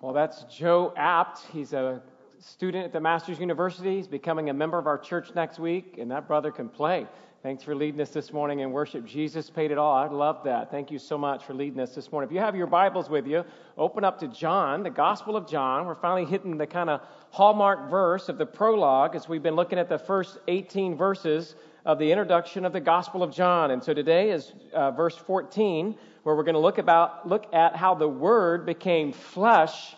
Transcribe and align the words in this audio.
Well, 0.00 0.12
that's 0.12 0.44
Joe 0.44 0.92
Apt. 0.96 1.40
He's 1.52 1.72
a 1.72 2.00
student 2.38 2.84
at 2.84 2.92
the 2.92 3.00
Masters 3.00 3.40
University. 3.40 3.96
He's 3.96 4.06
becoming 4.06 4.48
a 4.48 4.54
member 4.54 4.78
of 4.78 4.86
our 4.86 4.96
church 4.96 5.34
next 5.34 5.58
week, 5.58 5.96
and 5.98 6.08
that 6.12 6.28
brother 6.28 6.52
can 6.52 6.68
play. 6.68 7.08
Thanks 7.42 7.64
for 7.64 7.74
leading 7.74 8.00
us 8.00 8.10
this 8.10 8.32
morning 8.32 8.60
in 8.60 8.70
worship. 8.70 9.04
Jesus 9.04 9.50
paid 9.50 9.72
it 9.72 9.78
all. 9.78 9.92
I 9.92 10.06
love 10.06 10.44
that. 10.44 10.70
Thank 10.70 10.92
you 10.92 11.00
so 11.00 11.18
much 11.18 11.44
for 11.44 11.52
leading 11.52 11.80
us 11.80 11.96
this 11.96 12.12
morning. 12.12 12.28
If 12.30 12.32
you 12.32 12.38
have 12.38 12.54
your 12.54 12.68
Bibles 12.68 13.10
with 13.10 13.26
you, 13.26 13.44
open 13.76 14.04
up 14.04 14.20
to 14.20 14.28
John, 14.28 14.84
the 14.84 14.90
Gospel 14.90 15.36
of 15.36 15.48
John. 15.48 15.84
We're 15.84 15.96
finally 15.96 16.24
hitting 16.24 16.56
the 16.56 16.66
kind 16.68 16.90
of 16.90 17.00
hallmark 17.30 17.90
verse 17.90 18.28
of 18.28 18.38
the 18.38 18.46
prologue 18.46 19.16
as 19.16 19.28
we've 19.28 19.42
been 19.42 19.56
looking 19.56 19.80
at 19.80 19.88
the 19.88 19.98
first 19.98 20.38
18 20.46 20.96
verses 20.96 21.56
of 21.84 21.98
the 21.98 22.12
introduction 22.12 22.64
of 22.64 22.72
the 22.72 22.80
Gospel 22.80 23.24
of 23.24 23.34
John. 23.34 23.72
And 23.72 23.82
so 23.82 23.94
today 23.94 24.30
is 24.30 24.52
uh, 24.72 24.92
verse 24.92 25.16
14, 25.16 25.96
where 26.28 26.36
we're 26.36 26.42
going 26.42 26.52
to 26.52 26.60
look 26.60 26.76
about 26.76 27.26
look 27.26 27.46
at 27.54 27.74
how 27.74 27.94
the 27.94 28.06
Word 28.06 28.66
became 28.66 29.14
flesh 29.14 29.96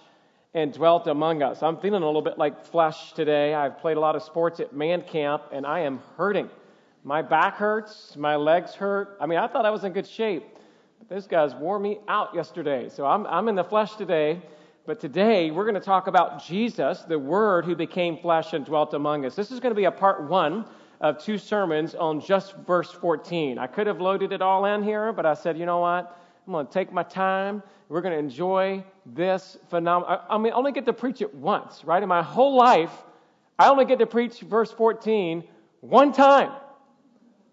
and 0.55 0.73
dwelt 0.73 1.09
among 1.09 1.43
us. 1.43 1.61
I'm 1.61 1.77
feeling 1.77 2.05
a 2.05 2.07
little 2.07 2.23
bit 2.23 2.39
like 2.39 2.65
flesh 2.67 3.15
today. 3.15 3.53
I've 3.53 3.81
played 3.81 3.97
a 3.97 4.01
lot 4.01 4.15
of 4.15 4.23
sports 4.23 4.61
at 4.61 4.73
man 4.73 5.03
camp, 5.03 5.43
and 5.51 5.67
I 5.67 5.81
am 5.81 5.99
hurting. 6.17 6.49
My 7.03 7.21
back 7.21 7.57
hurts, 7.57 8.15
my 8.17 8.37
legs 8.37 8.77
hurt. 8.77 9.17
I 9.21 9.27
mean, 9.27 9.41
I 9.41 9.49
thought 9.49 9.67
I 9.67 9.71
was 9.71 9.83
in 9.83 9.93
good 9.93 10.07
shape, 10.07 10.45
but 11.01 11.09
those 11.09 11.27
guys 11.27 11.53
wore 11.57 11.81
me 11.81 11.99
out 12.07 12.33
yesterday. 12.33 12.89
So 12.91 13.07
I'm, 13.07 13.27
I'm 13.27 13.49
in 13.49 13.57
the 13.57 13.65
flesh 13.65 13.97
today. 13.97 14.41
But 14.87 15.01
today, 15.01 15.51
we're 15.51 15.65
going 15.65 15.75
to 15.75 15.81
talk 15.81 16.07
about 16.07 16.45
Jesus, 16.45 17.01
the 17.01 17.19
Word 17.19 17.65
who 17.65 17.75
became 17.75 18.19
flesh 18.19 18.53
and 18.53 18.65
dwelt 18.65 18.95
among 18.95 19.27
us. 19.27 19.35
This 19.35 19.51
is 19.51 19.59
going 19.59 19.73
to 19.73 19.77
be 19.77 19.87
a 19.87 19.91
part 19.91 20.29
one 20.31 20.65
of 21.01 21.19
two 21.19 21.39
sermons 21.39 21.97
on 21.97 22.21
just 22.21 22.55
verse 22.59 22.93
14. 22.93 23.59
I 23.59 23.67
could 23.67 23.89
have 23.89 24.01
loaded 24.01 24.33
it 24.33 24.43
all 24.43 24.67
in 24.67 24.85
here, 24.85 25.13
but 25.13 25.27
I 25.27 25.35
said, 25.35 25.59
you 25.59 25.67
know 25.67 25.81
what? 25.81 26.20
I'm 26.47 26.53
going 26.53 26.67
to 26.67 26.73
take 26.73 26.93
my 26.93 27.03
time. 27.03 27.63
We're 27.89 28.01
going 28.01 28.15
to 28.15 28.19
enjoy 28.19 28.85
this 29.07 29.59
phenomenon. 29.69 30.21
I, 30.29 30.39
mean, 30.39 30.53
I 30.53 30.57
only 30.57 30.73
get 30.73 30.87
to 30.87 30.93
preach 30.93 31.21
it 31.21 31.35
once, 31.35 31.85
right? 31.85 32.03
In 32.03 32.09
my 32.09 32.23
whole 32.23 32.57
life, 32.57 32.93
I 33.59 33.69
only 33.69 33.85
get 33.85 33.99
to 33.99 34.07
preach 34.07 34.41
verse 34.41 34.71
14 34.73 35.45
one 35.81 36.13
time. 36.13 36.53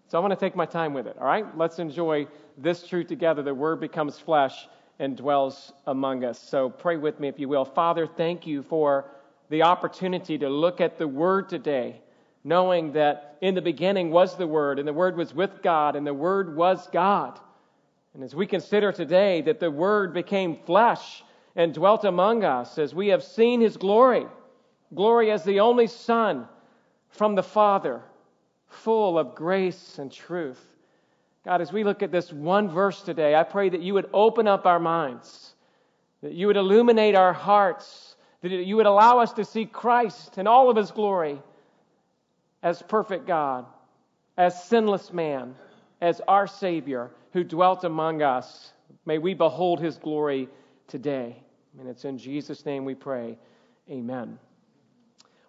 So 0.08 0.18
I'm 0.18 0.24
going 0.24 0.34
to 0.34 0.40
take 0.40 0.56
my 0.56 0.66
time 0.66 0.94
with 0.94 1.06
it, 1.06 1.16
all 1.18 1.26
right? 1.26 1.44
Let's 1.56 1.78
enjoy 1.78 2.26
this 2.56 2.86
truth 2.86 3.08
together. 3.08 3.42
The 3.42 3.54
Word 3.54 3.80
becomes 3.80 4.18
flesh 4.18 4.68
and 4.98 5.16
dwells 5.16 5.72
among 5.86 6.24
us. 6.24 6.38
So 6.38 6.70
pray 6.70 6.96
with 6.96 7.20
me, 7.20 7.28
if 7.28 7.38
you 7.38 7.48
will. 7.48 7.64
Father, 7.64 8.06
thank 8.06 8.46
you 8.46 8.62
for 8.62 9.04
the 9.50 9.62
opportunity 9.62 10.38
to 10.38 10.48
look 10.48 10.80
at 10.80 10.98
the 10.98 11.06
Word 11.06 11.48
today 11.48 12.00
knowing 12.44 12.92
that 12.92 13.36
in 13.40 13.54
the 13.54 13.62
beginning 13.62 14.10
was 14.10 14.36
the 14.36 14.46
Word, 14.46 14.78
and 14.78 14.88
the 14.88 14.92
Word 14.92 15.16
was 15.16 15.34
with 15.34 15.62
God, 15.62 15.96
and 15.96 16.06
the 16.06 16.14
Word 16.14 16.56
was 16.56 16.88
God. 16.88 17.38
And 18.18 18.24
as 18.24 18.34
we 18.34 18.48
consider 18.48 18.90
today 18.90 19.42
that 19.42 19.60
the 19.60 19.70
Word 19.70 20.12
became 20.12 20.56
flesh 20.66 21.22
and 21.54 21.72
dwelt 21.72 22.04
among 22.04 22.42
us, 22.42 22.76
as 22.76 22.92
we 22.92 23.06
have 23.08 23.22
seen 23.22 23.60
His 23.60 23.76
glory, 23.76 24.26
glory 24.92 25.30
as 25.30 25.44
the 25.44 25.60
only 25.60 25.86
Son 25.86 26.48
from 27.10 27.36
the 27.36 27.44
Father, 27.44 28.02
full 28.66 29.20
of 29.20 29.36
grace 29.36 30.00
and 30.00 30.10
truth. 30.10 30.60
God, 31.44 31.60
as 31.60 31.72
we 31.72 31.84
look 31.84 32.02
at 32.02 32.10
this 32.10 32.32
one 32.32 32.68
verse 32.68 33.02
today, 33.02 33.36
I 33.36 33.44
pray 33.44 33.68
that 33.68 33.82
you 33.82 33.94
would 33.94 34.10
open 34.12 34.48
up 34.48 34.66
our 34.66 34.80
minds, 34.80 35.54
that 36.20 36.32
you 36.32 36.48
would 36.48 36.56
illuminate 36.56 37.14
our 37.14 37.32
hearts, 37.32 38.16
that 38.42 38.50
you 38.50 38.74
would 38.74 38.86
allow 38.86 39.20
us 39.20 39.32
to 39.34 39.44
see 39.44 39.64
Christ 39.64 40.38
in 40.38 40.48
all 40.48 40.70
of 40.70 40.76
his 40.76 40.90
glory 40.90 41.40
as 42.64 42.82
perfect 42.82 43.28
God, 43.28 43.64
as 44.36 44.64
sinless 44.64 45.12
man, 45.12 45.54
as 46.00 46.20
our 46.26 46.48
Savior 46.48 47.12
who 47.32 47.44
dwelt 47.44 47.84
among 47.84 48.22
us. 48.22 48.72
May 49.06 49.18
we 49.18 49.34
behold 49.34 49.80
his 49.80 49.96
glory 49.96 50.48
today. 50.86 51.36
And 51.78 51.88
it's 51.88 52.04
in 52.04 52.18
Jesus' 52.18 52.64
name 52.64 52.84
we 52.84 52.94
pray. 52.94 53.38
Amen. 53.90 54.38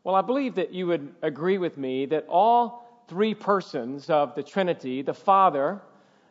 Well, 0.04 0.16
I 0.16 0.22
believe 0.22 0.56
that 0.56 0.74
you 0.74 0.88
would 0.88 1.14
agree 1.22 1.58
with 1.58 1.78
me 1.78 2.06
that 2.08 2.26
all 2.28 3.04
three 3.08 3.34
persons 3.34 4.10
of 4.10 4.36
the 4.36 4.44
Trinity, 4.44 5.02
the 5.02 5.14
Father, 5.14 5.82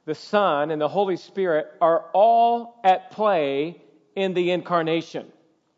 the 0.05 0.15
Son, 0.15 0.71
and 0.71 0.81
the 0.81 0.89
Holy 0.89 1.17
Spirit, 1.17 1.67
are 1.81 2.07
all 2.13 2.81
at 2.85 3.11
play 3.11 3.83
in 4.17 4.35
the 4.35 4.51
incarnation. 4.53 5.27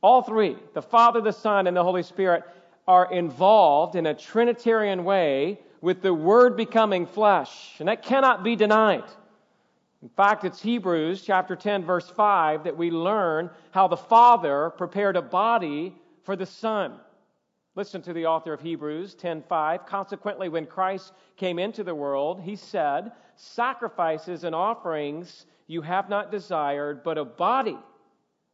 All 0.02 0.22
three, 0.22 0.56
the 0.72 0.82
Father, 0.82 1.20
the 1.20 1.32
Son, 1.32 1.66
and 1.66 1.76
the 1.76 1.82
Holy 1.82 2.02
Spirit, 2.02 2.44
are 2.86 3.12
involved 3.12 3.96
in 3.96 4.06
a 4.06 4.14
Trinitarian 4.14 5.04
way 5.04 5.58
with 5.80 6.02
the 6.02 6.14
Word 6.14 6.56
becoming 6.56 7.06
flesh, 7.06 7.76
and 7.78 7.88
that 7.88 8.02
cannot 8.02 8.42
be 8.44 8.56
denied. 8.56 9.04
In 10.02 10.08
fact, 10.08 10.44
it's 10.44 10.62
Hebrews 10.62 11.22
chapter 11.22 11.54
10, 11.54 11.84
verse 11.84 12.08
5 12.08 12.64
that 12.64 12.76
we 12.76 12.90
learn 12.90 13.50
how 13.70 13.86
the 13.86 13.96
Father 13.96 14.70
prepared 14.70 15.16
a 15.16 15.22
body 15.22 15.94
for 16.22 16.36
the 16.36 16.46
Son. 16.46 16.98
Listen 17.76 18.02
to 18.02 18.12
the 18.12 18.26
author 18.26 18.52
of 18.52 18.60
Hebrews 18.60 19.14
10:5. 19.14 19.86
Consequently, 19.86 20.48
when 20.48 20.66
Christ 20.66 21.12
came 21.36 21.58
into 21.58 21.84
the 21.84 21.94
world, 21.94 22.40
he 22.40 22.56
said, 22.56 23.12
"Sacrifices 23.36 24.44
and 24.44 24.54
offerings 24.54 25.46
you 25.66 25.82
have 25.82 26.08
not 26.08 26.30
desired, 26.30 27.02
but 27.04 27.18
a 27.18 27.24
body 27.24 27.78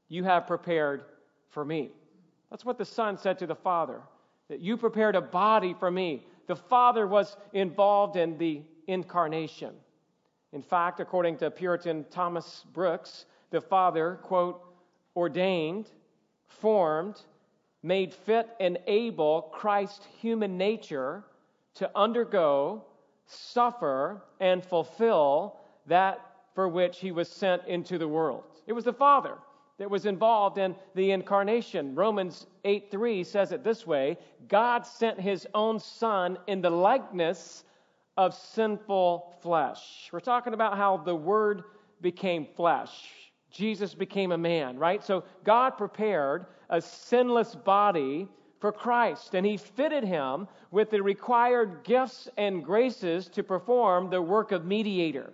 you 0.09 0.25
have 0.25 0.47
prepared 0.47 1.05
for 1.49 1.65
me." 1.65 1.93
That's 2.51 2.65
what 2.65 2.79
the 2.79 2.85
Son 2.85 3.17
said 3.17 3.39
to 3.39 3.47
the 3.47 3.55
Father 3.55 4.03
that 4.49 4.61
you 4.61 4.77
prepared 4.77 5.17
a 5.17 5.21
body 5.21 5.75
for 5.75 5.91
me. 5.91 6.27
The 6.47 6.57
Father 6.57 7.07
was 7.07 7.37
involved 7.53 8.17
in 8.17 8.37
the 8.39 8.63
incarnation. 8.87 9.75
In 10.57 10.63
fact, 10.63 11.01
according 11.01 11.37
to 11.37 11.51
Puritan 11.51 12.07
Thomas 12.11 12.65
Brooks, 12.73 13.27
the 13.51 13.61
Father, 13.61 14.19
quote, 14.23 14.65
ordained, 15.15 15.91
formed, 16.47 17.21
made 17.83 18.15
fit 18.15 18.49
and 18.59 18.79
able 18.87 19.51
Christ's 19.53 20.07
human 20.19 20.57
nature 20.57 21.25
to 21.75 21.91
undergo, 21.95 22.83
suffer, 23.27 24.23
and 24.41 24.65
fulfill 24.65 25.59
that 25.89 26.25
for 26.55 26.71
which 26.71 27.01
he 27.01 27.13
was 27.13 27.29
sent 27.29 27.63
into 27.67 27.99
the 27.99 28.09
world. 28.09 28.45
It 28.67 28.73
was 28.73 28.85
the 28.85 28.95
Father 28.95 29.35
that 29.77 29.91
was 29.91 30.07
involved 30.07 30.57
in 30.57 30.75
the 30.95 31.11
incarnation. 31.11 31.95
Romans 31.95 32.47
8 32.65 32.91
3 32.91 33.25
says 33.25 33.53
it 33.53 33.63
this 33.63 33.87
way 33.87 34.17
God 34.49 34.87
sent 34.87 35.21
his 35.21 35.47
own 35.53 35.79
Son 35.79 36.39
in 36.47 36.63
the 36.63 36.71
likeness 36.71 37.65
of 38.17 38.35
sinful 38.35 39.35
flesh. 39.43 40.09
We're 40.13 40.21
talking 40.21 40.55
about 40.55 40.77
how 40.77 40.97
the 40.99 41.15
Word 41.15 41.65
became 42.01 42.47
flesh. 42.57 42.91
Jesus 43.51 43.95
became 43.95 44.33
a 44.33 44.39
man, 44.39 44.79
right? 44.79 45.03
So 45.03 45.25
God 45.45 45.71
prepared 45.71 46.47
a 46.71 46.81
sinless 46.81 47.55
body 47.55 48.29
for 48.61 48.73
Christ, 48.73 49.35
and 49.35 49.45
He 49.47 49.57
fitted 49.57 50.05
him 50.05 50.49
with 50.71 50.91
the 50.91 51.03
required 51.03 51.85
gifts 51.85 52.29
and 52.37 52.65
graces 52.65 53.29
to 53.29 53.43
perform 53.43 54.11
the 54.11 54.21
work 54.21 54.53
of 54.53 54.65
mediator. 54.65 55.33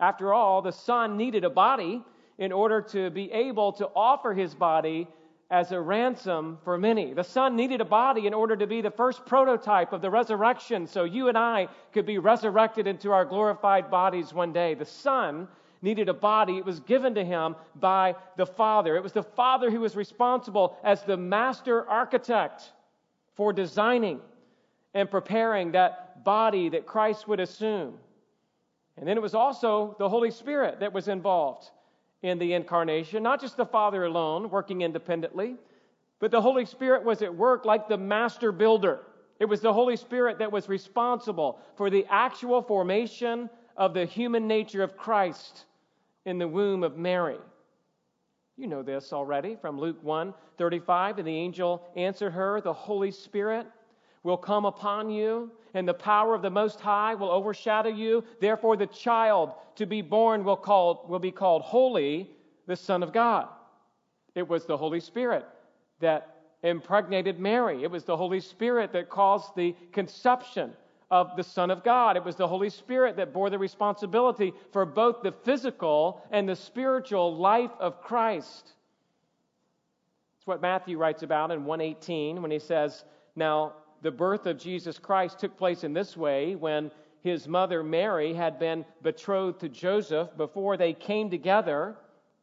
After 0.00 0.32
all, 0.34 0.62
the 0.62 0.72
Son 0.72 1.16
needed 1.16 1.44
a 1.44 1.50
body 1.50 2.02
in 2.38 2.52
order 2.52 2.80
to 2.80 3.10
be 3.10 3.30
able 3.32 3.72
to 3.72 3.88
offer 3.94 4.32
his 4.32 4.54
body 4.54 5.06
as 5.52 5.70
a 5.70 5.78
ransom 5.78 6.58
for 6.64 6.78
many. 6.78 7.12
The 7.12 7.22
Son 7.22 7.54
needed 7.54 7.82
a 7.82 7.84
body 7.84 8.26
in 8.26 8.32
order 8.32 8.56
to 8.56 8.66
be 8.66 8.80
the 8.80 8.90
first 8.90 9.26
prototype 9.26 9.92
of 9.92 10.00
the 10.00 10.08
resurrection, 10.08 10.86
so 10.86 11.04
you 11.04 11.28
and 11.28 11.36
I 11.36 11.68
could 11.92 12.06
be 12.06 12.16
resurrected 12.16 12.86
into 12.86 13.12
our 13.12 13.26
glorified 13.26 13.90
bodies 13.90 14.32
one 14.32 14.54
day. 14.54 14.72
The 14.72 14.86
Son 14.86 15.46
needed 15.82 16.08
a 16.08 16.14
body. 16.14 16.56
It 16.56 16.64
was 16.64 16.80
given 16.80 17.14
to 17.16 17.24
him 17.24 17.54
by 17.78 18.14
the 18.38 18.46
Father. 18.46 18.96
It 18.96 19.02
was 19.02 19.12
the 19.12 19.22
Father 19.22 19.70
who 19.70 19.80
was 19.80 19.94
responsible 19.94 20.78
as 20.82 21.02
the 21.02 21.18
master 21.18 21.86
architect 21.86 22.72
for 23.34 23.52
designing 23.52 24.20
and 24.94 25.10
preparing 25.10 25.72
that 25.72 26.24
body 26.24 26.70
that 26.70 26.86
Christ 26.86 27.28
would 27.28 27.40
assume. 27.40 27.98
And 28.96 29.06
then 29.06 29.18
it 29.18 29.22
was 29.22 29.34
also 29.34 29.96
the 29.98 30.08
Holy 30.08 30.30
Spirit 30.30 30.80
that 30.80 30.94
was 30.94 31.08
involved 31.08 31.70
in 32.22 32.38
the 32.38 32.52
incarnation, 32.52 33.22
not 33.22 33.40
just 33.40 33.56
the 33.56 33.66
Father 33.66 34.04
alone 34.04 34.48
working 34.50 34.82
independently, 34.82 35.56
but 36.20 36.30
the 36.30 36.40
Holy 36.40 36.64
Spirit 36.64 37.04
was 37.04 37.20
at 37.20 37.34
work 37.34 37.64
like 37.64 37.88
the 37.88 37.98
master 37.98 38.52
builder. 38.52 39.00
It 39.40 39.46
was 39.46 39.60
the 39.60 39.72
Holy 39.72 39.96
Spirit 39.96 40.38
that 40.38 40.52
was 40.52 40.68
responsible 40.68 41.58
for 41.76 41.90
the 41.90 42.06
actual 42.08 42.62
formation 42.62 43.50
of 43.76 43.92
the 43.92 44.04
human 44.04 44.46
nature 44.46 44.84
of 44.84 44.96
Christ 44.96 45.64
in 46.24 46.38
the 46.38 46.46
womb 46.46 46.84
of 46.84 46.96
Mary. 46.96 47.38
You 48.56 48.68
know 48.68 48.82
this 48.82 49.12
already 49.12 49.56
from 49.56 49.80
Luke 49.80 49.98
1 50.02 50.32
35. 50.58 51.18
And 51.18 51.26
the 51.26 51.36
angel 51.36 51.82
answered 51.96 52.30
her, 52.30 52.60
The 52.60 52.72
Holy 52.72 53.10
Spirit 53.10 53.66
will 54.22 54.36
come 54.36 54.64
upon 54.64 55.10
you, 55.10 55.50
and 55.74 55.88
the 55.88 55.94
power 55.94 56.34
of 56.34 56.42
the 56.42 56.50
Most 56.50 56.80
High 56.80 57.14
will 57.14 57.30
overshadow 57.30 57.88
you. 57.88 58.24
Therefore, 58.40 58.76
the 58.76 58.86
child 58.86 59.52
to 59.76 59.86
be 59.86 60.02
born 60.02 60.44
will, 60.44 61.04
will 61.08 61.18
be 61.18 61.32
called 61.32 61.62
Holy, 61.62 62.30
the 62.66 62.76
Son 62.76 63.02
of 63.02 63.12
God. 63.12 63.48
It 64.34 64.48
was 64.48 64.64
the 64.64 64.76
Holy 64.76 65.00
Spirit 65.00 65.44
that 66.00 66.36
impregnated 66.62 67.38
Mary. 67.38 67.82
It 67.82 67.90
was 67.90 68.04
the 68.04 68.16
Holy 68.16 68.40
Spirit 68.40 68.92
that 68.92 69.10
caused 69.10 69.54
the 69.56 69.74
conception 69.92 70.72
of 71.10 71.36
the 71.36 71.42
Son 71.42 71.70
of 71.70 71.84
God. 71.84 72.16
It 72.16 72.24
was 72.24 72.36
the 72.36 72.48
Holy 72.48 72.70
Spirit 72.70 73.16
that 73.16 73.32
bore 73.32 73.50
the 73.50 73.58
responsibility 73.58 74.52
for 74.72 74.86
both 74.86 75.22
the 75.22 75.32
physical 75.44 76.22
and 76.30 76.48
the 76.48 76.56
spiritual 76.56 77.36
life 77.36 77.70
of 77.78 78.00
Christ. 78.00 78.72
It's 80.38 80.46
what 80.46 80.62
Matthew 80.62 80.98
writes 80.98 81.22
about 81.22 81.50
in 81.50 81.64
118 81.64 82.40
when 82.40 82.50
he 82.50 82.58
says, 82.58 83.04
Now, 83.36 83.74
the 84.02 84.10
birth 84.10 84.46
of 84.46 84.58
Jesus 84.58 84.98
Christ 84.98 85.38
took 85.38 85.56
place 85.56 85.84
in 85.84 85.92
this 85.92 86.16
way 86.16 86.56
when 86.56 86.90
his 87.22 87.46
mother 87.46 87.84
Mary 87.84 88.34
had 88.34 88.58
been 88.58 88.84
betrothed 89.02 89.60
to 89.60 89.68
Joseph 89.68 90.36
before 90.36 90.76
they 90.76 90.92
came 90.92 91.30
together. 91.30 91.96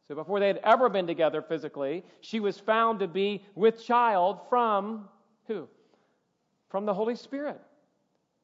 So, 0.08 0.14
before 0.14 0.40
they 0.40 0.48
had 0.48 0.60
ever 0.64 0.88
been 0.88 1.06
together 1.06 1.42
physically, 1.42 2.02
she 2.22 2.40
was 2.40 2.58
found 2.58 2.98
to 3.00 3.06
be 3.06 3.44
with 3.54 3.84
child 3.84 4.40
from 4.48 5.08
who? 5.46 5.68
From 6.68 6.86
the 6.86 6.94
Holy 6.94 7.14
Spirit. 7.14 7.60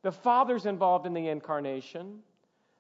The 0.03 0.13
Father's 0.13 0.67
involved 0.67 1.07
in 1.07 1.15
the 1.15 1.29
incarnation. 1.29 2.19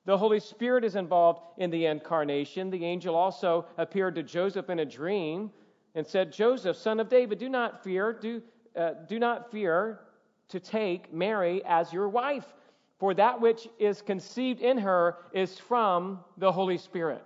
The 0.05 0.19
Holy 0.19 0.39
Spirit 0.39 0.85
is 0.85 0.95
involved 0.95 1.41
in 1.59 1.71
the 1.71 1.87
incarnation. 1.87 2.71
The 2.71 2.85
angel 2.85 3.17
also 3.17 3.67
appeared 3.79 4.15
to 4.17 4.23
Joseph 4.23 4.71
in 4.71 4.81
a 4.81 4.85
dream 4.85 5.51
and 5.97 6.07
said, 6.07 6.33
Joseph, 6.33 6.77
son 6.77 7.01
of 7.01 7.09
David, 7.09 7.39
do 7.39 7.49
not 7.49 7.83
fear, 7.83 8.13
do, 8.13 8.43
uh, 8.77 8.91
do 9.09 9.19
not 9.19 9.51
fear 9.51 10.01
to 10.49 10.61
take 10.61 11.13
Mary 11.13 11.63
as 11.65 11.93
your 11.93 12.09
wife, 12.09 12.47
for 12.99 13.15
that 13.15 13.41
which 13.41 13.69
is 13.79 14.01
conceived 14.03 14.61
in 14.61 14.79
her 14.79 15.17
is 15.33 15.59
from 15.59 16.21
the 16.39 16.51
Holy 16.51 16.79
Spirit. 16.79 17.23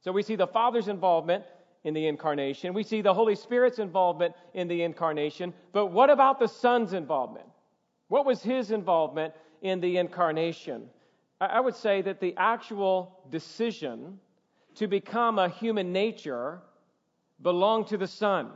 So 0.00 0.12
we 0.12 0.22
see 0.22 0.36
the 0.36 0.46
Father's 0.46 0.88
involvement 0.88 1.44
in 1.84 1.94
the 1.94 2.06
incarnation. 2.06 2.74
We 2.74 2.82
see 2.82 3.00
the 3.00 3.14
Holy 3.14 3.36
Spirit's 3.36 3.78
involvement 3.78 4.34
in 4.54 4.68
the 4.68 4.82
incarnation. 4.82 5.54
But 5.72 5.86
what 5.86 6.10
about 6.10 6.38
the 6.38 6.48
Son's 6.48 6.92
involvement? 6.92 7.46
What 8.08 8.26
was 8.26 8.42
his 8.42 8.70
involvement 8.70 9.34
in 9.62 9.80
the 9.80 9.96
incarnation? 9.96 10.88
I 11.40 11.60
would 11.60 11.74
say 11.74 12.02
that 12.02 12.20
the 12.20 12.34
actual 12.36 13.18
decision 13.30 14.18
to 14.76 14.86
become 14.86 15.38
a 15.38 15.48
human 15.48 15.92
nature 15.92 16.60
belonged 17.42 17.88
to 17.88 17.96
the 17.96 18.06
Son. 18.06 18.50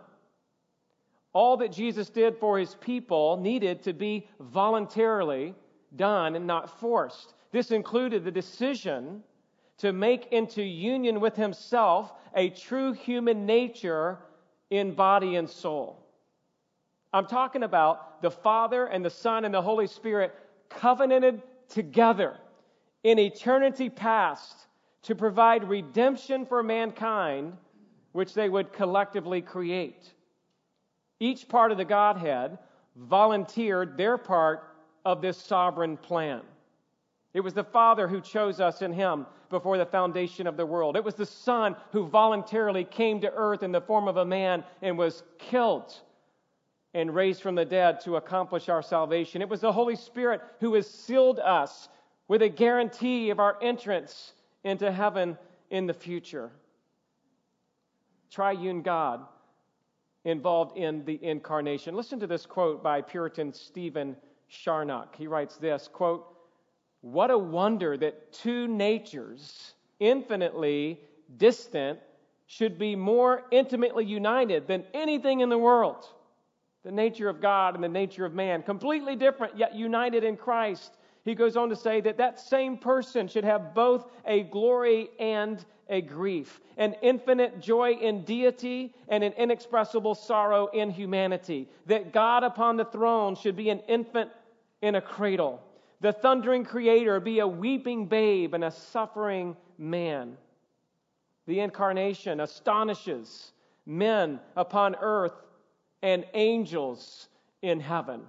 All 1.33 1.57
that 1.59 1.73
Jesus 1.73 2.09
did 2.09 2.37
for 2.37 2.59
his 2.59 2.75
people 2.77 3.37
needed 3.37 3.83
to 3.83 3.93
be 3.93 4.29
voluntarily 4.41 5.55
done 5.97 6.35
and 6.35 6.47
not 6.47 6.81
forced. 6.81 7.35
This 7.53 7.71
included 7.71 8.25
the 8.25 8.31
decision 8.31 9.23
to 9.79 9.93
make 9.93 10.33
into 10.33 10.63
union 10.63 11.21
with 11.21 11.37
himself 11.37 12.13
a 12.35 12.51
true 12.51 12.93
human 12.93 13.47
nature 13.47 14.19
in 14.71 14.95
body 14.95 15.37
and 15.37 15.49
soul. 15.49 16.05
I'm 17.13 17.27
talking 17.27 17.63
about 17.63 18.21
the 18.21 18.31
Father 18.31 18.87
and 18.87 19.05
the 19.05 19.11
Son 19.11 19.45
and 19.45 19.55
the 19.55 19.63
Holy 19.63 19.87
Spirit 19.87 20.35
covenanted 20.69 21.43
together 21.69 22.37
in 23.05 23.19
eternity 23.19 23.89
past 23.89 24.67
to 25.03 25.15
provide 25.15 25.65
redemption 25.65 26.45
for 26.45 26.63
mankind, 26.63 27.57
which 28.13 28.35
they 28.35 28.49
would 28.49 28.73
collectively 28.73 29.41
create. 29.41 30.13
Each 31.21 31.49
part 31.49 31.73
of 31.73 31.79
the 31.79 31.85
Godhead 31.85 32.59
volunteered 32.97 33.97
their 33.97 34.19
part 34.19 34.65
of 35.05 35.21
this 35.21 35.37
sovereign 35.37 35.97
plan. 35.97 36.43
It 37.35 37.41
was 37.41 37.55
the 37.55 37.65
Father 37.65 38.09
who 38.09 38.21
chose 38.21 38.61
us 38.61 38.83
in 38.83 38.93
Him 38.93 39.27
before 39.51 39.79
the 39.79 39.87
foundation 39.87 40.47
of 40.47 40.57
the 40.57 40.67
world. 40.67 40.97
It 40.97 41.05
was 41.05 41.15
the 41.15 41.27
Son 41.27 41.77
who 41.93 42.07
voluntarily 42.07 42.85
came 42.85 43.21
to 43.21 43.33
earth 43.33 43.63
in 43.63 43.73
the 43.73 43.81
form 43.81 44.09
of 44.09 44.17
a 44.17 44.25
man 44.25 44.65
and 44.83 44.97
was 44.97 45.23
killed 45.39 45.95
and 46.95 47.15
raised 47.15 47.43
from 47.43 47.55
the 47.55 47.65
dead 47.65 48.01
to 48.01 48.17
accomplish 48.17 48.69
our 48.69 48.83
salvation. 48.83 49.43
It 49.43 49.49
was 49.49 49.61
the 49.61 49.73
Holy 49.73 49.97
Spirit 49.97 50.41
who 50.61 50.75
has 50.75 50.89
sealed 50.89 51.39
us 51.39 51.89
with 52.29 52.43
a 52.43 52.49
guarantee 52.49 53.31
of 53.31 53.41
our 53.41 53.57
entrance 53.63 54.33
into 54.65 54.91
heaven 54.91 55.37
in 55.71 55.87
the 55.87 55.95
future. 55.95 56.51
Triune 58.31 58.83
God 58.83 59.27
involved 60.29 60.77
in 60.77 61.05
the 61.05 61.19
incarnation. 61.23 61.95
Listen 61.95 62.21
to 62.21 62.27
this 62.27 62.47
quote 62.47 62.83
by 62.83 63.01
Puritan 63.01 63.53
Stephen 63.53 64.17
Charnock. 64.49 65.17
He 65.17 65.27
writes 65.27 65.57
this 65.57 65.89
quote, 65.93 66.27
What 67.01 67.31
a 67.31 67.39
wonder 67.39 67.97
that 67.97 68.33
two 68.33 68.67
natures, 68.69 69.75
infinitely 70.01 71.01
distant, 71.37 71.99
should 72.47 72.79
be 72.79 72.97
more 72.97 73.45
intimately 73.51 74.05
united 74.05 74.67
than 74.67 74.85
anything 74.95 75.41
in 75.41 75.49
the 75.49 75.59
world. 75.59 76.07
The 76.85 76.93
nature 76.93 77.29
of 77.29 77.41
God 77.41 77.75
and 77.75 77.85
the 77.85 77.89
nature 77.89 78.25
of 78.25 78.33
man, 78.33 78.63
completely 78.63 79.17
different, 79.17 79.59
yet 79.59 79.75
united 79.75 80.25
in 80.25 80.37
Christ. 80.37 80.97
He 81.25 81.35
goes 81.35 81.57
on 81.57 81.69
to 81.69 81.77
say 81.77 82.01
that 82.01 82.17
that 82.17 82.41
same 82.41 82.79
person 82.79 83.29
should 83.29 83.45
have 83.45 83.75
both 83.75 84.11
a 84.25 84.45
glory 84.45 85.11
and 85.19 85.63
a 85.89 86.01
grief, 86.01 86.61
an 86.77 86.95
infinite 87.03 87.61
joy 87.61 87.93
in 87.93 88.25
deity 88.25 88.95
and 89.09 89.25
an 89.25 89.33
inexpressible 89.33 90.15
sorrow 90.15 90.67
in 90.67 90.91
humanity. 90.91 91.69
That 91.87 92.13
God 92.13 92.45
upon 92.45 92.77
the 92.77 92.85
throne 92.85 93.37
should 93.37 93.57
be 93.57 93.71
an 93.71 93.81
infant 93.89 94.31
in 94.83 94.95
a 94.95 95.01
cradle, 95.01 95.63
the 96.01 96.13
thundering 96.13 96.65
creator 96.65 97.19
be 97.19 97.41
a 97.41 97.49
weeping 97.49 98.07
babe 98.07 98.55
and 98.55 98.65
a 98.65 98.71
suffering 98.71 99.57
man. 99.77 100.37
The 101.47 101.61
incarnation 101.61 102.41
astonishes 102.41 103.53
men 103.87 104.39
upon 104.57 104.95
earth 105.01 105.33
and 106.03 106.25
angels 106.35 107.29
in 107.63 107.81
heaven. 107.81 108.21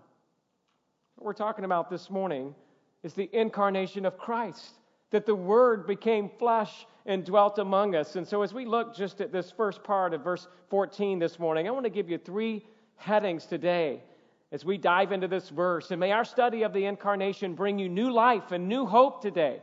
What 1.15 1.25
we're 1.25 1.33
talking 1.33 1.65
about 1.65 1.89
this 1.89 2.09
morning 2.09 2.55
is 3.03 3.13
the 3.13 3.29
incarnation 3.33 4.05
of 4.05 4.17
Christ, 4.17 4.73
that 5.11 5.25
the 5.25 5.35
Word 5.35 5.85
became 5.85 6.29
flesh 6.39 6.87
and 7.09 7.25
dwelt 7.25 7.57
among 7.57 7.95
us. 7.95 8.15
And 8.15 8.25
so, 8.25 8.43
as 8.43 8.53
we 8.53 8.65
look 8.65 8.95
just 8.95 9.19
at 9.19 9.31
this 9.31 9.49
first 9.49 9.83
part 9.83 10.13
of 10.13 10.23
verse 10.23 10.47
14 10.69 11.17
this 11.17 11.39
morning, 11.39 11.67
I 11.67 11.71
want 11.71 11.85
to 11.85 11.89
give 11.89 12.07
you 12.07 12.19
three 12.19 12.63
headings 12.97 13.47
today 13.47 14.03
as 14.51 14.63
we 14.63 14.77
dive 14.77 15.11
into 15.11 15.27
this 15.27 15.49
verse. 15.49 15.89
And 15.89 15.99
may 15.99 16.11
our 16.11 16.23
study 16.23 16.61
of 16.61 16.71
the 16.71 16.85
incarnation 16.85 17.55
bring 17.55 17.79
you 17.79 17.89
new 17.89 18.11
life 18.11 18.51
and 18.51 18.69
new 18.69 18.85
hope 18.85 19.23
today 19.23 19.59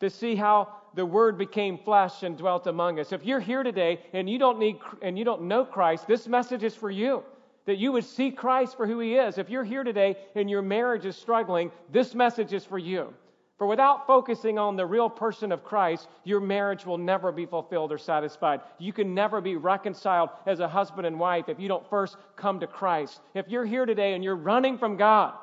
to 0.00 0.08
see 0.08 0.34
how 0.34 0.72
the 0.94 1.04
word 1.04 1.36
became 1.36 1.76
flesh 1.76 2.22
and 2.22 2.36
dwelt 2.38 2.66
among 2.66 2.98
us. 2.98 3.12
If 3.12 3.26
you're 3.26 3.40
here 3.40 3.62
today 3.62 4.00
and 4.14 4.28
you 4.28 4.38
don't 4.38 4.58
need 4.58 4.78
and 5.02 5.18
you 5.18 5.24
don't 5.24 5.42
know 5.42 5.66
Christ, 5.66 6.06
this 6.06 6.26
message 6.26 6.64
is 6.64 6.74
for 6.74 6.90
you 6.90 7.22
that 7.66 7.76
you 7.76 7.92
would 7.92 8.04
see 8.04 8.30
Christ 8.30 8.74
for 8.74 8.86
who 8.86 9.00
he 9.00 9.16
is. 9.16 9.36
If 9.36 9.50
you're 9.50 9.64
here 9.64 9.84
today 9.84 10.16
and 10.34 10.48
your 10.48 10.62
marriage 10.62 11.04
is 11.04 11.16
struggling, 11.16 11.70
this 11.92 12.14
message 12.14 12.54
is 12.54 12.64
for 12.64 12.78
you. 12.78 13.12
For 13.58 13.66
without 13.66 14.06
focusing 14.06 14.58
on 14.58 14.76
the 14.76 14.84
real 14.84 15.08
person 15.08 15.50
of 15.50 15.64
Christ, 15.64 16.08
your 16.24 16.40
marriage 16.40 16.84
will 16.84 16.98
never 16.98 17.32
be 17.32 17.46
fulfilled 17.46 17.90
or 17.90 17.96
satisfied. 17.96 18.60
You 18.78 18.92
can 18.92 19.14
never 19.14 19.40
be 19.40 19.56
reconciled 19.56 20.28
as 20.44 20.60
a 20.60 20.68
husband 20.68 21.06
and 21.06 21.18
wife 21.18 21.48
if 21.48 21.58
you 21.58 21.66
don't 21.66 21.88
first 21.88 22.16
come 22.36 22.60
to 22.60 22.66
Christ. 22.66 23.20
If 23.34 23.48
you're 23.48 23.64
here 23.64 23.86
today 23.86 24.12
and 24.12 24.22
you're 24.22 24.36
running 24.36 24.76
from 24.76 24.98
God 24.98 25.34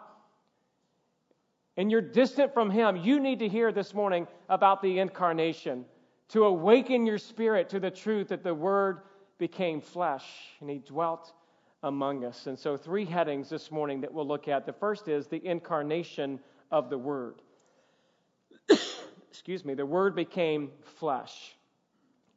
and 1.76 1.90
you're 1.90 2.02
distant 2.02 2.54
from 2.54 2.70
Him, 2.70 2.98
you 2.98 3.20
need 3.20 3.40
to 3.40 3.50
hear 3.50 3.72
this 3.72 3.96
morning 3.96 4.28
about 4.48 4.84
the 4.84 5.00
incarnation 5.00 5.86
to 6.30 6.46
awaken 6.46 7.08
your 7.08 7.18
spirit 7.18 7.68
to 7.70 7.80
the 7.80 7.92
truth 7.92 8.28
that 8.28 8.44
the 8.44 8.54
Word 8.54 9.02
became 9.40 9.82
flesh 9.82 10.26
and 10.62 10.70
He 10.70 10.78
dwelt 10.78 11.34
among 11.82 12.26
us. 12.26 12.46
And 12.46 12.58
so, 12.58 12.78
three 12.78 13.06
headings 13.06 13.50
this 13.50 13.72
morning 13.72 14.02
that 14.02 14.14
we'll 14.14 14.28
look 14.28 14.48
at. 14.48 14.68
The 14.68 14.74
first 14.74 15.08
is 15.08 15.26
the 15.26 15.44
incarnation 15.44 16.40
of 16.72 16.92
the 16.92 16.98
Word. 16.98 17.42
Excuse 19.30 19.65
me, 19.65 19.74
the 19.74 19.86
Word 19.86 20.15
became 20.15 20.72
flesh. 20.98 21.56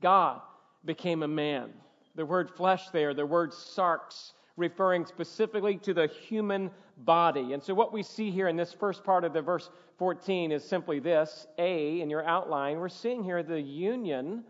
God 0.01 0.41
became 0.85 1.23
a 1.23 1.29
man. 1.29 1.71
The 2.15 2.25
word 2.25 2.51
flesh 2.51 2.89
there, 2.91 3.13
the 3.13 3.27
word 3.27 3.51
sarx, 3.51 4.33
referring 4.57 5.05
specifically 5.05 5.77
to 5.79 5.93
the 5.93 6.07
human 6.07 6.71
body. 6.99 7.53
And 7.53 7.63
so, 7.63 7.75
what 7.75 7.93
we 7.93 8.03
see 8.03 8.31
here 8.31 8.49
in 8.49 8.57
this 8.57 8.73
first 8.73 9.05
part 9.05 9.25
of 9.25 9.33
the 9.33 9.43
verse 9.43 9.69
14 9.99 10.53
is 10.53 10.65
simply 10.65 10.99
this 10.99 11.47
A, 11.59 12.01
in 12.01 12.09
your 12.09 12.25
outline, 12.25 12.79
we're 12.79 12.89
seeing 12.89 13.23
here 13.23 13.43
the 13.43 13.61
union 13.61 14.45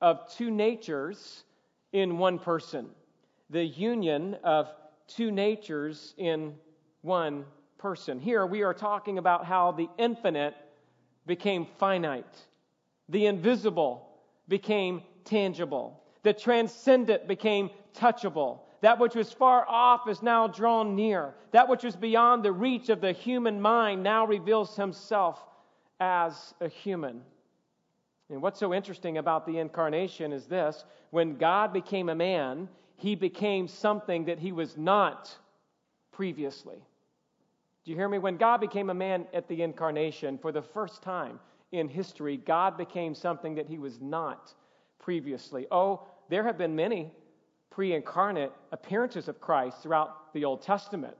of 0.00 0.32
two 0.32 0.50
natures 0.50 1.44
in 1.92 2.18
one 2.18 2.38
person 2.38 2.88
the 3.50 3.64
union 3.64 4.36
of 4.44 4.68
two 5.06 5.30
natures 5.30 6.14
in 6.18 6.54
one 7.02 7.44
person. 7.78 8.20
Here 8.20 8.44
we 8.44 8.62
are 8.62 8.74
talking 8.74 9.18
about 9.18 9.46
how 9.46 9.72
the 9.72 9.88
infinite 9.96 10.54
became 11.28 11.66
finite, 11.78 12.46
the 13.08 13.26
invisible 13.26 14.08
became 14.48 15.02
tangible, 15.24 16.02
the 16.24 16.32
transcendent 16.32 17.28
became 17.28 17.70
touchable. 17.94 18.60
That 18.80 18.98
which 18.98 19.14
was 19.14 19.32
far 19.32 19.66
off 19.68 20.08
is 20.08 20.22
now 20.22 20.46
drawn 20.46 20.94
near. 20.94 21.34
That 21.50 21.68
which 21.68 21.82
was 21.82 21.96
beyond 21.96 22.44
the 22.44 22.52
reach 22.52 22.88
of 22.90 23.00
the 23.00 23.12
human 23.12 23.60
mind 23.60 24.02
now 24.02 24.24
reveals 24.24 24.76
himself 24.76 25.44
as 26.00 26.54
a 26.60 26.68
human. 26.68 27.22
And 28.30 28.42
what's 28.42 28.60
so 28.60 28.72
interesting 28.74 29.18
about 29.18 29.46
the 29.46 29.58
incarnation 29.58 30.32
is 30.32 30.46
this 30.46 30.84
when 31.10 31.38
God 31.38 31.72
became 31.72 32.08
a 32.08 32.14
man, 32.14 32.68
he 32.96 33.14
became 33.14 33.66
something 33.66 34.26
that 34.26 34.38
he 34.38 34.52
was 34.52 34.76
not 34.76 35.34
previously. 36.12 36.78
Do 37.88 37.92
you 37.92 37.98
hear 37.98 38.10
me? 38.10 38.18
When 38.18 38.36
God 38.36 38.60
became 38.60 38.90
a 38.90 38.94
man 38.94 39.26
at 39.32 39.48
the 39.48 39.62
incarnation, 39.62 40.36
for 40.36 40.52
the 40.52 40.60
first 40.60 41.00
time 41.00 41.40
in 41.72 41.88
history, 41.88 42.36
God 42.36 42.76
became 42.76 43.14
something 43.14 43.54
that 43.54 43.66
he 43.66 43.78
was 43.78 43.98
not 43.98 44.52
previously. 44.98 45.66
Oh, 45.70 46.06
there 46.28 46.44
have 46.44 46.58
been 46.58 46.76
many 46.76 47.10
pre 47.70 47.94
incarnate 47.94 48.52
appearances 48.72 49.26
of 49.26 49.40
Christ 49.40 49.82
throughout 49.82 50.34
the 50.34 50.44
Old 50.44 50.60
Testament. 50.60 51.16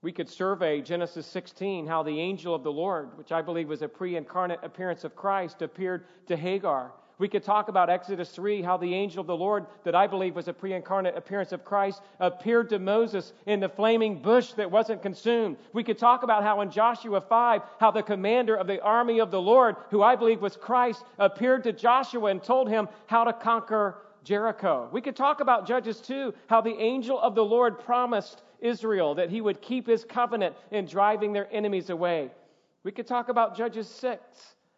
We 0.00 0.12
could 0.12 0.30
survey 0.30 0.80
Genesis 0.80 1.26
16, 1.26 1.86
how 1.86 2.02
the 2.02 2.20
angel 2.20 2.54
of 2.54 2.62
the 2.62 2.72
Lord, 2.72 3.18
which 3.18 3.30
I 3.30 3.42
believe 3.42 3.68
was 3.68 3.82
a 3.82 3.88
pre 3.88 4.16
incarnate 4.16 4.60
appearance 4.62 5.04
of 5.04 5.14
Christ, 5.14 5.60
appeared 5.60 6.06
to 6.28 6.38
Hagar. 6.38 6.92
We 7.18 7.28
could 7.28 7.42
talk 7.42 7.68
about 7.68 7.88
Exodus 7.88 8.30
3, 8.30 8.60
how 8.60 8.76
the 8.76 8.92
angel 8.92 9.22
of 9.22 9.26
the 9.26 9.36
Lord, 9.36 9.64
that 9.84 9.94
I 9.94 10.06
believe 10.06 10.36
was 10.36 10.48
a 10.48 10.52
pre 10.52 10.74
incarnate 10.74 11.16
appearance 11.16 11.52
of 11.52 11.64
Christ, 11.64 12.02
appeared 12.20 12.68
to 12.68 12.78
Moses 12.78 13.32
in 13.46 13.58
the 13.58 13.70
flaming 13.70 14.20
bush 14.20 14.52
that 14.52 14.70
wasn't 14.70 15.00
consumed. 15.00 15.56
We 15.72 15.82
could 15.82 15.96
talk 15.96 16.24
about 16.24 16.42
how 16.42 16.60
in 16.60 16.70
Joshua 16.70 17.22
5, 17.22 17.62
how 17.80 17.90
the 17.90 18.02
commander 18.02 18.54
of 18.54 18.66
the 18.66 18.82
army 18.82 19.20
of 19.20 19.30
the 19.30 19.40
Lord, 19.40 19.76
who 19.90 20.02
I 20.02 20.14
believe 20.14 20.42
was 20.42 20.56
Christ, 20.56 21.04
appeared 21.18 21.64
to 21.64 21.72
Joshua 21.72 22.30
and 22.30 22.42
told 22.42 22.68
him 22.68 22.86
how 23.06 23.24
to 23.24 23.32
conquer 23.32 23.96
Jericho. 24.22 24.90
We 24.92 25.00
could 25.00 25.16
talk 25.16 25.40
about 25.40 25.66
Judges 25.66 26.00
2, 26.02 26.34
how 26.48 26.60
the 26.60 26.76
angel 26.78 27.18
of 27.18 27.34
the 27.34 27.44
Lord 27.44 27.78
promised 27.78 28.42
Israel 28.60 29.14
that 29.14 29.30
he 29.30 29.40
would 29.40 29.62
keep 29.62 29.86
his 29.86 30.04
covenant 30.04 30.54
in 30.70 30.84
driving 30.84 31.32
their 31.32 31.48
enemies 31.50 31.88
away. 31.88 32.30
We 32.82 32.92
could 32.92 33.06
talk 33.06 33.30
about 33.30 33.56
Judges 33.56 33.88
6 33.88 34.20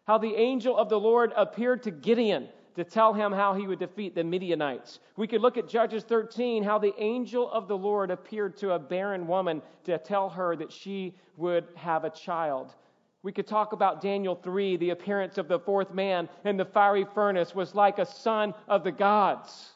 how 0.09 0.17
the 0.17 0.33
angel 0.37 0.75
of 0.75 0.89
the 0.89 0.99
Lord 0.99 1.31
appeared 1.35 1.83
to 1.83 1.91
Gideon 1.91 2.49
to 2.73 2.83
tell 2.83 3.13
him 3.13 3.31
how 3.31 3.53
he 3.53 3.67
would 3.67 3.77
defeat 3.77 4.15
the 4.15 4.23
Midianites. 4.23 4.97
We 5.17 5.27
could 5.27 5.39
look 5.39 5.55
at 5.55 5.69
Judges 5.69 6.03
13, 6.03 6.63
how 6.63 6.79
the 6.79 6.95
angel 6.97 7.47
of 7.51 7.67
the 7.67 7.77
Lord 7.77 8.09
appeared 8.09 8.57
to 8.57 8.71
a 8.71 8.79
barren 8.79 9.27
woman 9.27 9.61
to 9.83 9.99
tell 9.99 10.27
her 10.27 10.55
that 10.55 10.71
she 10.71 11.13
would 11.37 11.67
have 11.75 12.05
a 12.05 12.09
child. 12.09 12.73
We 13.21 13.31
could 13.31 13.45
talk 13.45 13.71
about 13.71 14.01
Daniel 14.01 14.33
3, 14.33 14.77
the 14.77 14.89
appearance 14.89 15.37
of 15.37 15.47
the 15.47 15.59
fourth 15.59 15.93
man 15.93 16.27
in 16.43 16.57
the 16.57 16.65
fiery 16.65 17.05
furnace 17.13 17.53
was 17.53 17.75
like 17.75 17.99
a 17.99 18.05
son 18.07 18.55
of 18.67 18.83
the 18.83 18.91
gods. 18.91 19.73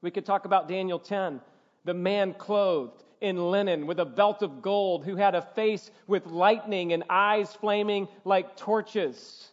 We 0.00 0.10
could 0.10 0.24
talk 0.24 0.46
about 0.46 0.68
Daniel 0.68 0.98
10, 0.98 1.38
the 1.84 1.92
man 1.92 2.32
clothed 2.32 3.04
in 3.20 3.50
linen 3.50 3.86
with 3.86 4.00
a 4.00 4.04
belt 4.04 4.42
of 4.42 4.62
gold, 4.62 5.04
who 5.04 5.16
had 5.16 5.34
a 5.34 5.42
face 5.42 5.90
with 6.06 6.26
lightning 6.26 6.92
and 6.92 7.04
eyes 7.08 7.52
flaming 7.54 8.08
like 8.24 8.56
torches. 8.56 9.48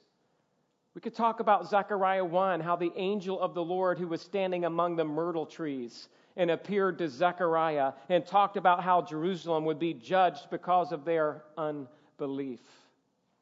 We 0.94 1.02
could 1.02 1.16
talk 1.16 1.42
about 1.42 1.70
Zechariah 1.70 2.24
1, 2.24 2.62
how 2.62 2.76
the 2.76 2.94
angel 2.96 3.40
of 3.40 3.54
the 3.54 3.64
Lord 3.64 4.00
who 4.00 4.08
was 4.08 4.22
standing 4.22 4.64
among 4.64 4.96
the 4.96 5.04
myrtle 5.04 5.46
trees 5.46 6.08
and 6.38 6.52
appeared 6.52 6.98
to 7.00 7.10
Zechariah 7.10 7.94
and 8.10 8.26
talked 8.26 8.58
about 8.58 8.84
how 8.84 9.02
Jerusalem 9.02 9.66
would 9.66 9.80
be 9.80 9.94
judged 9.94 10.50
because 10.50 10.92
of 10.92 11.06
their 11.06 11.44
unbelief. 11.58 12.62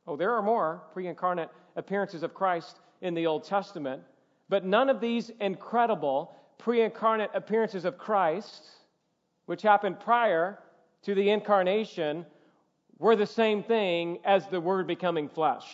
Oh, 0.08 0.15
there 0.15 0.34
are 0.34 0.42
more 0.42 0.84
pre 0.94 1.08
incarnate 1.08 1.50
appearances 1.75 2.24
of 2.24 2.34
Christ 2.34 2.80
in 3.01 3.13
the 3.13 3.27
Old 3.27 3.44
Testament, 3.44 4.01
but 4.50 4.65
none 4.65 4.89
of 4.89 5.00
these 5.00 5.32
incredible 5.39 6.36
pre 6.58 6.82
incarnate 6.82 7.32
appearances 7.34 7.86
of 7.86 7.98
Christ 7.98 8.63
which 9.46 9.62
happened 9.62 10.00
prior 10.00 10.60
to 11.04 11.16
the 11.16 11.30
incarnation, 11.30 12.26
were 13.00 13.16
the 13.16 13.26
same 13.26 13.64
thing 13.64 14.20
as 14.24 14.48
the 14.48 14.62
Word 14.62 14.88
becoming 14.88 15.28
flesh. 15.28 15.66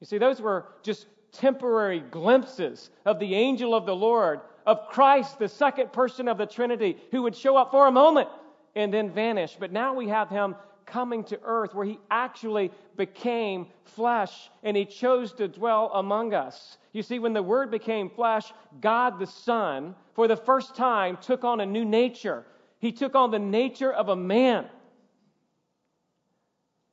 You 0.00 0.06
see, 0.06 0.18
those 0.18 0.40
were 0.40 0.66
just 0.82 1.06
temporary 1.32 2.00
glimpses 2.00 2.90
of 3.04 3.18
the 3.18 3.34
angel 3.34 3.74
of 3.74 3.86
the 3.86 3.96
Lord, 3.96 4.40
of 4.66 4.88
Christ, 4.88 5.38
the 5.38 5.48
second 5.48 5.92
person 5.92 6.28
of 6.28 6.38
the 6.38 6.46
Trinity, 6.46 6.96
who 7.10 7.22
would 7.22 7.34
show 7.34 7.56
up 7.56 7.70
for 7.70 7.86
a 7.86 7.92
moment 7.92 8.28
and 8.76 8.92
then 8.92 9.10
vanish. 9.10 9.56
But 9.58 9.72
now 9.72 9.94
we 9.94 10.08
have 10.08 10.28
him 10.28 10.54
coming 10.86 11.24
to 11.24 11.40
earth 11.42 11.74
where 11.74 11.86
he 11.86 11.98
actually 12.10 12.70
became 12.96 13.66
flesh 13.84 14.50
and 14.62 14.76
he 14.76 14.84
chose 14.84 15.32
to 15.34 15.48
dwell 15.48 15.90
among 15.94 16.34
us. 16.34 16.76
You 16.92 17.02
see, 17.02 17.18
when 17.18 17.32
the 17.32 17.42
Word 17.42 17.70
became 17.70 18.10
flesh, 18.10 18.52
God 18.80 19.18
the 19.18 19.26
Son, 19.26 19.94
for 20.14 20.28
the 20.28 20.36
first 20.36 20.74
time, 20.76 21.18
took 21.20 21.44
on 21.44 21.60
a 21.60 21.66
new 21.66 21.84
nature. 21.84 22.44
He 22.78 22.92
took 22.92 23.14
on 23.14 23.30
the 23.30 23.38
nature 23.38 23.92
of 23.92 24.08
a 24.08 24.16
man. 24.16 24.66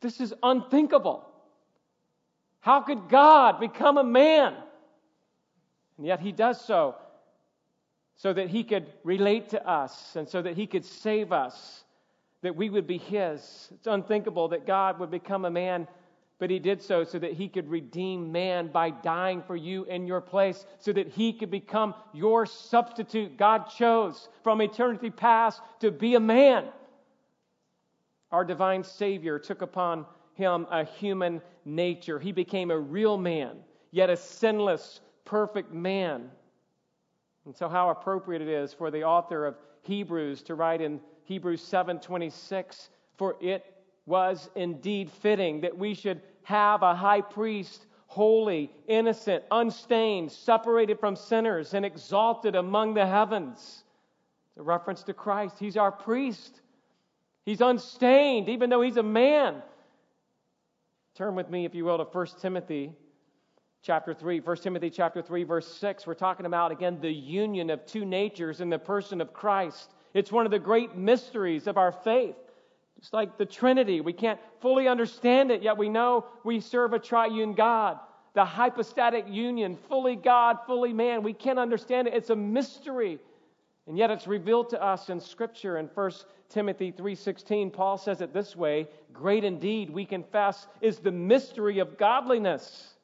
This 0.01 0.21
is 0.21 0.33
unthinkable. 0.41 1.25
How 2.61 2.81
could 2.81 3.09
God 3.09 3.59
become 3.59 3.97
a 3.97 4.03
man? 4.03 4.55
And 5.97 6.07
yet 6.07 6.19
he 6.19 6.31
does 6.31 6.63
so 6.63 6.95
so 8.19 8.33
that 8.33 8.49
he 8.49 8.65
could 8.65 8.85
relate 9.05 9.47
to 9.49 9.65
us 9.65 10.17
and 10.17 10.27
so 10.27 10.41
that 10.41 10.57
he 10.57 10.67
could 10.67 10.83
save 10.83 11.31
us, 11.31 11.85
that 12.41 12.53
we 12.53 12.69
would 12.69 12.85
be 12.85 12.97
his. 12.97 13.69
It's 13.73 13.87
unthinkable 13.87 14.49
that 14.49 14.67
God 14.67 14.99
would 14.99 15.09
become 15.09 15.45
a 15.45 15.49
man 15.49 15.87
but 16.39 16.49
he 16.49 16.57
did 16.57 16.81
so 16.81 17.03
so 17.03 17.19
that 17.19 17.33
he 17.33 17.47
could 17.47 17.69
redeem 17.69 18.31
man 18.31 18.67
by 18.67 18.89
dying 18.89 19.43
for 19.43 19.55
you 19.55 19.83
in 19.83 20.07
your 20.07 20.21
place, 20.21 20.65
so 20.79 20.91
that 20.93 21.07
he 21.07 21.33
could 21.33 21.51
become 21.51 21.93
your 22.13 22.45
substitute. 22.45 23.37
God 23.37 23.69
chose 23.69 24.29
from 24.43 24.61
eternity 24.61 25.09
past 25.09 25.61
to 25.81 25.91
be 25.91 26.15
a 26.15 26.19
man. 26.19 26.65
Our 28.31 28.45
divine 28.45 28.83
Savior 28.83 29.37
took 29.37 29.61
upon 29.61 30.05
him 30.33 30.65
a 30.71 30.85
human 30.85 31.41
nature. 31.65 32.19
He 32.19 32.31
became 32.31 32.71
a 32.71 32.79
real 32.79 33.17
man, 33.17 33.57
yet 33.91 34.09
a 34.09 34.15
sinless, 34.15 35.01
perfect 35.25 35.73
man. 35.73 36.31
And 37.45 37.55
so 37.55 37.67
how 37.67 37.89
appropriate 37.89 38.41
it 38.41 38.47
is 38.47 38.73
for 38.73 38.91
the 38.91 39.03
author 39.03 39.45
of 39.45 39.57
Hebrews 39.81 40.43
to 40.43 40.55
write 40.55 40.81
in 40.81 41.01
Hebrews 41.23 41.61
7:26, 41.61 42.89
for 43.17 43.35
it 43.41 43.65
was 44.09 44.49
indeed 44.55 45.11
fitting 45.21 45.61
that 45.61 45.77
we 45.77 45.93
should 45.93 46.19
have 46.41 46.81
a 46.81 46.95
high 46.95 47.21
priest, 47.21 47.85
holy, 48.07 48.71
innocent, 48.87 49.43
unstained, 49.51 50.31
separated 50.31 50.99
from 50.99 51.15
sinners, 51.15 51.75
and 51.75 51.85
exalted 51.85 52.55
among 52.55 52.95
the 52.95 53.05
heavens. 53.05 53.83
A 54.57 54.63
reference 54.63 55.03
to 55.03 55.13
Christ. 55.13 55.57
He's 55.59 55.77
our 55.77 55.91
priest. 55.91 56.59
He's 57.45 57.61
unstained, 57.61 58.49
even 58.49 58.71
though 58.71 58.81
he's 58.81 58.97
a 58.97 59.03
man. 59.03 59.61
Turn 61.13 61.35
with 61.35 61.49
me, 61.51 61.65
if 61.65 61.75
you 61.75 61.85
will, 61.85 61.99
to 61.99 62.03
1 62.03 62.27
Timothy 62.41 62.91
chapter 63.83 64.15
3. 64.15 64.39
1 64.39 64.57
Timothy 64.57 64.89
chapter 64.89 65.21
3, 65.21 65.43
verse 65.43 65.67
6. 65.67 66.07
We're 66.07 66.15
talking 66.15 66.47
about, 66.47 66.71
again, 66.71 66.99
the 66.99 67.13
union 67.13 67.69
of 67.69 67.85
two 67.85 68.05
natures 68.05 68.59
in 68.59 68.71
the 68.71 68.79
person 68.79 69.21
of 69.21 69.33
Christ. 69.33 69.93
It's 70.15 70.31
one 70.31 70.45
of 70.45 70.51
the 70.51 70.57
great 70.57 70.97
mysteries 70.97 71.67
of 71.67 71.77
our 71.77 71.91
faith. 71.91 72.35
It's 72.99 73.13
like 73.13 73.37
the 73.37 73.45
Trinity. 73.45 74.01
We 74.01 74.11
can't 74.11 74.39
fully 74.59 74.89
understand 74.89 75.51
it, 75.51 75.63
yet 75.63 75.77
we 75.77 75.87
know 75.87 76.25
we 76.43 76.59
serve 76.59 76.91
a 76.91 76.99
triune 76.99 77.53
God. 77.53 77.97
The 78.33 78.43
hypostatic 78.43 79.25
union, 79.29 79.77
fully 79.87 80.17
God, 80.17 80.57
fully 80.67 80.91
man. 80.91 81.23
We 81.23 81.31
can't 81.31 81.57
understand 81.57 82.09
it. 82.09 82.13
It's 82.13 82.29
a 82.29 82.35
mystery. 82.35 83.19
And 83.87 83.97
yet 83.97 84.11
it's 84.11 84.27
revealed 84.27 84.69
to 84.71 84.83
us 84.83 85.09
in 85.09 85.21
Scripture. 85.21 85.77
In 85.77 85.87
1 85.87 86.11
Timothy 86.49 86.91
3:16, 86.91 87.71
Paul 87.71 87.97
says 87.97 88.19
it 88.19 88.33
this 88.33 88.53
way, 88.53 88.85
great 89.13 89.45
indeed, 89.45 89.89
we 89.89 90.03
confess, 90.03 90.67
is 90.81 90.99
the 90.99 91.11
mystery 91.11 91.79
of 91.79 91.97
godliness. 91.97 92.97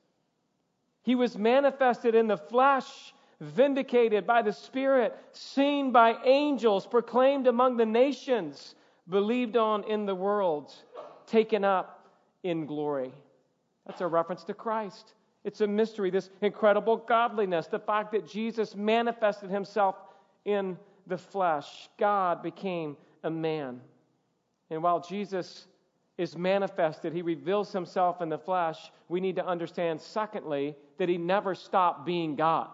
He 1.04 1.16
was 1.16 1.38
manifested 1.38 2.16
in 2.16 2.28
the 2.28 2.38
flesh, 2.38 3.14
vindicated 3.40 4.28
by 4.28 4.42
the 4.42 4.52
Spirit, 4.52 5.18
seen 5.32 5.94
by 5.94 6.18
angels, 6.26 6.86
proclaimed 6.86 7.48
among 7.48 7.78
the 7.78 7.86
nations 7.86 8.76
believed 9.10 9.58
on 9.58 9.84
in 9.84 10.06
the 10.06 10.16
world, 10.16 10.74
taken 11.28 11.64
up 11.64 12.10
in 12.44 12.66
glory. 12.66 13.12
That's 13.86 14.02
a 14.02 14.08
reference 14.08 14.44
to 14.46 14.54
Christ. 14.54 15.14
It's 15.44 15.62
a 15.62 15.68
mystery, 15.68 16.10
this 16.10 16.32
incredible 16.42 16.98
godliness, 16.98 17.68
the 17.68 17.80
fact 17.80 18.12
that 18.14 18.28
Jesus 18.28 18.76
manifested 18.76 19.50
himself 19.50 19.96
in 20.46 20.78
the 21.08 21.18
flesh. 21.18 21.90
God 22.00 22.42
became 22.42 22.98
a 23.24 23.30
man. 23.30 23.80
And 24.72 24.82
while 24.82 25.00
Jesus 25.00 25.68
is 26.18 26.36
manifested, 26.36 27.14
he 27.14 27.22
reveals 27.22 27.72
himself 27.72 28.22
in 28.22 28.30
the 28.30 28.38
flesh, 28.38 28.92
we 29.10 29.20
need 29.20 29.36
to 29.36 29.46
understand, 29.46 30.02
secondly, 30.02 30.76
that 30.98 31.10
he 31.10 31.18
never 31.18 31.54
stopped 31.54 32.06
being 32.06 32.36
God. 32.36 32.70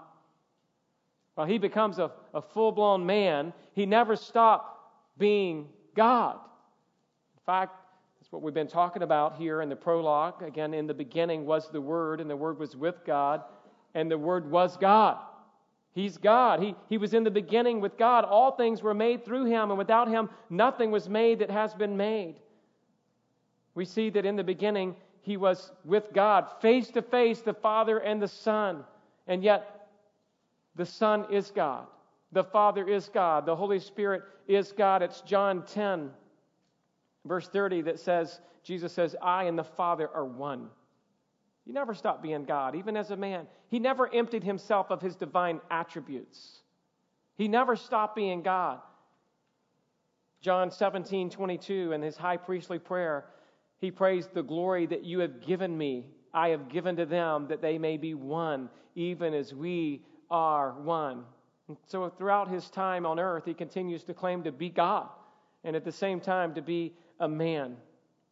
While 1.36 1.48
he 1.48 1.58
becomes 1.58 1.98
a, 2.00 2.12
a 2.34 2.42
full 2.42 2.72
blown 2.72 3.06
man, 3.06 3.52
he 3.74 3.86
never 3.86 4.16
stopped 4.16 4.78
being 5.18 5.68
God. 5.96 6.36
In 6.36 7.46
fact, 7.46 7.76
that's 8.20 8.32
what 8.32 8.42
we've 8.42 8.54
been 8.54 8.68
talking 8.68 9.04
about 9.04 9.38
here 9.38 9.62
in 9.62 9.70
the 9.70 9.76
prologue. 9.76 10.44
Again, 10.44 10.74
in 10.74 10.88
the 10.88 10.94
beginning 10.94 11.46
was 11.46 11.70
the 11.70 11.82
Word, 11.82 12.22
and 12.22 12.30
the 12.30 12.36
Word 12.36 12.60
was 12.60 12.76
with 12.76 13.04
God, 13.06 13.44
and 13.94 14.10
the 14.10 14.18
Word 14.18 14.50
was 14.50 14.78
God. 14.78 15.18
He's 15.94 16.18
God. 16.18 16.62
He, 16.62 16.76
he 16.88 16.98
was 16.98 17.14
in 17.14 17.24
the 17.24 17.32
beginning 17.32 17.82
with 17.82 17.98
God. 17.98 18.24
All 18.24 18.52
things 18.52 18.82
were 18.82 18.94
made 18.94 19.26
through 19.26 19.46
Him, 19.46 19.70
and 19.70 19.78
without 19.78 20.08
Him, 20.08 20.30
nothing 20.50 20.92
was 20.92 21.10
made 21.10 21.40
that 21.40 21.52
has 21.52 21.74
been 21.74 21.98
made. 21.98 22.36
We 23.76 23.86
see 23.86 24.10
that 24.12 24.26
in 24.26 24.36
the 24.36 24.44
beginning, 24.44 24.96
He 25.22 25.36
was 25.36 25.72
with 25.84 26.14
God, 26.14 26.48
face 26.62 26.90
to 26.92 27.02
face, 27.02 27.42
the 27.42 27.54
Father 27.54 27.98
and 27.98 28.22
the 28.22 28.28
Son. 28.28 28.84
And 29.28 29.44
yet, 29.44 29.88
the 30.76 30.86
Son 30.86 31.26
is 31.32 31.52
God. 31.52 31.88
The 32.32 32.44
Father 32.44 32.88
is 32.88 33.10
God. 33.10 33.46
The 33.46 33.56
Holy 33.56 33.80
Spirit 33.80 34.24
is 34.48 34.72
God. 34.72 35.02
It's 35.02 35.22
John 35.22 35.66
10, 35.66 36.12
verse 37.26 37.48
30, 37.50 37.82
that 37.84 38.00
says, 38.00 38.40
Jesus 38.64 38.94
says, 38.94 39.16
I 39.22 39.46
and 39.46 39.58
the 39.58 39.64
Father 39.64 40.10
are 40.14 40.26
one. 40.26 40.70
He 41.66 41.72
never 41.72 41.94
stopped 41.94 42.24
being 42.24 42.46
God, 42.46 42.76
even 42.76 42.98
as 42.98 43.12
a 43.12 43.16
man. 43.16 43.48
He 43.70 43.80
never 43.80 44.14
emptied 44.14 44.44
himself 44.44 44.90
of 44.90 45.02
his 45.02 45.16
divine 45.16 45.62
attributes. 45.70 46.62
He 47.38 47.48
never 47.48 47.76
stopped 47.76 48.16
being 48.16 48.42
God. 48.42 48.80
John 50.42 50.72
17, 50.72 51.30
22, 51.30 51.92
in 51.92 52.02
his 52.02 52.18
high 52.18 52.38
priestly 52.38 52.80
prayer, 52.80 53.26
he 53.80 53.92
prays, 53.92 54.28
The 54.28 54.42
glory 54.42 54.86
that 54.88 55.04
you 55.04 55.20
have 55.20 55.46
given 55.46 55.78
me, 55.78 56.06
I 56.34 56.50
have 56.50 56.70
given 56.70 56.96
to 56.96 57.06
them, 57.06 57.48
that 57.48 57.62
they 57.62 57.78
may 57.78 57.98
be 57.98 58.16
one, 58.16 58.70
even 58.96 59.34
as 59.34 59.54
we 59.54 60.04
are 60.30 60.72
one. 60.72 61.26
And 61.68 61.78
so 61.88 62.10
throughout 62.10 62.50
his 62.50 62.70
time 62.70 63.06
on 63.06 63.20
earth, 63.20 63.46
he 63.46 63.54
continues 63.54 64.04
to 64.06 64.14
claim 64.14 64.44
to 64.44 64.52
be 64.52 64.70
God 64.70 65.08
and 65.64 65.76
at 65.76 65.86
the 65.86 65.92
same 65.92 66.20
time 66.20 66.54
to 66.56 66.62
be 66.62 66.94
a 67.20 67.28
man. 67.28 67.78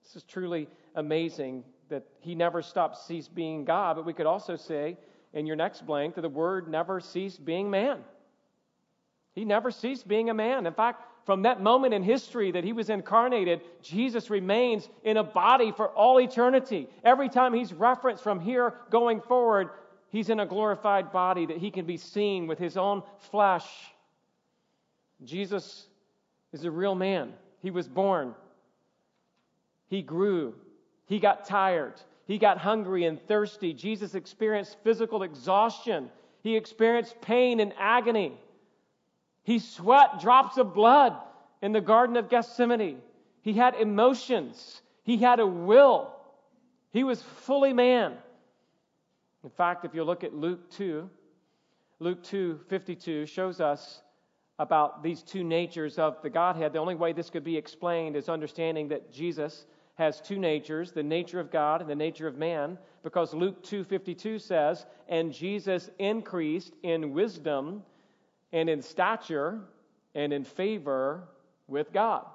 This 0.04 0.16
is 0.16 0.24
truly 0.24 0.68
amazing 0.96 1.64
that 1.90 2.04
he 2.20 2.36
never 2.36 2.62
stopped 2.62 2.98
ceased 2.98 3.34
being 3.34 3.66
God, 3.66 3.96
but 3.96 4.06
we 4.06 4.14
could 4.14 4.26
also 4.26 4.56
say 4.56 4.98
in 5.34 5.46
your 5.46 5.56
next 5.56 5.86
blank 5.86 6.16
that 6.16 6.22
the 6.22 6.30
word 6.30 6.68
never 6.68 7.00
ceased 7.00 7.44
being 7.44 7.70
man. 7.70 8.00
He 9.34 9.46
never 9.46 9.72
ceased 9.72 10.08
being 10.08 10.30
a 10.30 10.34
man. 10.34 10.66
In 10.66 10.74
fact, 10.74 11.04
from 11.26 11.44
that 11.44 11.62
moment 11.62 11.94
in 11.94 12.02
history 12.02 12.52
that 12.52 12.64
he 12.64 12.74
was 12.74 12.90
incarnated, 12.90 13.62
Jesus 13.84 14.30
remains 14.30 14.90
in 15.04 15.18
a 15.18 15.24
body 15.24 15.72
for 15.72 15.90
all 15.90 16.20
eternity. 16.20 16.88
Every 17.04 17.30
time 17.30 17.54
he's 17.54 17.72
referenced 17.72 18.24
from 18.24 18.40
here 18.40 18.74
going 18.90 19.22
forward, 19.22 19.70
he's 20.12 20.30
in 20.30 20.40
a 20.40 20.46
glorified 20.46 21.12
body 21.12 21.46
that 21.46 21.58
he 21.58 21.72
can 21.72 21.86
be 21.86 21.98
seen 21.98 22.48
with 22.48 22.60
his 22.60 22.78
own 22.78 23.04
flesh. 23.32 23.68
Jesus 25.24 25.88
is 26.54 26.66
a 26.66 26.72
real 26.72 26.96
man. 26.96 27.34
He 27.62 27.72
was 27.72 27.88
born, 27.88 28.36
he 29.88 30.02
grew, 30.02 30.56
he 31.08 31.20
got 31.20 31.46
tired, 31.46 31.94
he 32.26 32.38
got 32.38 32.58
hungry 32.58 33.06
and 33.06 33.20
thirsty. 33.28 33.74
Jesus 33.74 34.16
experienced 34.16 34.78
physical 34.84 35.24
exhaustion, 35.24 36.10
he 36.42 36.56
experienced 36.56 37.20
pain 37.22 37.60
and 37.60 37.74
agony. 37.78 38.40
He 39.44 39.60
sweat 39.60 40.22
drops 40.22 40.58
of 40.58 40.74
blood 40.74 41.16
in 41.62 41.72
the 41.72 41.82
Garden 41.82 42.18
of 42.18 42.30
Gethsemane. 42.30 43.02
He 43.42 43.54
had 43.54 43.76
emotions. 43.76 44.82
He 45.04 45.18
had 45.18 45.40
a 45.40 45.48
will. 45.48 46.14
He 46.92 47.04
was 47.04 47.22
fully 47.22 47.74
man. 47.74 48.16
In 49.44 49.50
fact, 49.50 49.86
if 49.86 49.94
you 49.94 50.04
look 50.04 50.24
at 50.24 50.34
Luke 50.34 50.70
2, 50.72 51.10
Luke 52.00 52.24
2 52.24 52.60
52 52.68 53.26
shows 53.26 53.62
us 53.62 54.02
about 54.58 55.02
these 55.02 55.24
two 55.24 55.44
natures 55.44 55.98
of 55.98 56.22
the 56.22 56.30
Godhead. 56.30 56.74
The 56.74 56.80
only 56.80 56.96
way 56.96 57.14
this 57.14 57.30
could 57.30 57.46
be 57.46 57.58
explained 57.58 58.16
is 58.16 58.28
understanding 58.28 58.90
that 58.90 59.12
Jesus 59.12 59.66
has 59.96 60.22
two 60.22 60.38
natures, 60.38 60.92
the 60.92 61.04
nature 61.04 61.40
of 61.40 61.52
God 61.52 61.82
and 61.82 61.90
the 61.90 61.96
nature 61.96 62.28
of 62.28 62.38
man, 62.38 62.78
because 63.04 63.34
Luke 63.34 63.64
2:52 63.64 64.40
says, 64.40 64.86
"And 65.08 65.34
Jesus 65.34 65.90
increased 66.00 66.76
in 66.84 67.14
wisdom 67.14 67.84
and 68.52 68.70
in 68.70 68.82
stature 68.82 69.62
and 70.16 70.34
in 70.34 70.44
favor 70.44 71.28
with 71.68 71.92
God 71.94 72.26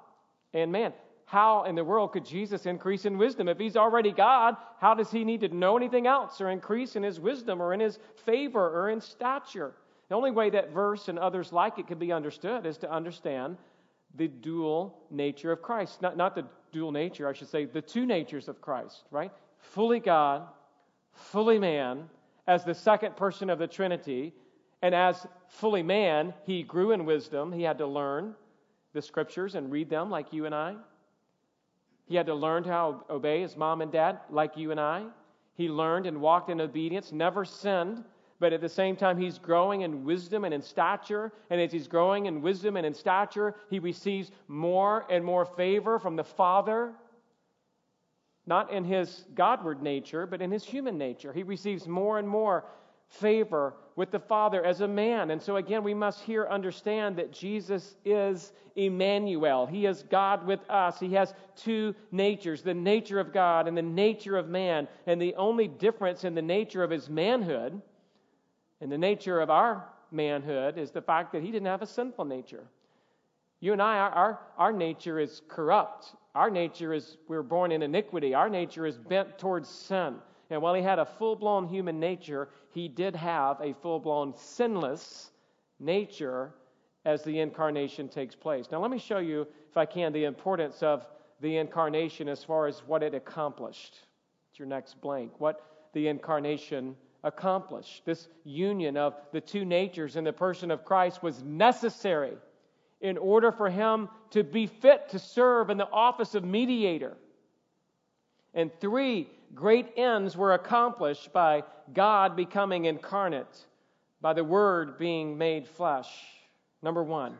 and 0.53 0.71
man." 0.71 0.93
How 1.25 1.63
in 1.63 1.75
the 1.75 1.83
world 1.83 2.11
could 2.11 2.25
Jesus 2.25 2.65
increase 2.67 3.05
in 3.05 3.17
wisdom? 3.17 3.47
If 3.47 3.57
he's 3.57 3.75
already 3.75 4.11
God, 4.11 4.55
how 4.79 4.93
does 4.93 5.09
he 5.09 5.23
need 5.23 5.41
to 5.41 5.47
know 5.47 5.75
anything 5.75 6.05
else 6.05 6.39
or 6.39 6.49
increase 6.49 6.95
in 6.95 7.03
his 7.03 7.19
wisdom 7.19 7.61
or 7.61 7.73
in 7.73 7.79
his 7.79 7.97
favor 8.25 8.61
or 8.61 8.89
in 8.89 9.01
stature? 9.01 9.73
The 10.07 10.15
only 10.15 10.31
way 10.31 10.51
that 10.51 10.71
verse 10.71 11.07
and 11.07 11.17
others 11.17 11.51
like 11.51 11.79
it 11.79 11.87
can 11.87 11.97
be 11.97 12.11
understood 12.11 12.67
is 12.67 12.77
to 12.79 12.91
understand 12.91 13.57
the 14.15 14.27
dual 14.27 14.97
nature 15.09 15.51
of 15.51 15.63
Christ. 15.63 16.01
Not, 16.01 16.15
not 16.15 16.35
the 16.35 16.45
dual 16.71 16.91
nature, 16.91 17.27
I 17.27 17.33
should 17.33 17.49
say, 17.49 17.65
the 17.65 17.81
two 17.81 18.05
natures 18.05 18.47
of 18.47 18.61
Christ, 18.61 19.03
right? 19.09 19.31
Fully 19.57 19.99
God, 19.99 20.43
fully 21.11 21.57
man, 21.57 22.07
as 22.45 22.63
the 22.63 22.75
second 22.75 23.17
person 23.17 23.49
of 23.49 23.57
the 23.57 23.67
Trinity. 23.67 24.33
And 24.83 24.93
as 24.93 25.25
fully 25.47 25.81
man, 25.81 26.35
he 26.45 26.61
grew 26.61 26.91
in 26.91 27.05
wisdom. 27.05 27.51
He 27.51 27.63
had 27.63 27.79
to 27.79 27.87
learn 27.87 28.35
the 28.93 29.01
scriptures 29.01 29.55
and 29.55 29.71
read 29.71 29.89
them 29.89 30.11
like 30.11 30.31
you 30.31 30.45
and 30.45 30.53
I. 30.53 30.75
He 32.05 32.15
had 32.15 32.27
to 32.27 32.35
learn 32.35 32.63
how 32.63 33.03
to 33.07 33.13
obey 33.13 33.41
his 33.41 33.57
mom 33.57 33.81
and 33.81 33.91
dad 33.91 34.19
like 34.29 34.57
you 34.57 34.71
and 34.71 34.79
I. 34.79 35.05
He 35.55 35.69
learned 35.69 36.05
and 36.05 36.21
walked 36.21 36.49
in 36.49 36.61
obedience, 36.61 37.11
never 37.11 37.45
sinned 37.45 38.03
but 38.39 38.51
at 38.51 38.61
the 38.61 38.69
same 38.69 38.95
time, 38.95 39.17
he's 39.17 39.39
growing 39.39 39.81
in 39.81 40.03
wisdom 40.03 40.43
and 40.43 40.53
in 40.53 40.61
stature. 40.61 41.31
And 41.49 41.61
as 41.61 41.71
he's 41.71 41.87
growing 41.87 42.25
in 42.25 42.41
wisdom 42.41 42.75
and 42.75 42.85
in 42.85 42.93
stature, 42.93 43.55
he 43.69 43.79
receives 43.79 44.31
more 44.47 45.05
and 45.09 45.23
more 45.23 45.45
favor 45.45 45.99
from 45.99 46.15
the 46.15 46.23
Father, 46.23 46.93
not 48.45 48.71
in 48.71 48.83
his 48.83 49.25
Godward 49.33 49.81
nature, 49.81 50.25
but 50.25 50.41
in 50.41 50.51
his 50.51 50.65
human 50.65 50.97
nature. 50.97 51.31
He 51.31 51.43
receives 51.43 51.87
more 51.87 52.19
and 52.19 52.27
more 52.27 52.65
favor 53.07 53.75
with 53.95 54.11
the 54.11 54.19
Father 54.19 54.63
as 54.63 54.81
a 54.81 54.87
man. 54.87 55.31
And 55.31 55.41
so, 55.41 55.55
again, 55.55 55.83
we 55.83 55.93
must 55.93 56.21
here 56.21 56.47
understand 56.49 57.15
that 57.17 57.31
Jesus 57.31 57.95
is 58.03 58.51
Emmanuel. 58.75 59.65
He 59.65 59.85
is 59.85 60.03
God 60.03 60.45
with 60.45 60.59
us. 60.69 60.99
He 60.99 61.13
has 61.13 61.33
two 61.55 61.95
natures 62.11 62.61
the 62.61 62.73
nature 62.73 63.19
of 63.19 63.31
God 63.31 63.67
and 63.67 63.77
the 63.77 63.81
nature 63.81 64.37
of 64.37 64.49
man. 64.49 64.87
And 65.07 65.21
the 65.21 65.35
only 65.35 65.67
difference 65.67 66.25
in 66.25 66.35
the 66.35 66.41
nature 66.41 66.83
of 66.83 66.91
his 66.91 67.09
manhood 67.09 67.81
and 68.81 68.91
the 68.91 68.97
nature 68.97 69.39
of 69.39 69.49
our 69.49 69.87
manhood 70.11 70.77
is 70.77 70.91
the 70.91 71.01
fact 71.01 71.31
that 71.31 71.41
he 71.41 71.51
didn't 71.51 71.67
have 71.67 71.81
a 71.81 71.87
sinful 71.87 72.25
nature. 72.25 72.65
You 73.61 73.71
and 73.71 73.81
I, 73.81 73.97
our, 73.97 74.11
our, 74.11 74.39
our 74.57 74.73
nature 74.73 75.19
is 75.19 75.41
corrupt. 75.47 76.15
Our 76.35 76.49
nature 76.49 76.93
is, 76.93 77.17
we're 77.29 77.43
born 77.43 77.71
in 77.71 77.81
iniquity. 77.81 78.33
Our 78.33 78.49
nature 78.49 78.85
is 78.85 78.97
bent 78.97 79.39
towards 79.39 79.69
sin. 79.69 80.15
And 80.49 80.61
while 80.61 80.73
he 80.73 80.81
had 80.81 80.99
a 80.99 81.05
full 81.05 81.35
blown 81.35 81.67
human 81.67 81.99
nature, 81.99 82.49
he 82.69 82.87
did 82.87 83.15
have 83.15 83.59
a 83.61 83.73
full 83.73 83.99
blown 83.99 84.33
sinless 84.35 85.31
nature 85.79 86.53
as 87.05 87.23
the 87.23 87.39
incarnation 87.39 88.07
takes 88.07 88.35
place. 88.35 88.67
Now, 88.71 88.81
let 88.81 88.91
me 88.91 88.97
show 88.97 89.19
you, 89.19 89.47
if 89.69 89.77
I 89.77 89.85
can, 89.85 90.11
the 90.13 90.25
importance 90.25 90.81
of 90.81 91.05
the 91.41 91.57
incarnation 91.57 92.27
as 92.27 92.43
far 92.43 92.67
as 92.67 92.79
what 92.85 93.03
it 93.03 93.13
accomplished. 93.13 93.99
It's 94.49 94.59
your 94.59 94.67
next 94.67 95.01
blank. 95.01 95.31
What 95.39 95.61
the 95.93 96.07
incarnation 96.07 96.95
accomplished. 97.23 98.03
This 98.05 98.27
union 98.43 98.97
of 98.97 99.15
the 99.31 99.41
two 99.41 99.65
natures 99.65 100.15
in 100.15 100.23
the 100.23 100.33
person 100.33 100.71
of 100.71 100.85
Christ 100.85 101.23
was 101.23 101.43
necessary 101.43 102.33
in 103.01 103.17
order 103.17 103.51
for 103.51 103.69
him 103.69 104.09
to 104.31 104.43
be 104.43 104.67
fit 104.67 105.09
to 105.09 105.19
serve 105.19 105.69
in 105.69 105.77
the 105.77 105.89
office 105.89 106.35
of 106.35 106.43
mediator. 106.43 107.17
And 108.53 108.71
three 108.79 109.29
great 109.55 109.87
ends 109.95 110.35
were 110.35 110.53
accomplished 110.53 111.31
by 111.33 111.63
God 111.93 112.35
becoming 112.35 112.85
incarnate, 112.85 113.65
by 114.21 114.33
the 114.33 114.43
Word 114.43 114.97
being 114.97 115.37
made 115.37 115.67
flesh. 115.67 116.09
Number 116.83 117.03
one, 117.03 117.37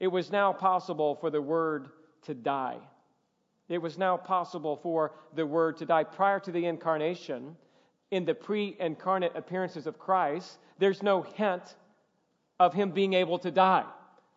it 0.00 0.08
was 0.08 0.30
now 0.30 0.52
possible 0.52 1.14
for 1.14 1.30
the 1.30 1.40
Word 1.40 1.88
to 2.22 2.34
die. 2.34 2.78
It 3.68 3.78
was 3.78 3.96
now 3.96 4.16
possible 4.16 4.76
for 4.76 5.12
the 5.34 5.46
Word 5.46 5.76
to 5.78 5.86
die. 5.86 6.04
Prior 6.04 6.40
to 6.40 6.52
the 6.52 6.66
incarnation, 6.66 7.56
in 8.10 8.24
the 8.26 8.34
pre 8.34 8.76
incarnate 8.78 9.32
appearances 9.34 9.86
of 9.86 9.98
Christ, 9.98 10.58
there's 10.78 11.02
no 11.02 11.22
hint 11.22 11.76
of 12.60 12.74
him 12.74 12.90
being 12.90 13.14
able 13.14 13.38
to 13.38 13.50
die. 13.50 13.86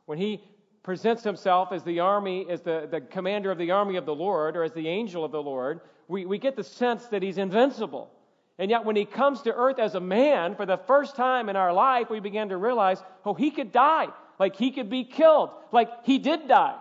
When 0.06 0.18
he 0.18 0.42
presents 0.84 1.24
himself 1.24 1.72
as 1.72 1.84
the 1.84 2.00
army, 2.00 2.46
as 2.50 2.62
the, 2.62 2.88
the 2.90 3.02
commander 3.02 3.52
of 3.52 3.58
the 3.58 3.72
army 3.72 3.98
of 3.98 4.06
the 4.06 4.16
Lord, 4.16 4.56
or 4.56 4.64
as 4.64 4.72
the 4.72 4.88
angel 4.88 5.26
of 5.26 5.32
the 5.32 5.42
Lord, 5.42 5.82
we, 6.08 6.26
we 6.26 6.38
get 6.38 6.56
the 6.56 6.64
sense 6.64 7.06
that 7.08 7.24
he's 7.24 7.38
invincible. 7.38 8.12
And 8.58 8.72
yet, 8.72 8.86
when 8.86 8.96
he 8.96 9.06
comes 9.06 9.42
to 9.42 9.54
earth 9.54 9.80
as 9.80 9.96
a 9.96 10.00
man, 10.00 10.56
for 10.56 10.66
the 10.66 10.78
first 10.78 11.16
time 11.16 11.50
in 11.50 11.56
our 11.56 11.74
life, 11.74 12.10
we 12.10 12.20
begin 12.20 12.50
to 12.50 12.58
realize, 12.58 13.04
oh, 13.26 13.34
he 13.34 13.52
could 13.52 13.72
die. 13.72 14.08
Like 14.40 14.56
he 14.56 14.72
could 14.72 14.90
be 14.90 15.04
killed. 15.04 15.50
Like 15.72 15.90
he 16.04 16.20
did 16.20 16.48
die. 16.48 16.78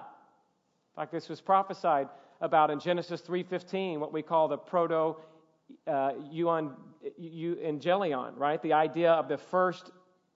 Fact, 0.96 1.10
this 1.10 1.28
was 1.28 1.40
prophesied 1.40 2.08
about 2.40 2.70
in 2.70 2.78
Genesis 2.78 3.20
3.15, 3.22 3.98
what 3.98 4.12
we 4.12 4.22
call 4.22 4.46
the 4.46 4.56
proto 4.56 5.16
uh, 5.86 6.12
euangelion, 6.32 8.36
right? 8.36 8.62
The 8.62 8.74
idea 8.74 9.10
of 9.10 9.28
the 9.28 9.38
first 9.38 9.90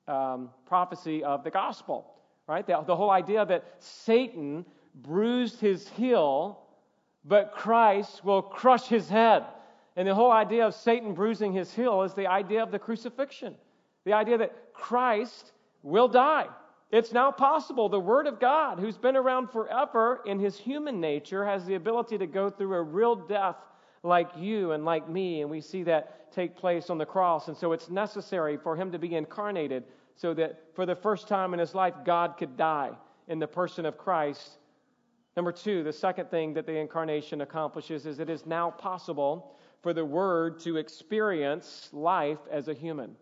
um, 0.08 0.50
prophecy 0.66 1.22
of 1.22 1.44
the 1.44 1.50
gospel, 1.50 2.12
right? 2.48 2.66
The, 2.66 2.82
the 2.86 2.96
whole 2.96 3.10
idea 3.10 3.46
that 3.46 3.64
Satan 3.78 4.64
bruised 4.96 5.60
his 5.60 5.88
heel, 5.88 6.60
but 7.24 7.52
Christ 7.52 8.24
will 8.24 8.42
crush 8.42 8.86
his 8.86 9.08
head. 9.08 9.44
And 9.96 10.06
the 10.06 10.14
whole 10.14 10.30
idea 10.30 10.66
of 10.66 10.74
Satan 10.74 11.12
bruising 11.14 11.52
his 11.52 11.74
heel 11.74 12.02
is 12.02 12.14
the 12.14 12.28
idea 12.28 12.62
of 12.62 12.70
the 12.70 12.78
crucifixion, 12.78 13.54
the 14.04 14.12
idea 14.12 14.38
that 14.38 14.72
Christ 14.72 15.52
will 15.82 16.08
die. 16.08 16.46
It's 16.90 17.12
now 17.12 17.30
possible. 17.30 17.88
The 17.88 18.00
Word 18.00 18.26
of 18.26 18.40
God, 18.40 18.78
who's 18.78 18.96
been 18.96 19.16
around 19.16 19.50
forever 19.50 20.22
in 20.24 20.38
his 20.38 20.56
human 20.56 21.00
nature, 21.00 21.44
has 21.44 21.66
the 21.66 21.74
ability 21.74 22.16
to 22.18 22.26
go 22.26 22.48
through 22.48 22.74
a 22.74 22.82
real 22.82 23.14
death 23.14 23.56
like 24.02 24.30
you 24.36 24.72
and 24.72 24.84
like 24.84 25.08
me, 25.08 25.42
and 25.42 25.50
we 25.50 25.60
see 25.60 25.82
that 25.82 26.32
take 26.32 26.56
place 26.56 26.88
on 26.88 26.98
the 26.98 27.04
cross. 27.04 27.48
And 27.48 27.56
so 27.56 27.72
it's 27.72 27.90
necessary 27.90 28.56
for 28.56 28.76
him 28.76 28.92
to 28.92 28.98
be 28.98 29.14
incarnated 29.14 29.84
so 30.14 30.34
that 30.34 30.60
for 30.74 30.86
the 30.86 30.94
first 30.94 31.28
time 31.28 31.52
in 31.52 31.60
his 31.60 31.74
life, 31.74 31.94
God 32.04 32.36
could 32.38 32.56
die 32.56 32.92
in 33.28 33.38
the 33.38 33.46
person 33.46 33.84
of 33.84 33.98
Christ. 33.98 34.58
Number 35.38 35.52
two, 35.52 35.84
the 35.84 35.92
second 35.92 36.32
thing 36.32 36.52
that 36.54 36.66
the 36.66 36.76
incarnation 36.76 37.42
accomplishes 37.42 38.06
is 38.06 38.18
it 38.18 38.28
is 38.28 38.44
now 38.44 38.72
possible 38.72 39.54
for 39.82 39.92
the 39.92 40.04
Word 40.04 40.58
to 40.62 40.78
experience 40.78 41.90
life 41.92 42.40
as 42.50 42.66
a 42.66 42.74
human. 42.74 43.14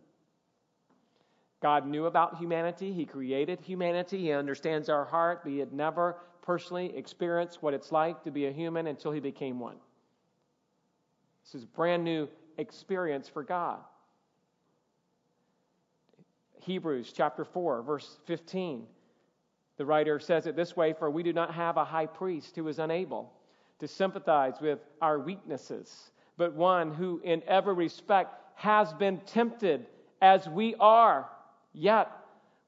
God 1.61 1.87
knew 1.87 2.07
about 2.07 2.39
humanity. 2.39 2.91
He 2.91 3.05
created 3.05 3.61
humanity. 3.61 4.17
He 4.17 4.33
understands 4.33 4.89
our 4.89 5.05
heart, 5.05 5.41
but 5.43 5.53
he 5.53 5.59
had 5.59 5.75
never 5.75 6.17
personally 6.41 6.97
experienced 6.97 7.63
what 7.63 7.75
it's 7.75 7.93
like 7.93 8.25
to 8.25 8.31
be 8.31 8.47
a 8.47 8.51
human 8.51 8.87
until 8.87 9.13
he 9.13 9.21
became 9.21 9.61
one. 9.61 9.77
This 11.45 11.57
is 11.57 11.65
a 11.65 11.67
brand 11.67 12.03
new 12.03 12.31
experience 12.57 13.29
for 13.29 13.43
God. 13.43 13.81
Hebrews 16.63 17.13
chapter 17.15 17.45
4, 17.45 17.83
verse 17.83 18.17
15. 18.25 18.87
The 19.77 19.87
writer 19.87 20.19
says 20.19 20.47
it 20.47 20.57
this 20.57 20.77
way 20.77 20.93
For 20.93 21.11
we 21.11 21.23
do 21.23 21.33
not 21.33 21.55
have 21.55 21.77
a 21.77 21.85
high 21.85 22.07
priest 22.07 22.57
who 22.57 22.69
is 22.69 22.79
unable 22.79 23.33
to 23.79 23.89
sympathize 23.89 24.55
with 24.61 24.79
our 25.03 25.19
weaknesses, 25.19 26.11
but 26.39 26.55
one 26.55 26.95
who 26.95 27.21
in 27.25 27.43
every 27.47 27.75
respect 27.75 28.35
has 28.55 28.93
been 28.95 29.19
tempted 29.21 29.87
as 30.23 30.49
we 30.49 30.75
are, 30.81 31.29
yet 31.75 32.11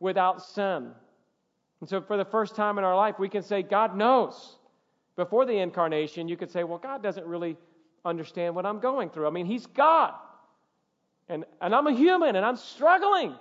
without 0.01 0.43
sin. 0.43 0.91
And 1.81 1.89
so, 1.89 2.01
for 2.01 2.17
the 2.17 2.25
first 2.25 2.55
time 2.57 2.79
in 2.79 2.85
our 2.85 2.97
life, 2.97 3.19
we 3.19 3.29
can 3.29 3.43
say, 3.43 3.63
God 3.63 3.97
knows. 3.97 4.57
Before 5.17 5.45
the 5.47 5.59
incarnation, 5.59 6.29
you 6.29 6.37
could 6.37 6.51
say, 6.51 6.63
well, 6.63 6.79
God 6.79 7.03
doesn't 7.03 7.27
really 7.27 7.57
understand 8.05 8.55
what 8.55 8.67
I'm 8.67 8.81
going 8.81 9.11
through. 9.11 9.27
I 9.27 9.31
mean, 9.31 9.47
He's 9.47 9.67
God. 9.67 10.15
And, 11.29 11.45
and 11.61 11.75
I'm 11.75 11.87
a 11.87 11.93
human 11.93 12.37
and 12.37 12.45
I'm 12.45 12.57
struggling. 12.57 13.35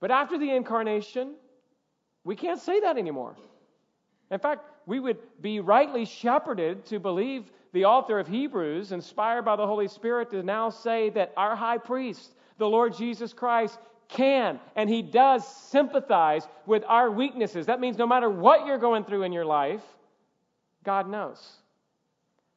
But 0.00 0.10
after 0.10 0.38
the 0.38 0.50
incarnation, 0.50 1.34
we 2.26 2.34
can't 2.34 2.60
say 2.60 2.80
that 2.80 2.98
anymore. 2.98 3.36
In 4.32 4.40
fact, 4.40 4.64
we 4.84 4.98
would 4.98 5.18
be 5.40 5.60
rightly 5.60 6.04
shepherded 6.04 6.84
to 6.86 6.98
believe 6.98 7.44
the 7.72 7.84
author 7.84 8.18
of 8.18 8.26
Hebrews, 8.26 8.90
inspired 8.90 9.44
by 9.44 9.54
the 9.54 9.66
Holy 9.66 9.86
Spirit, 9.86 10.30
to 10.30 10.42
now 10.42 10.68
say 10.70 11.10
that 11.10 11.32
our 11.36 11.54
high 11.54 11.78
priest, 11.78 12.34
the 12.58 12.68
Lord 12.68 12.96
Jesus 12.96 13.32
Christ, 13.32 13.78
can 14.08 14.58
and 14.74 14.90
he 14.90 15.02
does 15.02 15.46
sympathize 15.46 16.46
with 16.64 16.82
our 16.88 17.10
weaknesses. 17.10 17.66
That 17.66 17.80
means 17.80 17.96
no 17.96 18.06
matter 18.06 18.28
what 18.28 18.66
you're 18.66 18.78
going 18.78 19.04
through 19.04 19.22
in 19.22 19.32
your 19.32 19.44
life, 19.44 19.82
God 20.84 21.08
knows. 21.08 21.40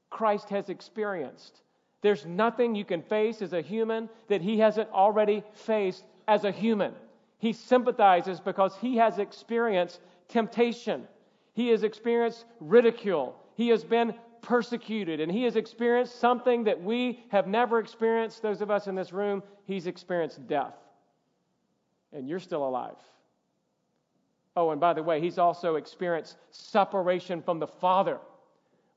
Christ 0.10 0.50
has 0.50 0.70
experienced. 0.70 1.62
There's 2.02 2.26
nothing 2.26 2.74
you 2.74 2.86
can 2.86 3.04
face 3.04 3.42
as 3.42 3.54
a 3.54 3.62
human 3.62 4.10
that 4.30 4.42
he 4.42 4.58
hasn't 4.60 4.90
already 4.90 5.44
faced 5.54 6.06
as 6.28 6.44
a 6.44 6.52
human. 6.52 6.94
He 7.40 7.54
sympathizes 7.54 8.40
because 8.40 8.76
he 8.80 8.98
has 8.98 9.18
experienced 9.18 10.02
temptation. 10.28 11.08
He 11.54 11.70
has 11.70 11.84
experienced 11.84 12.46
ridicule. 12.60 13.36
He 13.56 13.70
has 13.70 13.84
been 13.84 14.14
persecuted. 14.42 15.22
And 15.22 15.32
he 15.32 15.44
has 15.44 15.56
experienced 15.56 16.20
something 16.20 16.66
that 16.66 16.84
we 16.84 17.24
have 17.30 17.48
never 17.48 17.80
experienced, 17.80 18.42
those 18.42 18.62
of 18.62 18.70
us 18.70 18.88
in 18.88 18.96
this 18.96 19.14
room. 19.14 19.42
He's 19.66 19.88
experienced 19.88 20.48
death. 20.48 20.76
And 22.12 22.28
you're 22.28 22.40
still 22.40 22.68
alive. 22.68 22.98
Oh, 24.58 24.72
and 24.72 24.82
by 24.82 24.94
the 24.94 25.04
way, 25.04 25.22
he's 25.22 25.38
also 25.38 25.76
experienced 25.76 26.36
separation 26.52 27.42
from 27.42 27.60
the 27.60 27.68
Father, 27.68 28.18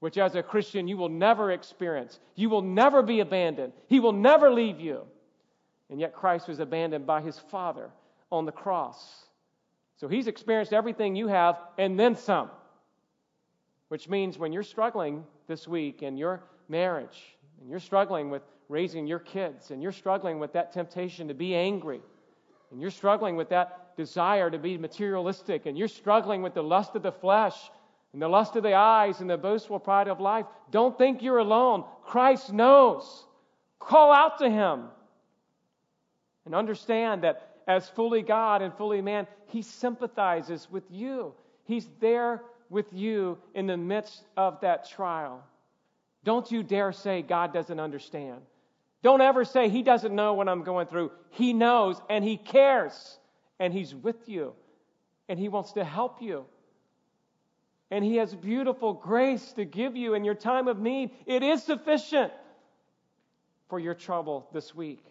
which 0.00 0.18
as 0.18 0.34
a 0.34 0.42
Christian 0.42 0.88
you 0.88 0.96
will 0.96 1.08
never 1.08 1.52
experience. 1.52 2.18
You 2.34 2.50
will 2.50 2.62
never 2.62 3.02
be 3.02 3.20
abandoned. 3.20 3.72
He 3.86 4.00
will 4.00 4.12
never 4.12 4.50
leave 4.50 4.80
you. 4.80 5.02
And 5.90 6.00
yet 6.00 6.12
Christ 6.12 6.48
was 6.48 6.58
abandoned 6.58 7.06
by 7.06 7.20
his 7.20 7.38
Father 7.38 7.90
on 8.32 8.46
the 8.46 8.52
cross. 8.52 9.26
So 9.98 10.08
he's 10.08 10.26
experienced 10.26 10.72
everything 10.72 11.14
you 11.14 11.28
have 11.28 11.60
and 11.78 12.00
then 12.00 12.16
some. 12.16 12.50
Which 13.88 14.08
means 14.08 14.38
when 14.38 14.52
you're 14.52 14.62
struggling 14.62 15.24
this 15.46 15.68
week 15.68 16.02
in 16.02 16.16
your 16.16 16.42
marriage, 16.68 17.36
and 17.60 17.70
you're 17.70 17.78
struggling 17.78 18.30
with 18.30 18.42
raising 18.68 19.06
your 19.06 19.18
kids, 19.18 19.70
and 19.70 19.82
you're 19.82 19.92
struggling 19.92 20.40
with 20.40 20.54
that 20.54 20.72
temptation 20.72 21.28
to 21.28 21.34
be 21.34 21.54
angry, 21.54 22.00
and 22.72 22.80
you're 22.80 22.90
struggling 22.90 23.36
with 23.36 23.50
that 23.50 23.94
desire 23.96 24.50
to 24.50 24.58
be 24.58 24.78
materialistic, 24.78 25.66
and 25.66 25.76
you're 25.76 25.88
struggling 25.88 26.40
with 26.40 26.54
the 26.54 26.62
lust 26.62 26.96
of 26.96 27.02
the 27.02 27.12
flesh, 27.12 27.70
and 28.14 28.22
the 28.22 28.28
lust 28.28 28.56
of 28.56 28.62
the 28.62 28.74
eyes, 28.74 29.20
and 29.20 29.28
the 29.28 29.36
boastful 29.36 29.78
pride 29.78 30.08
of 30.08 30.20
life, 30.20 30.46
don't 30.70 30.96
think 30.96 31.22
you're 31.22 31.38
alone. 31.38 31.84
Christ 32.02 32.52
knows. 32.52 33.26
Call 33.78 34.10
out 34.10 34.38
to 34.38 34.48
Him. 34.50 34.84
And 36.46 36.54
understand 36.54 37.22
that 37.22 37.51
as 37.66 37.88
fully 37.90 38.22
God 38.22 38.62
and 38.62 38.74
fully 38.74 39.00
man, 39.00 39.26
he 39.46 39.62
sympathizes 39.62 40.68
with 40.70 40.84
you. 40.90 41.34
He's 41.64 41.88
there 42.00 42.42
with 42.68 42.92
you 42.92 43.38
in 43.54 43.66
the 43.66 43.76
midst 43.76 44.24
of 44.36 44.60
that 44.62 44.88
trial. 44.88 45.44
Don't 46.24 46.50
you 46.50 46.62
dare 46.62 46.92
say 46.92 47.22
God 47.22 47.52
doesn't 47.52 47.80
understand. 47.80 48.40
Don't 49.02 49.20
ever 49.20 49.44
say 49.44 49.68
he 49.68 49.82
doesn't 49.82 50.14
know 50.14 50.34
what 50.34 50.48
I'm 50.48 50.62
going 50.62 50.86
through. 50.86 51.10
He 51.30 51.52
knows 51.52 52.00
and 52.08 52.24
he 52.24 52.36
cares 52.36 53.18
and 53.58 53.72
he's 53.72 53.94
with 53.94 54.28
you 54.28 54.54
and 55.28 55.38
he 55.38 55.48
wants 55.48 55.72
to 55.72 55.84
help 55.84 56.22
you. 56.22 56.44
And 57.90 58.04
he 58.04 58.16
has 58.16 58.34
beautiful 58.34 58.94
grace 58.94 59.52
to 59.54 59.64
give 59.64 59.96
you 59.96 60.14
in 60.14 60.24
your 60.24 60.34
time 60.34 60.66
of 60.66 60.78
need. 60.78 61.10
It 61.26 61.42
is 61.42 61.62
sufficient 61.62 62.32
for 63.68 63.78
your 63.78 63.94
trouble 63.94 64.48
this 64.52 64.74
week. 64.74 65.04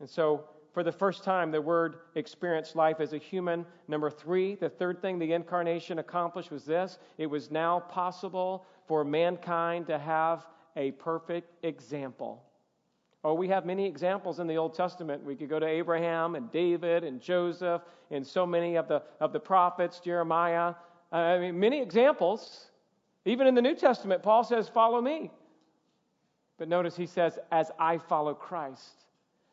And 0.00 0.08
so 0.08 0.44
for 0.78 0.84
the 0.84 0.92
first 0.92 1.24
time, 1.24 1.50
the 1.50 1.60
word 1.60 1.96
experienced 2.14 2.76
life 2.76 3.00
as 3.00 3.12
a 3.12 3.18
human. 3.18 3.66
Number 3.88 4.10
three, 4.10 4.54
the 4.54 4.68
third 4.68 5.02
thing 5.02 5.18
the 5.18 5.32
incarnation 5.32 5.98
accomplished 5.98 6.52
was 6.52 6.64
this 6.64 7.00
it 7.16 7.26
was 7.26 7.50
now 7.50 7.80
possible 7.80 8.64
for 8.86 9.02
mankind 9.04 9.88
to 9.88 9.98
have 9.98 10.46
a 10.76 10.92
perfect 10.92 11.52
example. 11.64 12.44
Oh, 13.24 13.34
we 13.34 13.48
have 13.48 13.66
many 13.66 13.86
examples 13.86 14.38
in 14.38 14.46
the 14.46 14.54
Old 14.54 14.72
Testament. 14.72 15.24
We 15.24 15.34
could 15.34 15.48
go 15.48 15.58
to 15.58 15.66
Abraham 15.66 16.36
and 16.36 16.48
David 16.52 17.02
and 17.02 17.20
Joseph 17.20 17.82
and 18.12 18.24
so 18.24 18.46
many 18.46 18.76
of 18.76 18.86
the, 18.86 19.02
of 19.18 19.32
the 19.32 19.40
prophets, 19.40 19.98
Jeremiah. 19.98 20.74
Uh, 21.12 21.16
I 21.16 21.40
mean, 21.40 21.58
many 21.58 21.82
examples. 21.82 22.70
Even 23.24 23.48
in 23.48 23.56
the 23.56 23.62
New 23.62 23.74
Testament, 23.74 24.22
Paul 24.22 24.44
says, 24.44 24.68
Follow 24.68 25.00
me. 25.00 25.32
But 26.56 26.68
notice 26.68 26.96
he 26.96 27.06
says, 27.06 27.36
As 27.50 27.72
I 27.80 27.98
follow 27.98 28.32
Christ 28.32 29.06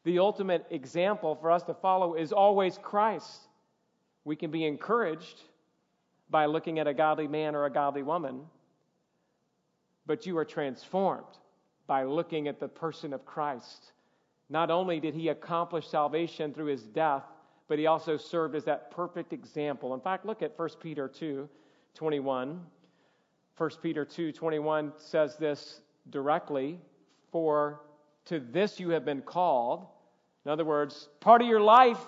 the 0.05 0.19
ultimate 0.19 0.65
example 0.69 1.35
for 1.35 1.51
us 1.51 1.63
to 1.63 1.73
follow 1.73 2.13
is 2.13 2.31
always 2.31 2.77
Christ. 2.77 3.41
We 4.23 4.35
can 4.35 4.51
be 4.51 4.63
encouraged 4.63 5.41
by 6.29 6.45
looking 6.45 6.79
at 6.79 6.87
a 6.87 6.93
godly 6.93 7.27
man 7.27 7.55
or 7.55 7.65
a 7.65 7.71
godly 7.71 8.03
woman, 8.03 8.41
but 10.05 10.25
you 10.25 10.37
are 10.37 10.45
transformed 10.45 11.25
by 11.87 12.03
looking 12.03 12.47
at 12.47 12.59
the 12.59 12.67
person 12.67 13.13
of 13.13 13.25
Christ. 13.25 13.93
Not 14.49 14.69
only 14.69 14.99
did 14.99 15.15
he 15.15 15.29
accomplish 15.29 15.87
salvation 15.87 16.53
through 16.53 16.67
his 16.67 16.83
death, 16.83 17.23
but 17.67 17.79
he 17.79 17.87
also 17.87 18.15
served 18.15 18.55
as 18.55 18.63
that 18.65 18.91
perfect 18.91 19.33
example. 19.33 19.95
In 19.95 19.99
fact, 19.99 20.23
look 20.23 20.43
at 20.43 20.57
1 20.57 20.69
Peter 20.79 21.07
2 21.07 21.49
21. 21.95 22.61
1 23.57 23.69
Peter 23.81 24.05
2 24.05 24.31
21 24.31 24.93
says 24.97 25.35
this 25.37 25.81
directly 26.11 26.79
For 27.31 27.81
to 28.25 28.39
this 28.39 28.79
you 28.79 28.89
have 28.89 29.05
been 29.05 29.21
called 29.21 29.87
in 30.45 30.51
other 30.51 30.65
words, 30.65 31.09
part 31.19 31.41
of 31.41 31.47
your 31.47 31.61
life 31.61 31.99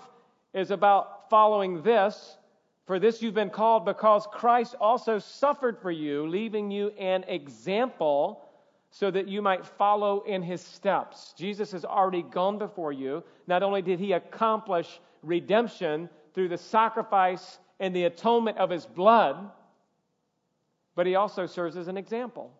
is 0.53 0.71
about 0.71 1.29
following 1.29 1.81
this. 1.81 2.37
For 2.85 2.99
this 2.99 3.21
you've 3.21 3.33
been 3.33 3.49
called 3.49 3.83
because 3.83 4.27
Christ 4.31 4.75
also 4.79 5.19
suffered 5.19 5.77
for 5.79 5.91
you, 5.91 6.27
leaving 6.27 6.71
you 6.71 6.89
an 6.99 7.25
example 7.27 8.47
so 8.91 9.11
that 9.11 9.27
you 9.27 9.41
might 9.41 9.65
follow 9.65 10.21
in 10.21 10.41
his 10.41 10.61
steps. 10.61 11.33
Jesus 11.37 11.71
has 11.71 11.83
already 11.83 12.21
gone 12.21 12.57
before 12.57 12.93
you. 12.93 13.23
Not 13.45 13.63
only 13.63 13.81
did 13.81 13.99
he 13.99 14.13
accomplish 14.13 15.01
redemption 15.23 16.09
through 16.33 16.47
the 16.47 16.57
sacrifice 16.57 17.59
and 17.79 17.93
the 17.93 18.05
atonement 18.05 18.57
of 18.57 18.69
his 18.69 18.85
blood, 18.85 19.51
but 20.95 21.05
he 21.05 21.15
also 21.15 21.45
serves 21.45 21.75
as 21.75 21.89
an 21.89 21.97
example 21.97 22.51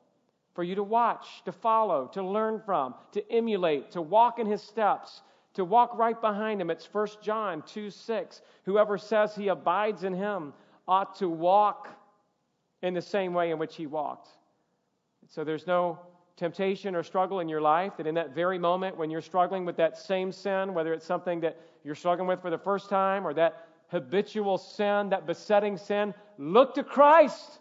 for 0.53 0.63
you 0.63 0.75
to 0.75 0.83
watch, 0.83 1.43
to 1.45 1.51
follow, 1.51 2.07
to 2.13 2.23
learn 2.23 2.59
from, 2.65 2.95
to 3.11 3.31
emulate, 3.31 3.91
to 3.91 4.01
walk 4.01 4.39
in 4.39 4.47
his 4.47 4.61
steps, 4.61 5.21
to 5.58 5.65
walk 5.65 5.98
right 5.98 6.22
behind 6.22 6.62
him. 6.62 6.70
It's 6.70 6.88
1 6.91 7.08
John 7.20 7.63
2 7.63 7.89
6. 7.89 8.41
Whoever 8.65 8.96
says 9.00 9.36
he 9.36 9.48
abides 9.48 10.04
in 10.04 10.13
him 10.13 10.54
ought 10.88 11.15
to 11.15 11.28
walk 11.28 11.89
in 12.84 12.93
the 12.93 13.02
same 13.02 13.34
way 13.34 13.50
in 13.50 13.58
which 13.58 13.76
he 13.76 13.88
walked. 13.88 14.30
So 15.28 15.43
there's 15.43 15.65
no 15.65 15.98
temptation 16.36 16.96
or 16.96 17.02
struggle 17.02 17.39
in 17.39 17.50
your 17.50 17.60
life 17.60 17.98
that 17.98 18.06
in 18.06 18.13
that 18.13 18.36
very 18.36 18.60
moment 18.60 18.98
when 18.98 19.10
you're 19.10 19.20
struggling 19.20 19.65
with 19.65 19.76
that 19.78 19.98
same 19.98 20.32
sin, 20.32 20.76
whether 20.76 20.93
it's 20.93 21.08
something 21.08 21.39
that 21.39 21.60
you're 21.84 21.96
struggling 21.96 22.28
with 22.28 22.39
for 22.39 22.52
the 22.52 22.58
first 22.60 22.88
time 22.88 23.26
or 23.26 23.34
that 23.34 23.65
habitual 23.88 24.60
sin, 24.60 25.10
that 25.10 25.26
besetting 25.26 25.76
sin, 25.76 26.13
look 26.38 26.76
to 26.76 26.84
Christ 26.84 27.58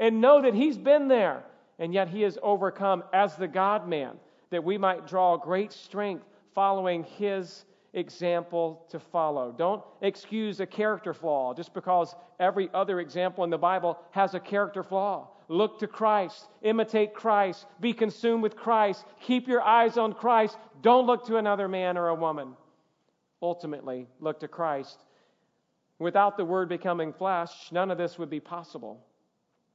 and 0.00 0.20
know 0.20 0.42
that 0.42 0.54
He's 0.54 0.76
been 0.76 1.06
there 1.06 1.44
and 1.78 1.94
yet 1.94 2.08
He 2.08 2.22
has 2.22 2.36
overcome 2.42 3.04
as 3.12 3.36
the 3.36 3.46
God 3.46 3.86
man, 3.86 4.16
that 4.50 4.64
we 4.64 4.76
might 4.76 5.06
draw 5.06 5.36
great 5.36 5.72
strength 5.72 6.24
following 6.58 7.04
his 7.04 7.66
example 7.94 8.84
to 8.90 8.98
follow. 8.98 9.54
Don't 9.56 9.80
excuse 10.00 10.58
a 10.58 10.66
character 10.66 11.14
flaw 11.14 11.54
just 11.54 11.72
because 11.72 12.16
every 12.40 12.68
other 12.74 12.98
example 12.98 13.44
in 13.44 13.50
the 13.50 13.56
Bible 13.56 13.96
has 14.10 14.34
a 14.34 14.40
character 14.40 14.82
flaw. 14.82 15.28
Look 15.46 15.78
to 15.78 15.86
Christ, 15.86 16.48
imitate 16.62 17.14
Christ, 17.14 17.64
be 17.78 17.92
consumed 17.92 18.42
with 18.42 18.56
Christ, 18.56 19.04
keep 19.20 19.46
your 19.46 19.62
eyes 19.62 19.96
on 19.96 20.14
Christ. 20.14 20.58
Don't 20.82 21.06
look 21.06 21.24
to 21.26 21.36
another 21.36 21.68
man 21.68 21.96
or 21.96 22.08
a 22.08 22.14
woman. 22.16 22.56
ultimately 23.40 24.08
look 24.18 24.40
to 24.40 24.48
Christ. 24.48 24.98
Without 26.00 26.36
the 26.36 26.44
Word 26.44 26.68
becoming 26.68 27.12
flesh, 27.12 27.70
none 27.70 27.92
of 27.92 27.98
this 27.98 28.18
would 28.18 28.30
be 28.30 28.40
possible. 28.40 29.06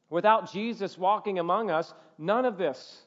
Without 0.09 0.51
Jesus 0.51 0.97
walking 0.97 1.39
among 1.39 1.71
us, 1.71 1.93
none 2.17 2.43
of 2.43 2.57
this 2.57 3.03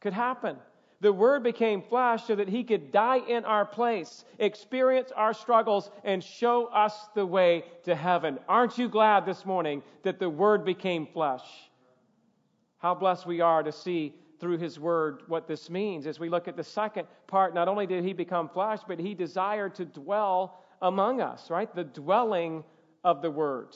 could 0.00 0.14
happen. 0.14 0.56
The 1.02 1.12
Word 1.12 1.42
became 1.42 1.82
flesh 1.82 2.24
so 2.28 2.36
that 2.36 2.48
He 2.48 2.62
could 2.62 2.92
die 2.92 3.18
in 3.18 3.44
our 3.44 3.66
place, 3.66 4.24
experience 4.38 5.10
our 5.10 5.34
struggles, 5.34 5.90
and 6.04 6.22
show 6.22 6.66
us 6.66 6.96
the 7.16 7.26
way 7.26 7.64
to 7.82 7.96
heaven. 7.96 8.38
Aren't 8.48 8.78
you 8.78 8.88
glad 8.88 9.26
this 9.26 9.44
morning 9.44 9.82
that 10.04 10.20
the 10.20 10.30
Word 10.30 10.64
became 10.64 11.08
flesh? 11.08 11.42
How 12.78 12.94
blessed 12.94 13.26
we 13.26 13.40
are 13.40 13.64
to 13.64 13.72
see 13.72 14.14
through 14.38 14.58
His 14.58 14.78
Word 14.78 15.22
what 15.26 15.48
this 15.48 15.68
means. 15.68 16.06
As 16.06 16.20
we 16.20 16.28
look 16.28 16.46
at 16.46 16.56
the 16.56 16.62
second 16.62 17.08
part, 17.26 17.52
not 17.52 17.66
only 17.66 17.86
did 17.86 18.04
He 18.04 18.12
become 18.12 18.48
flesh, 18.48 18.78
but 18.86 19.00
He 19.00 19.12
desired 19.12 19.74
to 19.74 19.84
dwell 19.84 20.62
among 20.82 21.20
us, 21.20 21.50
right? 21.50 21.74
The 21.74 21.82
dwelling 21.82 22.62
of 23.02 23.22
the 23.22 23.30
Word. 23.30 23.74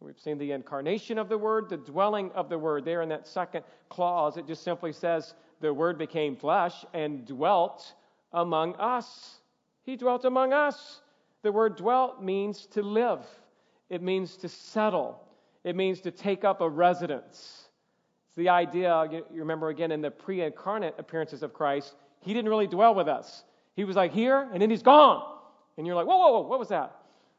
We've 0.00 0.18
seen 0.18 0.38
the 0.38 0.52
incarnation 0.52 1.18
of 1.18 1.28
the 1.28 1.36
Word, 1.36 1.68
the 1.68 1.76
dwelling 1.76 2.30
of 2.32 2.48
the 2.48 2.58
Word. 2.58 2.86
There 2.86 3.02
in 3.02 3.10
that 3.10 3.26
second 3.26 3.64
clause, 3.90 4.38
it 4.38 4.46
just 4.46 4.62
simply 4.62 4.92
says, 4.92 5.34
the 5.60 5.72
Word 5.72 5.98
became 5.98 6.36
flesh 6.36 6.84
and 6.94 7.26
dwelt 7.26 7.92
among 8.32 8.74
us. 8.76 9.38
He 9.82 9.96
dwelt 9.96 10.24
among 10.24 10.52
us. 10.52 11.00
The 11.42 11.52
word 11.52 11.76
dwelt 11.76 12.22
means 12.22 12.66
to 12.66 12.82
live, 12.82 13.24
it 13.88 14.02
means 14.02 14.36
to 14.38 14.48
settle, 14.48 15.22
it 15.64 15.76
means 15.76 16.00
to 16.02 16.10
take 16.10 16.44
up 16.44 16.60
a 16.60 16.68
residence. 16.68 17.68
It's 18.28 18.36
the 18.36 18.48
idea, 18.48 19.08
you 19.10 19.24
remember 19.40 19.68
again 19.68 19.92
in 19.92 20.00
the 20.00 20.10
pre 20.10 20.42
incarnate 20.42 20.94
appearances 20.98 21.42
of 21.42 21.54
Christ, 21.54 21.94
he 22.20 22.34
didn't 22.34 22.50
really 22.50 22.66
dwell 22.66 22.94
with 22.94 23.08
us. 23.08 23.44
He 23.76 23.84
was 23.84 23.96
like 23.96 24.12
here, 24.12 24.48
and 24.52 24.60
then 24.60 24.70
he's 24.70 24.82
gone. 24.82 25.36
And 25.76 25.86
you're 25.86 25.94
like, 25.94 26.06
whoa, 26.06 26.18
whoa, 26.18 26.32
whoa, 26.32 26.48
what 26.48 26.58
was 26.58 26.68
that? 26.68 26.96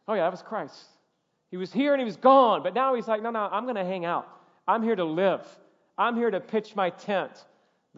Oh, 0.08 0.13
yeah, 0.13 0.21
that 0.21 0.32
was 0.32 0.41
Christ. 0.41 0.86
He 1.51 1.58
was 1.58 1.73
here 1.73 1.93
and 1.93 1.99
he 1.99 2.05
was 2.05 2.15
gone, 2.15 2.63
but 2.63 2.73
now 2.73 2.95
he's 2.95 3.08
like, 3.08 3.21
no, 3.21 3.32
no, 3.32 3.49
I'm 3.51 3.65
going 3.65 3.75
to 3.75 3.84
hang 3.84 4.05
out. 4.05 4.27
I'm 4.67 4.82
here 4.82 4.95
to 4.95 5.03
live. 5.03 5.45
I'm 5.97 6.15
here 6.15 6.32
to 6.32 6.39
pitch 6.39 6.75
my 6.75 6.89
tent. 6.89 7.32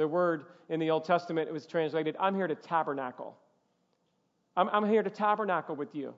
The 0.01 0.07
word 0.07 0.45
in 0.67 0.79
the 0.79 0.89
Old 0.89 1.05
Testament 1.05 1.47
it 1.47 1.51
was 1.53 1.67
translated, 1.67 2.15
I'm 2.19 2.33
here 2.33 2.47
to 2.47 2.55
tabernacle. 2.55 3.37
I'm, 4.57 4.67
I'm 4.69 4.89
here 4.89 5.03
to 5.03 5.11
tabernacle 5.11 5.75
with 5.75 5.93
you. 5.93 6.15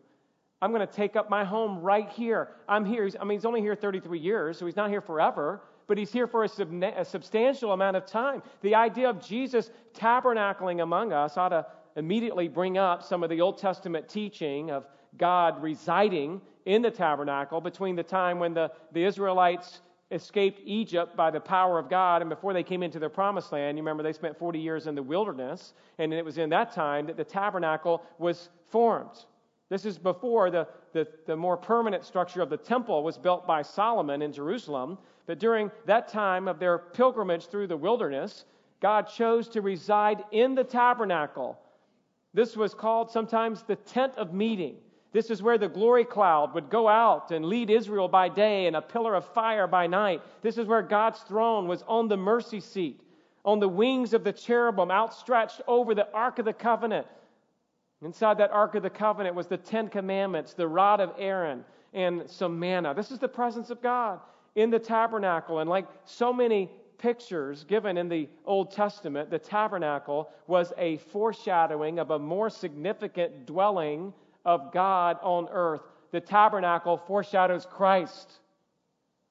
I'm 0.61 0.71
going 0.71 0.87
to 0.87 0.93
take 0.93 1.17
up 1.17 1.29
my 1.29 1.43
home 1.43 1.81
right 1.81 2.09
here. 2.09 2.47
I'm 2.69 2.85
here. 2.85 3.09
I 3.19 3.25
mean, 3.25 3.37
he's 3.37 3.43
only 3.43 3.59
here 3.59 3.75
33 3.75 4.17
years, 4.17 4.57
so 4.57 4.65
he's 4.65 4.77
not 4.77 4.89
here 4.89 5.01
forever, 5.01 5.63
but 5.87 5.97
he's 5.97 6.13
here 6.13 6.27
for 6.27 6.45
a, 6.45 6.47
sub- 6.47 6.71
a 6.81 7.03
substantial 7.03 7.73
amount 7.73 7.97
of 7.97 8.05
time. 8.05 8.41
The 8.61 8.73
idea 8.73 9.09
of 9.09 9.21
Jesus 9.21 9.69
tabernacling 9.93 10.81
among 10.81 11.11
us 11.11 11.35
ought 11.35 11.49
to 11.49 11.65
immediately 11.97 12.47
bring 12.47 12.77
up 12.77 13.03
some 13.03 13.21
of 13.21 13.29
the 13.29 13.41
Old 13.41 13.57
Testament 13.57 14.07
teaching 14.07 14.71
of 14.71 14.87
God 15.17 15.61
residing 15.61 16.39
in 16.65 16.81
the 16.83 16.91
tabernacle 16.91 17.59
between 17.59 17.97
the 17.97 18.03
time 18.03 18.39
when 18.39 18.53
the, 18.53 18.71
the 18.93 19.03
Israelites 19.03 19.81
escaped 20.13 20.61
Egypt 20.63 21.17
by 21.17 21.31
the 21.31 21.39
power 21.39 21.79
of 21.79 21.89
God, 21.89 22.21
and 22.21 22.29
before 22.29 22.53
they 22.53 22.63
came 22.63 22.83
into 22.83 22.99
their 22.99 23.09
promised 23.09 23.51
land, 23.51 23.77
you 23.77 23.83
remember 23.83 24.03
they 24.03 24.13
spent 24.13 24.37
40 24.37 24.59
years 24.59 24.87
in 24.87 24.95
the 24.95 25.03
wilderness, 25.03 25.73
and 25.97 26.13
it 26.13 26.23
was 26.23 26.37
in 26.37 26.49
that 26.51 26.71
time 26.71 27.07
that 27.07 27.17
the 27.17 27.23
tabernacle 27.23 28.03
was 28.19 28.49
formed. 28.69 29.25
This 29.69 29.85
is 29.85 29.97
before 29.97 30.51
the, 30.51 30.67
the, 30.91 31.07
the 31.25 31.35
more 31.35 31.57
permanent 31.57 32.05
structure 32.05 32.41
of 32.41 32.49
the 32.49 32.57
temple 32.57 33.03
was 33.03 33.17
built 33.17 33.47
by 33.47 33.63
Solomon 33.63 34.21
in 34.21 34.31
Jerusalem. 34.31 34.99
But 35.25 35.39
during 35.39 35.71
that 35.85 36.07
time 36.07 36.47
of 36.47 36.59
their 36.59 36.77
pilgrimage 36.77 37.47
through 37.47 37.67
the 37.67 37.77
wilderness, 37.77 38.45
God 38.81 39.03
chose 39.03 39.47
to 39.49 39.61
reside 39.61 40.23
in 40.31 40.53
the 40.53 40.63
tabernacle. 40.63 41.57
This 42.33 42.55
was 42.55 42.73
called 42.73 43.09
sometimes 43.09 43.63
the 43.63 43.77
tent 43.77 44.13
of 44.17 44.33
meeting. 44.33 44.75
This 45.13 45.29
is 45.29 45.43
where 45.43 45.59
the 45.59 45.69
glory 45.69 46.05
cloud 46.05 46.55
would 46.55 46.71
go 46.71 46.87
out 46.87 47.31
and 47.31 47.45
lead 47.45 47.69
Israel 47.69 48.07
by 48.07 48.29
day 48.29 48.65
and 48.65 48.75
a 48.75 48.81
pillar 48.81 49.13
of 49.13 49.25
fire 49.25 49.67
by 49.67 49.85
night. 49.85 50.21
This 50.41 50.57
is 50.57 50.67
where 50.67 50.81
God's 50.81 51.19
throne 51.21 51.67
was 51.67 51.83
on 51.87 52.07
the 52.07 52.17
mercy 52.17 52.59
seat, 52.59 52.99
on 53.45 53.59
the 53.59 53.69
wings 53.69 54.13
of 54.13 54.23
the 54.23 54.33
cherubim 54.33 54.89
outstretched 54.89 55.61
over 55.67 55.93
the 55.93 56.11
Ark 56.13 56.39
of 56.39 56.45
the 56.45 56.53
Covenant. 56.53 57.05
Inside 58.01 58.39
that 58.39 58.51
Ark 58.51 58.73
of 58.73 58.81
the 58.81 58.89
Covenant 58.89 59.35
was 59.35 59.45
the 59.45 59.55
Ten 59.55 59.87
Commandments, 59.87 60.53
the 60.55 60.67
rod 60.67 60.99
of 60.99 61.13
Aaron, 61.19 61.63
and 61.93 62.27
some 62.27 62.59
manna. 62.59 62.95
This 62.95 63.11
is 63.11 63.19
the 63.19 63.27
presence 63.27 63.69
of 63.69 63.83
God 63.83 64.19
in 64.55 64.71
the 64.71 64.79
tabernacle. 64.79 65.59
And 65.59 65.69
like 65.69 65.85
so 66.05 66.33
many 66.33 66.71
pictures 66.97 67.65
given 67.65 67.97
in 67.97 68.09
the 68.09 68.29
Old 68.45 68.71
Testament, 68.71 69.29
the 69.29 69.37
tabernacle 69.37 70.31
was 70.47 70.73
a 70.77 70.97
foreshadowing 70.97 71.99
of 71.99 72.09
a 72.09 72.17
more 72.17 72.49
significant 72.49 73.45
dwelling 73.45 74.11
of 74.45 74.71
God 74.71 75.17
on 75.21 75.47
earth. 75.51 75.81
The 76.11 76.21
tabernacle 76.21 76.97
foreshadows 76.97 77.67
Christ. 77.69 78.39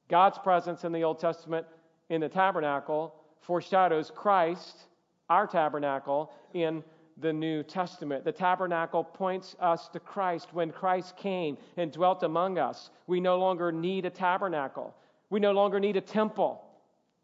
God's 0.09 0.39
presence 0.39 0.85
in 0.85 0.93
the 0.93 1.05
Old 1.05 1.19
Testament 1.19 1.67
in 2.11 2.21
the 2.21 2.29
tabernacle 2.29 3.15
foreshadows 3.41 4.13
Christ, 4.15 4.87
our 5.29 5.47
tabernacle, 5.47 6.33
in 6.53 6.85
the 7.19 7.33
New 7.33 7.63
Testament. 7.63 8.25
The 8.25 8.33
tabernacle 8.33 9.05
points 9.05 9.57
us 9.61 9.89
to 9.89 10.01
Christ. 10.01 10.49
When 10.53 10.71
Christ 10.71 11.17
came 11.17 11.57
and 11.77 11.93
dwelt 11.93 12.23
among 12.23 12.59
us, 12.59 12.91
we 13.07 13.21
no 13.21 13.39
longer 13.39 13.73
need 13.73 14.05
a 14.05 14.11
tabernacle. 14.11 14.95
We 15.31 15.41
no 15.41 15.53
longer 15.53 15.81
need 15.81 15.97
a 15.97 16.01
temple. 16.01 16.63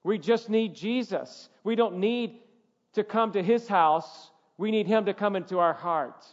We 0.04 0.18
just 0.18 0.48
need 0.48 0.74
Jesus. 0.74 1.48
We 1.64 1.74
don't 1.74 1.98
need 1.98 2.40
to 2.94 3.04
come 3.04 3.32
to 3.32 3.42
his 3.42 3.68
house. 3.68 4.30
We 4.56 4.70
need 4.70 4.86
him 4.86 5.04
to 5.04 5.14
come 5.14 5.36
into 5.36 5.58
our 5.58 5.74
hearts. 5.74 6.26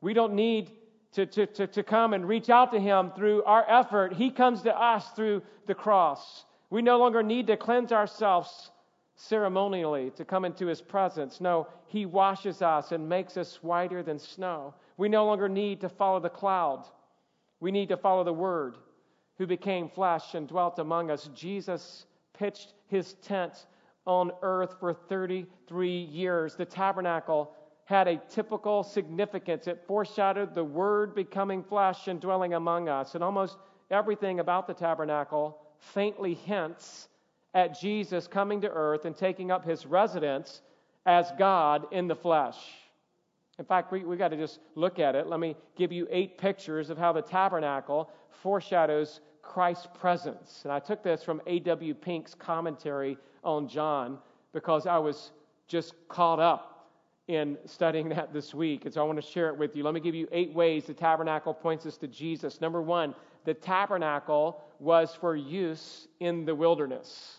We 0.00 0.14
don't 0.14 0.34
need 0.34 0.70
to, 1.12 1.26
to, 1.26 1.46
to, 1.46 1.66
to 1.66 1.82
come 1.82 2.14
and 2.14 2.26
reach 2.26 2.50
out 2.50 2.72
to 2.72 2.80
Him 2.80 3.12
through 3.16 3.42
our 3.44 3.64
effort. 3.68 4.12
He 4.12 4.30
comes 4.30 4.62
to 4.62 4.76
us 4.76 5.08
through 5.10 5.42
the 5.66 5.74
cross. 5.74 6.44
We 6.70 6.82
no 6.82 6.98
longer 6.98 7.22
need 7.22 7.46
to 7.48 7.56
cleanse 7.56 7.92
ourselves 7.92 8.70
ceremonially 9.16 10.10
to 10.16 10.24
come 10.24 10.44
into 10.44 10.66
His 10.66 10.80
presence. 10.80 11.40
No, 11.40 11.66
He 11.86 12.06
washes 12.06 12.62
us 12.62 12.92
and 12.92 13.08
makes 13.08 13.36
us 13.36 13.58
whiter 13.62 14.02
than 14.02 14.18
snow. 14.18 14.74
We 14.96 15.08
no 15.08 15.26
longer 15.26 15.48
need 15.48 15.80
to 15.80 15.88
follow 15.88 16.20
the 16.20 16.28
cloud. 16.28 16.84
We 17.60 17.72
need 17.72 17.88
to 17.88 17.96
follow 17.96 18.24
the 18.24 18.32
Word 18.32 18.76
who 19.38 19.46
became 19.46 19.88
flesh 19.88 20.34
and 20.34 20.48
dwelt 20.48 20.78
among 20.78 21.10
us. 21.10 21.30
Jesus 21.34 22.06
pitched 22.32 22.74
His 22.88 23.14
tent 23.14 23.66
on 24.06 24.32
earth 24.42 24.76
for 24.80 24.92
33 24.92 25.90
years. 25.90 26.54
The 26.54 26.64
tabernacle 26.64 27.52
had 27.88 28.06
a 28.06 28.20
typical 28.28 28.82
significance. 28.82 29.66
It 29.66 29.82
foreshadowed 29.86 30.54
the 30.54 30.62
Word 30.62 31.14
becoming 31.14 31.62
flesh 31.62 32.06
and 32.06 32.20
dwelling 32.20 32.52
among 32.52 32.86
us. 32.86 33.14
And 33.14 33.24
almost 33.24 33.56
everything 33.90 34.40
about 34.40 34.66
the 34.66 34.74
tabernacle 34.74 35.56
faintly 35.78 36.34
hints 36.34 37.08
at 37.54 37.80
Jesus 37.80 38.26
coming 38.26 38.60
to 38.60 38.68
earth 38.68 39.06
and 39.06 39.16
taking 39.16 39.50
up 39.50 39.64
his 39.64 39.86
residence 39.86 40.60
as 41.06 41.32
God 41.38 41.86
in 41.90 42.08
the 42.08 42.14
flesh. 42.14 42.58
In 43.58 43.64
fact, 43.64 43.90
we, 43.90 44.04
we 44.04 44.18
got 44.18 44.28
to 44.28 44.36
just 44.36 44.60
look 44.74 44.98
at 44.98 45.14
it. 45.14 45.26
Let 45.26 45.40
me 45.40 45.56
give 45.74 45.90
you 45.90 46.06
eight 46.10 46.36
pictures 46.36 46.90
of 46.90 46.98
how 46.98 47.14
the 47.14 47.22
tabernacle 47.22 48.10
foreshadows 48.42 49.20
Christ's 49.40 49.88
presence. 49.98 50.60
And 50.64 50.72
I 50.74 50.78
took 50.78 51.02
this 51.02 51.22
from 51.22 51.40
A.W. 51.46 51.94
Pink's 51.94 52.34
commentary 52.34 53.16
on 53.42 53.66
John 53.66 54.18
because 54.52 54.86
I 54.86 54.98
was 54.98 55.32
just 55.68 55.94
caught 56.08 56.38
up 56.38 56.77
in 57.28 57.58
studying 57.66 58.08
that 58.08 58.32
this 58.32 58.54
week. 58.54 58.86
And 58.86 58.92
so 58.92 59.02
I 59.02 59.04
want 59.04 59.22
to 59.22 59.30
share 59.30 59.48
it 59.48 59.56
with 59.56 59.76
you. 59.76 59.84
Let 59.84 59.94
me 59.94 60.00
give 60.00 60.14
you 60.14 60.26
eight 60.32 60.52
ways 60.54 60.86
the 60.86 60.94
tabernacle 60.94 61.54
points 61.54 61.86
us 61.86 61.98
to 61.98 62.08
Jesus. 62.08 62.60
Number 62.60 62.82
one, 62.82 63.14
the 63.44 63.54
tabernacle 63.54 64.62
was 64.80 65.14
for 65.14 65.36
use 65.36 66.08
in 66.20 66.44
the 66.46 66.54
wilderness. 66.54 67.36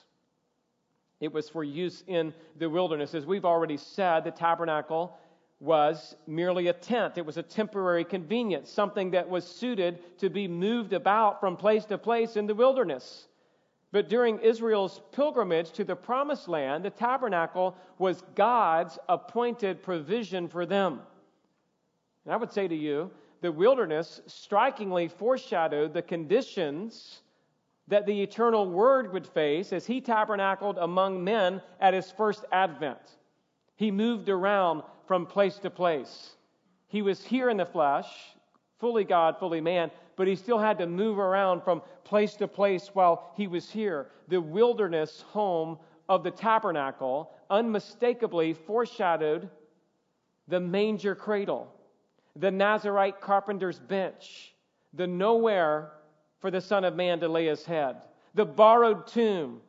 It 1.19 1.33
was 1.33 1.49
for 1.49 1.63
use 1.63 2.03
in 2.07 2.33
the 2.57 2.69
wilderness. 2.69 3.13
As 3.13 3.25
we've 3.25 3.45
already 3.45 3.77
said, 3.77 4.23
the 4.23 4.31
tabernacle 4.31 5.17
was 5.59 6.15
merely 6.25 6.67
a 6.67 6.73
tent. 6.73 7.17
It 7.17 7.25
was 7.25 7.37
a 7.37 7.43
temporary 7.43 8.05
convenience, 8.05 8.71
something 8.71 9.11
that 9.11 9.27
was 9.27 9.45
suited 9.45 10.17
to 10.19 10.29
be 10.29 10.47
moved 10.47 10.93
about 10.93 11.39
from 11.39 11.57
place 11.57 11.83
to 11.85 11.97
place 11.97 12.37
in 12.37 12.47
the 12.47 12.55
wilderness. 12.55 13.27
But 13.91 14.07
during 14.07 14.39
Israel's 14.39 15.01
pilgrimage 15.11 15.71
to 15.71 15.83
the 15.83 15.95
promised 15.95 16.47
land, 16.47 16.85
the 16.85 16.91
tabernacle 16.91 17.75
was 17.97 18.23
God's 18.35 18.99
appointed 19.07 19.81
provision 19.81 20.47
for 20.47 20.65
them. 20.65 21.01
And 22.25 22.33
I 22.33 22.37
would 22.37 22.51
say 22.51 22.67
to 22.67 22.75
you, 22.75 23.09
the 23.41 23.51
wilderness 23.51 24.21
strikingly 24.27 25.07
foreshadowed 25.07 25.93
the 25.93 26.01
conditions 26.01 27.21
that 27.87 28.05
the 28.05 28.21
eternal 28.21 28.69
Word 28.69 29.11
would 29.11 29.25
face 29.25 29.73
as 29.73 29.87
he 29.87 30.01
tabernacled 30.01 30.77
among 30.77 31.23
men 31.23 31.61
at 31.79 31.95
his 31.95 32.11
first 32.11 32.45
advent. 32.51 33.17
He 33.75 33.89
moved 33.89 34.29
around 34.29 34.83
from 35.07 35.25
place 35.25 35.57
to 35.59 35.71
place. 35.71 36.35
He 36.87 37.01
was 37.01 37.23
here 37.23 37.49
in 37.49 37.57
the 37.57 37.65
flesh, 37.65 38.07
fully 38.77 39.03
God, 39.03 39.37
fully 39.39 39.61
man, 39.61 39.89
but 40.19 40.27
he 40.27 40.35
still 40.35 40.59
had 40.59 40.77
to 40.77 40.85
move 40.85 41.17
around 41.17 41.63
from 41.63 41.81
place 42.03 42.33
to 42.33 42.45
place 42.45 42.89
while 42.91 43.31
he 43.37 43.47
was 43.47 43.71
here. 43.71 44.07
The 44.27 44.41
wilderness 44.41 45.21
home 45.29 45.79
of 46.09 46.25
the 46.25 46.31
tabernacle 46.31 47.31
unmistakably 47.49 48.53
foreshadowed 48.53 49.49
the 50.49 50.59
manger 50.59 51.15
cradle, 51.15 51.73
the 52.35 52.51
Nazarite 52.51 53.21
carpenter's 53.21 53.79
bench, 53.79 54.53
the 54.93 55.07
nowhere 55.07 55.93
for 56.41 56.51
the 56.51 56.59
Son 56.59 56.83
of 56.83 56.97
Man 56.97 57.21
to 57.21 57.29
lay 57.29 57.45
his 57.45 57.63
head, 57.63 58.01
the 58.33 58.43
borrowed 58.43 59.07
tomb 59.07 59.61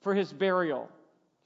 for 0.00 0.14
his 0.14 0.32
burial. 0.32 0.88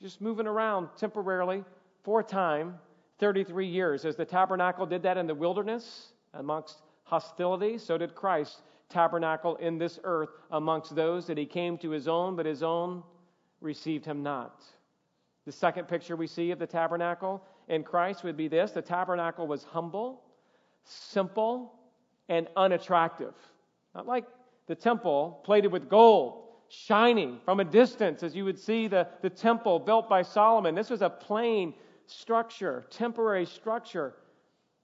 Just 0.01 0.21
moving 0.21 0.47
around 0.47 0.89
temporarily 0.97 1.65
for 2.05 2.21
a 2.21 2.25
time, 2.25 2.79
33 3.19 3.67
years. 3.67 4.05
As 4.05 4.15
the 4.15 4.25
tabernacle 4.25 4.87
did 4.87 5.03
that 5.03 5.19
in 5.19 5.27
the 5.27 5.35
wilderness 5.35 6.13
amongst 6.33 6.81
hostility, 7.13 7.77
so 7.77 7.99
did 7.99 8.15
Christ 8.15 8.63
tabernacle 8.89 9.57
in 9.57 9.77
this 9.77 10.01
earth 10.03 10.31
amongst 10.51 10.95
those 10.95 11.27
that 11.27 11.37
he 11.37 11.45
came 11.45 11.77
to 11.77 11.91
his 11.91 12.09
own, 12.09 12.37
but 12.37 12.47
his 12.47 12.63
own 12.63 13.03
received 13.61 14.07
him 14.07 14.23
not. 14.23 14.65
The 15.45 15.53
second 15.53 15.89
picture 15.89 16.17
we 16.17 16.27
see 16.27 16.53
of 16.53 16.59
the 16.59 16.67
tabernacle 16.67 17.45
in 17.69 17.83
Christ 17.83 18.25
would 18.25 18.39
be 18.39 18.49
this 18.49 18.71
the 18.71 18.81
tabernacle 18.81 19.47
was 19.47 19.63
humble, 19.63 20.23
simple, 20.85 21.75
and 22.31 22.49
unattractive. 22.57 23.35
Not 23.95 24.07
like 24.07 24.25
the 24.67 24.75
temple 24.75 25.43
plated 25.45 25.71
with 25.71 25.91
gold, 25.91 26.45
shining 26.71 27.41
from 27.45 27.61
a 27.61 27.65
distance, 27.65 28.23
as 28.23 28.35
you 28.35 28.47
would 28.47 28.59
see 28.59 28.89
the, 28.89 29.07
the 29.21 29.29
temple 29.29 29.79
built 29.79 30.09
by 30.09 30.23
Solomon. 30.23 30.75
This 30.75 30.89
was 30.89 31.03
a 31.03 31.11
plain 31.11 31.75
structure, 32.07 32.87
temporary 32.89 33.45
structure. 33.45 34.15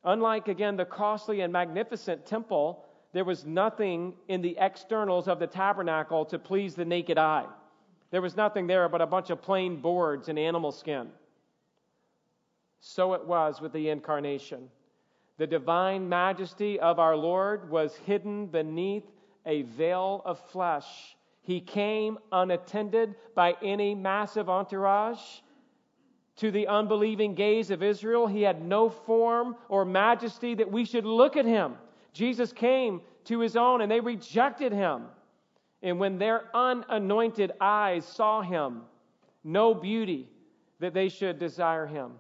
Unlike, 0.05 0.49
again, 0.49 0.77
the 0.77 0.85
costly 0.85 1.41
and 1.41 1.53
magnificent 1.53 2.25
temple, 2.25 2.85
there 3.13 3.25
was 3.25 3.45
nothing 3.45 4.15
in 4.29 4.43
the 4.43 4.57
externals 4.59 5.29
of 5.29 5.39
the 5.39 5.47
tabernacle 5.47 6.25
to 6.27 6.39
please 6.39 6.75
the 6.75 6.85
naked 6.85 7.19
eye. 7.19 7.47
There 8.11 8.23
was 8.23 8.37
nothing 8.37 8.67
there 8.67 8.89
but 8.89 9.01
a 9.01 9.07
bunch 9.07 9.31
of 9.31 9.43
plain 9.43 9.81
boards 9.81 10.29
and 10.29 10.39
animal 10.39 10.73
skin. 10.73 11.09
So 12.81 13.15
it 13.15 13.27
was 13.27 13.61
with 13.61 13.73
the 13.73 13.89
incarnation. 13.89 14.69
The 15.37 15.47
divine 15.47 16.09
majesty 16.09 16.81
of 16.81 16.99
our 16.99 17.17
Lord 17.17 17.71
was 17.71 17.95
hidden 17.97 18.47
beneath 18.47 19.05
a 19.47 19.63
veil 19.63 20.23
of 20.25 20.41
flesh. 20.51 21.17
He 21.43 21.61
came 21.61 22.19
unattended 22.31 23.15
by 23.35 23.57
any 23.63 23.95
massive 23.95 24.49
entourage. 24.49 25.41
To 26.39 26.51
the 26.53 26.69
unbelieving 26.69 27.35
gaze 27.35 27.71
of 27.71 27.83
Israel, 27.83 28.27
he 28.27 28.43
had 28.43 28.65
no 28.65 28.89
form 28.89 29.57
or 29.69 29.85
majesty 29.85 30.55
that 30.55 30.71
we 30.71 30.85
should 30.85 31.05
look 31.05 31.37
at 31.37 31.45
him. 31.45 31.75
Jesus 32.13 32.53
came 32.53 33.01
to 33.25 33.41
his 33.41 33.57
own 33.57 33.81
and 33.81 33.91
they 33.91 34.01
rejected 34.01 34.73
him. 34.73 35.05
And 35.83 35.99
when 35.99 36.19
their 36.19 36.45
unanointed 36.55 37.53
eyes 37.61 38.05
saw 38.05 38.43
him, 38.43 38.83
no 39.43 39.75
beauty 39.75 40.29
that 40.81 40.95
they 40.95 41.09
should 41.09 41.39
desire 41.39 41.87
him. 41.87 42.13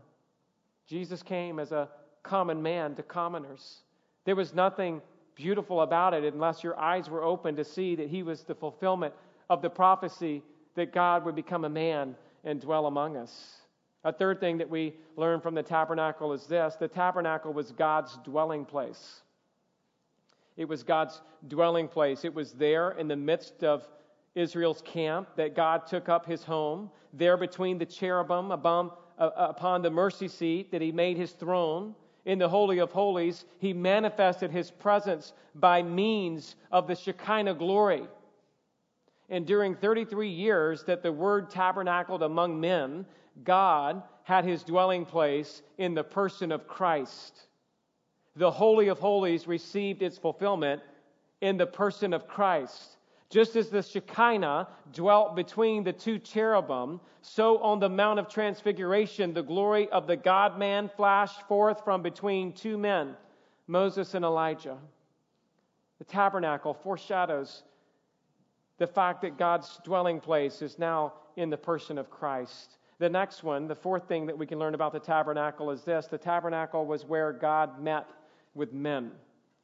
Jesus 0.86 1.22
came 1.22 1.58
as 1.58 1.70
a 1.70 1.88
common 2.22 2.62
man 2.62 2.94
to 2.96 3.02
commoners. 3.02 3.82
There 4.24 4.36
was 4.36 4.52
nothing 4.52 5.00
beautiful 5.34 5.82
about 5.82 6.14
it 6.14 6.24
unless 6.32 6.64
your 6.64 6.78
eyes 6.78 7.08
were 7.08 7.22
open 7.22 7.54
to 7.56 7.64
see 7.64 7.94
that 7.94 8.08
he 8.08 8.24
was 8.24 8.42
the 8.42 8.54
fulfillment 8.54 9.14
of 9.48 9.62
the 9.62 9.70
prophecy 9.70 10.42
that 10.74 10.92
God 10.92 11.24
would 11.24 11.36
become 11.36 11.64
a 11.64 11.68
man 11.68 12.16
and 12.42 12.60
dwell 12.60 12.86
among 12.86 13.16
us. 13.16 13.58
A 14.08 14.12
third 14.12 14.40
thing 14.40 14.56
that 14.56 14.70
we 14.70 14.94
learn 15.16 15.38
from 15.38 15.54
the 15.54 15.62
tabernacle 15.62 16.32
is 16.32 16.46
this 16.46 16.76
the 16.76 16.88
tabernacle 16.88 17.52
was 17.52 17.72
God's 17.72 18.16
dwelling 18.24 18.64
place. 18.64 19.20
It 20.56 20.66
was 20.66 20.82
God's 20.82 21.20
dwelling 21.46 21.88
place. 21.88 22.24
It 22.24 22.32
was 22.32 22.52
there 22.52 22.92
in 22.92 23.06
the 23.06 23.16
midst 23.16 23.62
of 23.62 23.86
Israel's 24.34 24.80
camp 24.80 25.28
that 25.36 25.54
God 25.54 25.86
took 25.86 26.08
up 26.08 26.24
his 26.24 26.42
home, 26.42 26.90
there 27.12 27.36
between 27.36 27.76
the 27.76 27.84
cherubim 27.84 28.50
above, 28.50 28.96
uh, 29.18 29.28
upon 29.36 29.82
the 29.82 29.90
mercy 29.90 30.28
seat 30.28 30.72
that 30.72 30.80
he 30.80 30.90
made 30.90 31.18
his 31.18 31.32
throne. 31.32 31.94
In 32.24 32.38
the 32.38 32.48
Holy 32.48 32.78
of 32.78 32.90
Holies, 32.90 33.44
he 33.58 33.74
manifested 33.74 34.50
his 34.50 34.70
presence 34.70 35.34
by 35.54 35.82
means 35.82 36.56
of 36.72 36.86
the 36.86 36.96
Shekinah 36.96 37.54
glory. 37.56 38.08
And 39.28 39.46
during 39.46 39.74
33 39.74 40.30
years 40.30 40.84
that 40.84 41.02
the 41.02 41.12
word 41.12 41.50
tabernacled 41.50 42.22
among 42.22 42.58
men, 42.58 43.04
God 43.44 44.02
had 44.24 44.44
his 44.44 44.62
dwelling 44.62 45.04
place 45.04 45.62
in 45.78 45.94
the 45.94 46.04
person 46.04 46.52
of 46.52 46.66
Christ 46.66 47.48
the 48.38 48.50
Holy 48.50 48.86
of 48.88 49.00
Holies 49.00 49.48
received 49.48 50.00
its 50.00 50.16
fulfillment 50.16 50.80
in 51.40 51.56
the 51.56 51.66
person 51.66 52.14
of 52.14 52.28
Christ. 52.28 52.96
Just 53.30 53.56
as 53.56 53.68
the 53.68 53.82
Shekinah 53.82 54.68
dwelt 54.92 55.36
between 55.36 55.82
the 55.82 55.92
two 55.92 56.18
cherubim, 56.18 57.00
so 57.20 57.58
on 57.58 57.80
the 57.80 57.88
Mount 57.88 58.20
of 58.20 58.28
Transfiguration, 58.28 59.34
the 59.34 59.42
glory 59.42 59.88
of 59.90 60.06
the 60.06 60.16
God 60.16 60.58
man 60.58 60.88
flashed 60.96 61.42
forth 61.42 61.84
from 61.84 62.00
between 62.00 62.52
two 62.52 62.78
men, 62.78 63.16
Moses 63.66 64.14
and 64.14 64.24
Elijah. 64.24 64.78
The 65.98 66.04
tabernacle 66.04 66.74
foreshadows 66.74 67.64
the 68.78 68.86
fact 68.86 69.22
that 69.22 69.36
God's 69.36 69.80
dwelling 69.84 70.20
place 70.20 70.62
is 70.62 70.78
now 70.78 71.14
in 71.36 71.50
the 71.50 71.56
person 71.56 71.98
of 71.98 72.08
Christ. 72.08 72.77
The 72.98 73.08
next 73.08 73.44
one, 73.44 73.68
the 73.68 73.76
fourth 73.76 74.08
thing 74.08 74.26
that 74.26 74.36
we 74.36 74.46
can 74.46 74.58
learn 74.58 74.74
about 74.74 74.92
the 74.92 74.98
tabernacle 74.98 75.70
is 75.70 75.82
this 75.82 76.06
the 76.06 76.18
tabernacle 76.18 76.84
was 76.84 77.04
where 77.04 77.32
God 77.32 77.80
met 77.80 78.10
with 78.54 78.72
men. 78.72 79.12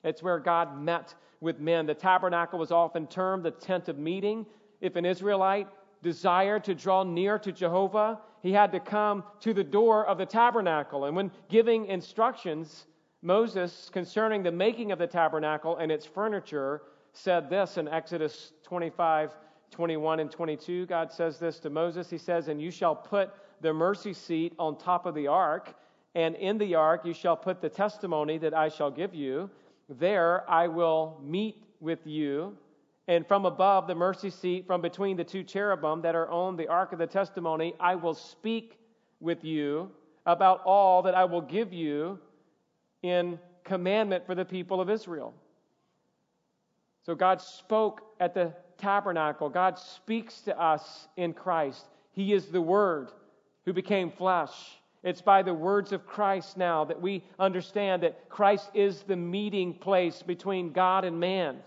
It's 0.04 0.22
where 0.22 0.38
God 0.38 0.80
met 0.80 1.14
with 1.40 1.58
men. 1.58 1.86
The 1.86 1.94
tabernacle 1.94 2.58
was 2.58 2.70
often 2.70 3.06
termed 3.08 3.44
the 3.44 3.50
tent 3.50 3.88
of 3.88 3.98
meeting. 3.98 4.46
If 4.80 4.94
an 4.96 5.04
Israelite 5.04 5.68
desired 6.02 6.62
to 6.64 6.74
draw 6.74 7.02
near 7.02 7.38
to 7.40 7.50
Jehovah, 7.50 8.20
he 8.42 8.52
had 8.52 8.70
to 8.72 8.80
come 8.80 9.24
to 9.40 9.52
the 9.52 9.64
door 9.64 10.06
of 10.06 10.18
the 10.18 10.26
tabernacle. 10.26 11.06
And 11.06 11.16
when 11.16 11.32
giving 11.48 11.86
instructions, 11.86 12.86
Moses, 13.22 13.90
concerning 13.92 14.42
the 14.42 14.52
making 14.52 14.92
of 14.92 14.98
the 14.98 15.06
tabernacle 15.06 15.78
and 15.78 15.90
its 15.90 16.06
furniture, 16.06 16.82
said 17.14 17.48
this 17.48 17.78
in 17.78 17.88
Exodus 17.88 18.52
25, 18.64 19.30
21, 19.74 20.20
and 20.20 20.30
22. 20.30 20.86
God 20.86 21.10
says 21.10 21.40
this 21.40 21.58
to 21.58 21.68
Moses. 21.68 22.08
He 22.08 22.16
says, 22.16 22.46
And 22.46 22.62
you 22.62 22.70
shall 22.70 22.94
put 22.94 23.34
the 23.60 23.72
mercy 23.72 24.12
seat 24.12 24.52
on 24.56 24.78
top 24.78 25.04
of 25.04 25.16
the 25.16 25.26
ark, 25.26 25.74
and 26.14 26.36
in 26.36 26.58
the 26.58 26.76
ark 26.76 27.04
you 27.04 27.12
shall 27.12 27.36
put 27.36 27.60
the 27.60 27.68
testimony 27.68 28.38
that 28.38 28.54
I 28.54 28.68
shall 28.68 28.90
give 28.90 29.16
you. 29.16 29.50
There 29.88 30.48
I 30.48 30.68
will 30.68 31.20
meet 31.24 31.64
with 31.80 32.06
you. 32.06 32.56
And 33.08 33.26
from 33.26 33.46
above 33.46 33.88
the 33.88 33.96
mercy 33.96 34.30
seat, 34.30 34.64
from 34.64 34.80
between 34.80 35.16
the 35.16 35.24
two 35.24 35.42
cherubim 35.42 36.02
that 36.02 36.14
are 36.14 36.30
on 36.30 36.56
the 36.56 36.68
ark 36.68 36.92
of 36.92 37.00
the 37.00 37.06
testimony, 37.06 37.74
I 37.80 37.96
will 37.96 38.14
speak 38.14 38.78
with 39.18 39.42
you 39.42 39.90
about 40.24 40.62
all 40.64 41.02
that 41.02 41.16
I 41.16 41.24
will 41.24 41.42
give 41.42 41.72
you 41.72 42.20
in 43.02 43.40
commandment 43.64 44.24
for 44.24 44.36
the 44.36 44.44
people 44.44 44.80
of 44.80 44.88
Israel. 44.88 45.34
So 47.02 47.16
God 47.16 47.42
spoke 47.42 48.02
at 48.20 48.34
the 48.34 48.54
tabernacle. 48.84 49.48
God 49.48 49.78
speaks 49.78 50.42
to 50.42 50.60
us 50.60 51.08
in 51.16 51.32
Christ. 51.32 51.86
He 52.12 52.34
is 52.34 52.46
the 52.46 52.60
Word 52.60 53.08
who 53.64 53.72
became 53.72 54.10
flesh. 54.10 54.52
It's 55.02 55.22
by 55.22 55.42
the 55.42 55.54
words 55.54 55.92
of 55.92 56.06
Christ 56.06 56.58
now 56.58 56.84
that 56.84 57.00
we 57.00 57.24
understand 57.38 58.02
that 58.02 58.28
Christ 58.28 58.70
is 58.74 59.02
the 59.02 59.16
meeting 59.16 59.72
place 59.72 60.22
between 60.22 60.72
God 60.72 61.06
and 61.06 61.18
man. 61.18 61.60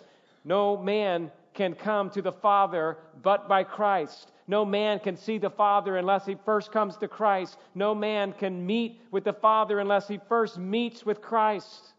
No 0.45 0.77
man 0.77 1.31
can 1.55 1.73
come 1.73 2.11
to 2.11 2.21
the 2.21 2.31
Father 2.31 2.97
but 3.23 3.49
by 3.49 3.63
Christ. 3.63 4.31
No 4.47 4.63
man 4.63 4.99
can 4.99 5.17
see 5.17 5.39
the 5.39 5.49
Father 5.49 5.97
unless 5.97 6.23
he 6.23 6.35
first 6.45 6.71
comes 6.71 6.97
to 6.97 7.07
Christ. 7.07 7.57
No 7.73 7.95
man 7.95 8.31
can 8.31 8.63
meet 8.63 9.01
with 9.09 9.23
the 9.23 9.33
Father 9.33 9.79
unless 9.79 10.07
he 10.07 10.19
first 10.29 10.59
meets 10.59 11.03
with 11.03 11.19
Christ. 11.19 11.93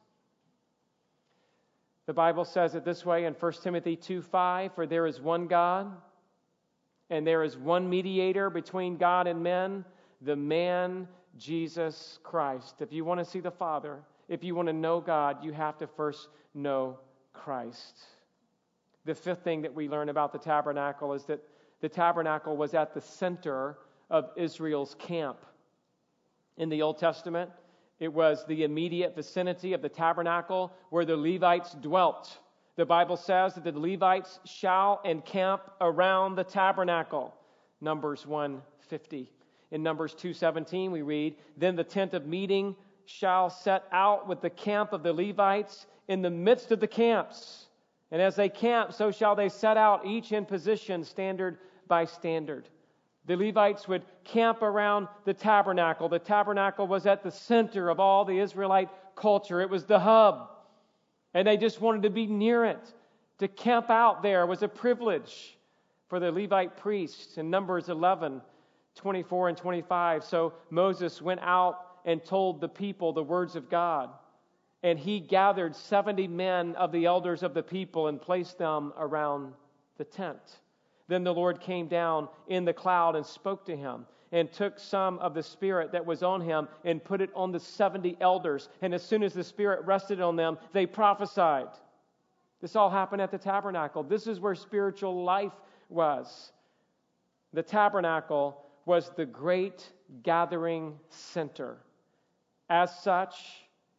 The 2.09 2.15
Bible 2.15 2.47
says 2.47 2.75
it 2.75 2.87
this 2.87 3.05
way 3.05 3.27
in 3.27 3.35
1 3.35 3.53
Timothy 3.63 3.95
2 3.95 4.23
5 4.23 4.75
For 4.75 4.87
there 4.87 5.07
is 5.07 5.21
one 5.21 5.47
God, 5.47 5.95
and 7.11 7.27
there 7.27 7.43
is 7.43 7.59
one 7.59 7.91
mediator 7.91 8.49
between 8.49 8.97
God 8.97 9.27
and 9.27 9.43
men, 9.43 9.85
the 10.23 10.35
man 10.35 11.07
Jesus 11.37 12.19
Christ. 12.23 12.81
If 12.81 12.95
you 12.95 13.05
want 13.05 13.21
to 13.21 13.27
see 13.27 13.41
the 13.41 13.51
Father, 13.51 13.99
if 14.27 14.43
you 14.43 14.55
want 14.55 14.69
to 14.69 14.73
know 14.73 15.03
God, 15.03 15.45
you 15.45 15.53
have 15.53 15.77
to 15.81 15.87
first 15.87 16.29
know 16.55 16.99
Christ. 17.35 17.99
The 19.05 19.15
fifth 19.15 19.45
thing 19.45 19.61
that 19.61 19.75
we 19.75 19.87
learn 19.87 20.09
about 20.09 20.33
the 20.33 20.39
tabernacle 20.39 21.13
is 21.13 21.27
that 21.27 21.45
the 21.83 21.91
tabernacle 21.91 22.57
was 22.57 22.73
at 22.73 22.95
the 22.95 23.03
center 23.03 23.77
of 24.09 24.31
Israel's 24.35 24.97
camp. 24.99 25.45
In 26.57 26.71
the 26.71 26.81
Old 26.81 26.97
Testament, 26.97 27.51
it 28.01 28.13
was 28.13 28.45
the 28.47 28.65
immediate 28.65 29.15
vicinity 29.15 29.73
of 29.73 29.83
the 29.83 29.89
tabernacle 29.89 30.73
where 30.91 31.05
the 31.05 31.17
Levites 31.17 31.75
dwelt. 31.75 32.39
The 32.77 32.87
Bible 32.87 33.17
says 33.17 33.55
that 33.55 33.65
the 33.65 33.79
Levites 33.79 34.39
shall 34.45 35.01
encamp 35.05 35.63
around 35.81 36.37
the 36.37 36.45
tabernacle. 36.45 37.35
Numbers 37.81 38.27
150. 38.27 39.33
In 39.71 39.83
Numbers 39.83 40.15
2:17 40.15 40.93
we 40.93 41.03
read, 41.03 41.37
"Then 41.57 41.77
the 41.77 41.85
tent 41.85 42.15
of 42.15 42.27
meeting 42.27 42.77
shall 43.05 43.51
set 43.51 43.85
out 43.91 44.29
with 44.29 44.41
the 44.41 44.51
camp 44.51 44.93
of 44.93 45.03
the 45.03 45.13
Levites 45.13 45.87
in 46.07 46.23
the 46.23 46.31
midst 46.31 46.71
of 46.71 46.81
the 46.81 46.87
camps. 46.87 47.69
And 48.11 48.23
as 48.23 48.37
they 48.37 48.49
camp, 48.49 48.93
so 48.93 49.11
shall 49.11 49.35
they 49.35 49.49
set 49.49 49.77
out 49.77 50.07
each 50.07 50.33
in 50.33 50.47
position 50.47 51.05
standard 51.05 51.59
by 51.87 52.05
standard." 52.05 52.69
The 53.29 53.37
Levites 53.37 53.87
would 53.87 54.05
camp 54.25 54.63
around 54.63 55.07
the 55.27 55.35
tabernacle. 55.35 56.09
The 56.09 56.19
tabernacle 56.19 56.87
was 56.87 57.05
at 57.05 57.23
the 57.23 57.31
center 57.31 57.91
of 57.91 58.01
all 58.01 58.25
the 58.25 58.39
Israelite 58.39 58.89
culture, 59.15 59.61
it 59.61 59.69
was 59.69 59.85
the 59.85 60.01
hub. 60.01 60.49
And 61.35 61.47
they 61.47 61.59
just 61.59 61.81
wanted 61.81 62.05
to 62.05 62.11
be 62.11 62.27
near 62.27 62.65
it. 62.65 62.95
To 63.41 63.47
camp 63.47 63.91
out 63.91 64.23
there 64.23 64.47
was 64.47 64.63
a 64.63 64.69
privilege 64.69 65.59
for 66.09 66.19
the 66.19 66.33
Levite 66.33 66.79
priests 66.79 67.37
in 67.37 67.51
Numbers 67.51 67.91
11, 67.91 68.41
24 68.95 69.51
and 69.51 69.59
25. 69.59 70.25
So 70.25 70.55
Moses 70.71 71.21
went 71.21 71.41
out 71.43 71.81
and 72.07 72.25
told 72.25 72.63
the 72.63 72.69
people 72.69 73.13
the 73.13 73.23
words 73.23 73.57
of 73.57 73.69
God. 73.69 74.09
And 74.83 74.99
he 74.99 75.21
gathered 75.21 75.77
70 75.77 76.29
men 76.29 76.75
of 76.77 76.93
the 76.93 77.05
elders 77.05 77.43
of 77.43 77.53
the 77.53 77.63
people 77.63 78.07
and 78.07 78.21
placed 78.21 78.57
them 78.57 78.95
around 78.97 79.53
the 79.99 80.05
tent. 80.05 80.41
Then 81.09 81.25
the 81.25 81.35
Lord 81.35 81.61
came 81.61 81.89
down 81.89 82.29
in 82.47 82.65
the 82.65 82.73
cloud 82.73 83.17
and 83.17 83.25
spoke 83.25 83.65
to 83.67 83.77
him, 83.77 84.07
and 84.31 84.53
took 84.53 84.79
some 84.79 85.19
of 85.21 85.33
the 85.35 85.43
Spirit 85.43 85.91
that 85.93 86.05
was 86.05 86.23
on 86.23 86.41
him 86.41 86.69
and 86.85 87.03
put 87.03 87.23
it 87.23 87.31
on 87.35 87.51
the 87.51 87.61
70 87.61 88.19
elders. 88.21 88.69
And 88.83 88.95
as 88.95 89.03
soon 89.03 89.23
as 89.23 89.33
the 89.33 89.43
Spirit 89.43 89.85
rested 89.87 90.21
on 90.21 90.37
them, 90.37 90.59
they 90.73 90.85
prophesied. 90.85 91.69
This 92.61 92.77
all 92.77 92.91
happened 92.91 93.23
at 93.23 93.31
the 93.31 93.39
tabernacle. 93.39 94.03
This 94.03 94.27
is 94.27 94.41
where 94.41 94.55
spiritual 94.55 95.25
life 95.25 95.53
was. 95.89 96.53
The 97.55 97.63
tabernacle 97.63 98.67
was 98.85 99.11
the 99.17 99.25
great 99.25 99.91
gathering 100.23 100.99
center. 101.09 101.79
As 102.69 102.95
such, 103.01 103.35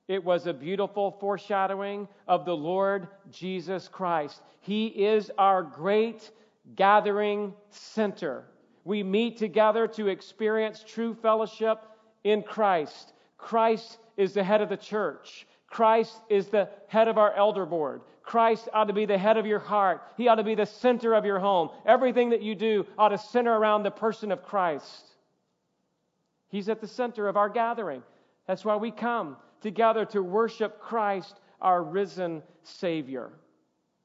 it 0.07 0.23
was 0.23 0.45
a 0.45 0.53
beautiful 0.53 1.11
foreshadowing 1.19 2.07
of 2.27 2.45
the 2.45 2.55
Lord 2.55 3.07
Jesus 3.31 3.87
Christ. 3.87 4.41
He 4.61 4.87
is 4.87 5.31
our 5.37 5.63
great 5.63 6.31
gathering 6.75 7.53
center. 7.69 8.45
We 8.83 9.03
meet 9.03 9.37
together 9.37 9.87
to 9.87 10.07
experience 10.07 10.83
true 10.87 11.13
fellowship 11.13 11.79
in 12.23 12.43
Christ. 12.43 13.13
Christ 13.37 13.97
is 14.17 14.33
the 14.33 14.43
head 14.43 14.61
of 14.61 14.69
the 14.69 14.77
church. 14.77 15.47
Christ 15.67 16.19
is 16.29 16.47
the 16.47 16.69
head 16.87 17.07
of 17.07 17.17
our 17.17 17.33
elder 17.33 17.65
board. 17.65 18.01
Christ 18.23 18.69
ought 18.73 18.85
to 18.85 18.93
be 18.93 19.05
the 19.05 19.17
head 19.17 19.37
of 19.37 19.45
your 19.45 19.59
heart. 19.59 20.01
He 20.17 20.27
ought 20.27 20.35
to 20.35 20.43
be 20.43 20.55
the 20.55 20.65
center 20.65 21.13
of 21.13 21.25
your 21.25 21.39
home. 21.39 21.69
Everything 21.85 22.29
that 22.31 22.41
you 22.41 22.55
do 22.55 22.85
ought 22.97 23.09
to 23.09 23.17
center 23.17 23.51
around 23.51 23.83
the 23.83 23.91
person 23.91 24.31
of 24.31 24.43
Christ. 24.43 25.05
He's 26.49 26.69
at 26.69 26.81
the 26.81 26.87
center 26.87 27.27
of 27.27 27.37
our 27.37 27.49
gathering. 27.49 28.03
That's 28.47 28.65
why 28.65 28.75
we 28.75 28.91
come 28.91 29.37
together 29.61 30.05
to 30.05 30.21
worship 30.21 30.79
Christ, 30.79 31.39
our 31.61 31.83
risen 31.83 32.41
Savior. 32.63 33.31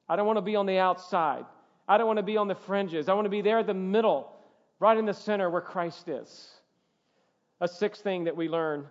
I 0.07 0.15
don't 0.15 0.27
want 0.27 0.37
to 0.37 0.41
be 0.41 0.55
on 0.55 0.65
the 0.65 0.77
outside. 0.77 1.45
I 1.87 1.97
don't 1.97 2.07
want 2.07 2.17
to 2.17 2.23
be 2.23 2.37
on 2.37 2.47
the 2.47 2.55
fringes. 2.55 3.09
I 3.09 3.13
want 3.13 3.25
to 3.25 3.29
be 3.29 3.41
there 3.41 3.59
in 3.59 3.67
the 3.67 3.73
middle, 3.73 4.31
right 4.79 4.97
in 4.97 5.05
the 5.05 5.13
center 5.13 5.49
where 5.49 5.61
Christ 5.61 6.07
is. 6.07 6.49
A 7.61 7.67
sixth 7.67 8.03
thing 8.03 8.23
that 8.23 8.35
we 8.35 8.49
learn 8.49 8.87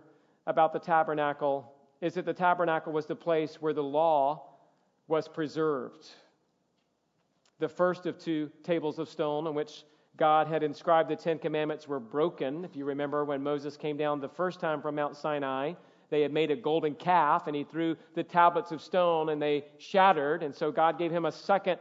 about 0.47 0.73
the 0.73 0.79
tabernacle 0.79 1.73
is 2.01 2.15
that 2.15 2.25
the 2.25 2.33
tabernacle 2.33 2.93
was 2.93 3.07
the 3.07 3.17
place 3.17 3.57
where 3.61 3.73
the 3.73 3.83
law 3.83 4.43
was 5.09 5.29
preserved. 5.29 6.07
The 7.59 7.69
first 7.69 8.07
of 8.07 8.19
two 8.19 8.51
tables 8.63 8.99
of 8.99 9.09
stone 9.09 9.47
on 9.47 9.55
which 9.55 9.85
God 10.17 10.47
had 10.47 10.63
inscribed 10.63 11.11
the 11.11 11.17
Ten 11.17 11.39
Commandments 11.39 11.89
were 11.89 12.01
broken. 12.01 12.65
If 12.65 12.77
you 12.77 12.85
remember 12.85 13.25
when 13.25 13.43
Moses 13.43 13.77
came 13.77 13.97
down 13.97 14.21
the 14.21 14.29
first 14.29 14.61
time 14.61 14.81
from 14.81 14.95
Mount 14.95 15.17
Sinai, 15.17 15.75
they 16.11 16.21
had 16.21 16.33
made 16.33 16.51
a 16.51 16.57
golden 16.57 16.95
calf 16.95 17.47
and 17.47 17.57
he 17.57 17.65
threw 17.65 17.97
the 18.15 18.23
tablets 18.23 18.71
of 18.71 18.81
stone 18.81 19.31
and 19.31 19.43
they 19.43 19.65
shattered. 19.79 20.43
And 20.43 20.55
so 20.55 20.71
God 20.71 20.99
gave 20.99 21.11
him 21.11 21.25
a 21.25 21.33
second 21.33 21.79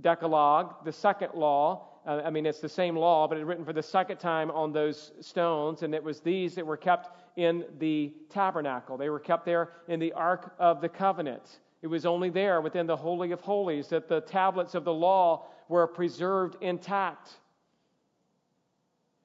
Decalogue, 0.00 0.84
the 0.84 0.92
second 0.92 1.30
law. 1.34 1.88
Uh, 2.06 2.20
I 2.24 2.30
mean, 2.30 2.44
it's 2.44 2.60
the 2.60 2.68
same 2.68 2.96
law, 2.96 3.26
but 3.26 3.38
it's 3.38 3.46
written 3.46 3.64
for 3.64 3.72
the 3.72 3.82
second 3.82 4.18
time 4.18 4.50
on 4.50 4.72
those 4.72 5.12
stones. 5.20 5.82
And 5.82 5.94
it 5.94 6.02
was 6.02 6.20
these 6.20 6.54
that 6.56 6.66
were 6.66 6.76
kept 6.76 7.16
in 7.36 7.64
the 7.78 8.12
tabernacle. 8.28 8.96
They 8.96 9.08
were 9.08 9.20
kept 9.20 9.44
there 9.46 9.70
in 9.88 10.00
the 10.00 10.12
Ark 10.12 10.54
of 10.58 10.80
the 10.80 10.88
Covenant. 10.88 11.60
It 11.82 11.86
was 11.86 12.06
only 12.06 12.30
there 12.30 12.60
within 12.60 12.86
the 12.86 12.96
Holy 12.96 13.32
of 13.32 13.40
Holies 13.40 13.88
that 13.88 14.08
the 14.08 14.20
tablets 14.22 14.74
of 14.74 14.84
the 14.84 14.92
law 14.92 15.46
were 15.68 15.86
preserved 15.86 16.56
intact. 16.60 17.30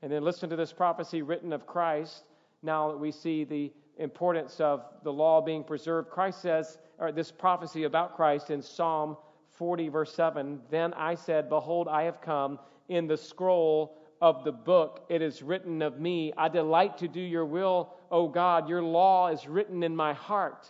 And 0.02 0.12
then 0.12 0.24
listen 0.24 0.50
to 0.50 0.56
this 0.56 0.72
prophecy 0.72 1.22
written 1.22 1.52
of 1.52 1.66
Christ. 1.66 2.24
Now 2.62 2.92
that 2.92 2.98
we 2.98 3.12
see 3.12 3.44
the 3.44 3.72
importance 3.98 4.60
of 4.60 4.86
the 5.04 5.12
law 5.12 5.42
being 5.42 5.64
preserved, 5.64 6.10
Christ 6.10 6.42
says, 6.42 6.78
or 6.98 7.12
this 7.12 7.32
prophecy 7.32 7.84
about 7.84 8.16
Christ 8.16 8.50
in 8.50 8.62
Psalm 8.62 9.18
40, 9.60 9.90
verse 9.90 10.14
7 10.16 10.60
Then 10.72 10.94
I 10.96 11.14
said, 11.14 11.50
Behold, 11.50 11.88
I 11.88 12.04
have 12.04 12.22
come. 12.22 12.58
In 12.88 13.06
the 13.06 13.18
scroll 13.18 13.96
of 14.20 14.44
the 14.44 14.52
book 14.52 15.06
it 15.10 15.22
is 15.22 15.44
written 15.44 15.84
of 15.84 16.00
me, 16.00 16.34
I 16.36 16.48
delight 16.48 16.98
to 17.00 17.08
do 17.08 17.22
your 17.22 17.46
will, 17.46 17.94
O 18.10 18.28
God. 18.28 18.68
Your 18.68 18.82
law 18.82 19.28
is 19.28 19.48
written 19.48 19.84
in 19.84 19.96
my 19.96 20.14
heart. 20.14 20.68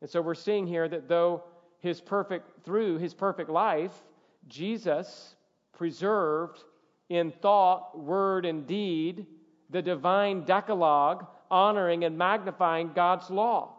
And 0.00 0.10
so 0.10 0.20
we're 0.20 0.34
seeing 0.34 0.66
here 0.66 0.88
that 0.88 1.08
though 1.08 1.44
his 1.78 2.00
perfect, 2.00 2.64
through 2.64 2.98
his 2.98 3.14
perfect 3.14 3.50
life, 3.50 3.92
Jesus 4.48 5.36
preserved 5.72 6.64
in 7.08 7.30
thought, 7.30 7.96
word, 7.96 8.44
and 8.44 8.66
deed 8.66 9.26
the 9.70 9.82
divine 9.82 10.44
Decalogue, 10.44 11.26
honoring 11.50 12.04
and 12.04 12.18
magnifying 12.18 12.92
God's 12.94 13.30
law. 13.30 13.74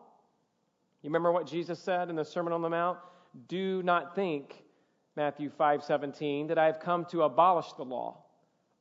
You 1.01 1.09
remember 1.09 1.31
what 1.31 1.45
Jesus 1.45 1.79
said 1.79 2.09
in 2.09 2.15
the 2.15 2.23
Sermon 2.23 2.53
on 2.53 2.61
the 2.61 2.69
Mount? 2.69 2.99
Do 3.47 3.81
not 3.83 4.15
think, 4.15 4.63
Matthew 5.15 5.49
5:17, 5.49 6.47
that 6.47 6.57
I 6.57 6.65
have 6.65 6.79
come 6.79 7.05
to 7.05 7.23
abolish 7.23 7.71
the 7.73 7.85
law 7.85 8.23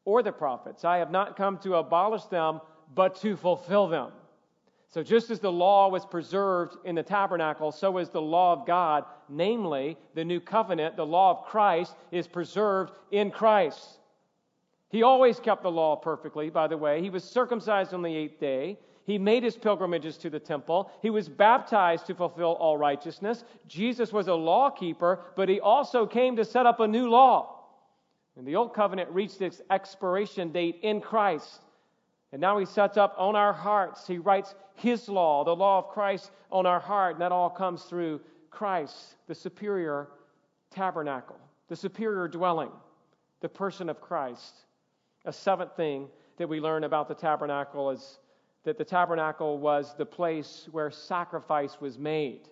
or 0.05 0.23
the 0.23 0.33
prophets. 0.33 0.85
I 0.85 0.99
have 0.99 1.11
not 1.11 1.37
come 1.37 1.59
to 1.59 1.77
abolish 1.77 2.25
them, 2.25 2.61
but 2.95 3.15
to 3.17 3.37
fulfill 3.37 3.89
them. 3.89 4.13
So 4.89 5.03
just 5.03 5.31
as 5.31 5.41
the 5.41 5.51
law 5.51 5.89
was 5.89 6.05
preserved 6.05 6.77
in 6.85 6.95
the 6.95 7.03
tabernacle, 7.03 7.73
so 7.73 7.97
is 7.97 8.11
the 8.11 8.21
law 8.21 8.53
of 8.53 8.67
God, 8.67 9.07
namely 9.29 9.97
the 10.13 10.25
new 10.25 10.39
covenant, 10.39 10.97
the 10.97 11.07
law 11.07 11.31
of 11.31 11.45
Christ 11.45 11.97
is 12.11 12.29
preserved 12.29 12.93
in 13.11 13.31
Christ. 13.31 14.01
He 14.91 15.03
always 15.03 15.41
kept 15.41 15.63
the 15.63 15.71
law 15.71 15.97
perfectly, 15.97 16.51
by 16.51 16.67
the 16.67 16.77
way. 16.77 17.01
He 17.01 17.09
was 17.09 17.25
circumcised 17.25 17.95
on 17.95 18.03
the 18.03 18.15
eighth 18.15 18.39
day. 18.39 18.79
He 19.05 19.19
made 19.19 19.43
his 19.43 19.57
pilgrimages 19.57 20.17
to 20.19 20.31
the 20.31 20.39
temple. 20.39 20.91
He 21.03 21.11
was 21.11 21.29
baptized 21.29 22.07
to 22.07 22.15
fulfill 22.15 22.53
all 22.53 22.79
righteousness. 22.79 23.45
Jesus 23.67 24.13
was 24.13 24.29
a 24.29 24.35
law 24.35 24.71
keeper, 24.71 25.21
but 25.37 25.49
he 25.49 25.61
also 25.61 26.07
came 26.07 26.37
to 26.37 26.45
set 26.45 26.67
up 26.67 26.81
a 26.81 26.87
new 26.87 27.09
law. 27.09 27.59
And 28.37 28.47
the 28.47 28.57
old 28.57 28.75
covenant 28.75 29.11
reached 29.11 29.43
its 29.43 29.61
expiration 29.71 30.53
date 30.53 30.79
in 30.83 31.01
Christ. 31.01 31.63
And 32.33 32.41
now 32.41 32.59
he 32.59 32.65
sets 32.65 32.97
up 32.97 33.15
on 33.19 33.37
our 33.37 33.53
hearts, 33.53 34.07
he 34.07 34.19
writes 34.19 34.55
his 34.75 35.09
law, 35.09 35.45
the 35.45 35.55
law 35.55 35.79
of 35.79 35.89
Christ 35.89 36.31
on 36.51 36.65
our 36.65 36.81
heart. 36.81 37.17
And 37.17 37.23
that 37.23 37.33
all 37.33 37.51
comes 37.51 37.83
through 37.83 38.21
Christ, 38.51 39.17
the 39.27 39.35
superior 39.35 40.09
tabernacle, 40.71 41.39
the 41.69 41.77
superior 41.77 42.29
dwelling, 42.29 42.71
the 43.41 43.49
person 43.49 43.89
of 43.89 44.01
Christ. 44.01 44.55
A 45.25 45.33
seventh 45.33 45.77
thing 45.77 46.09
that 46.39 46.49
we 46.49 46.61
learn 46.61 46.85
about 46.85 47.09
the 47.09 47.15
tabernacle 47.15 47.91
is 47.91 48.19
that 48.65 48.79
the 48.79 48.85
tabernacle 48.85 49.59
was 49.59 49.95
the 49.97 50.07
place 50.07 50.69
where 50.71 50.91
sacrifice 50.91 51.81
was 51.81 51.99
made. 51.99 52.49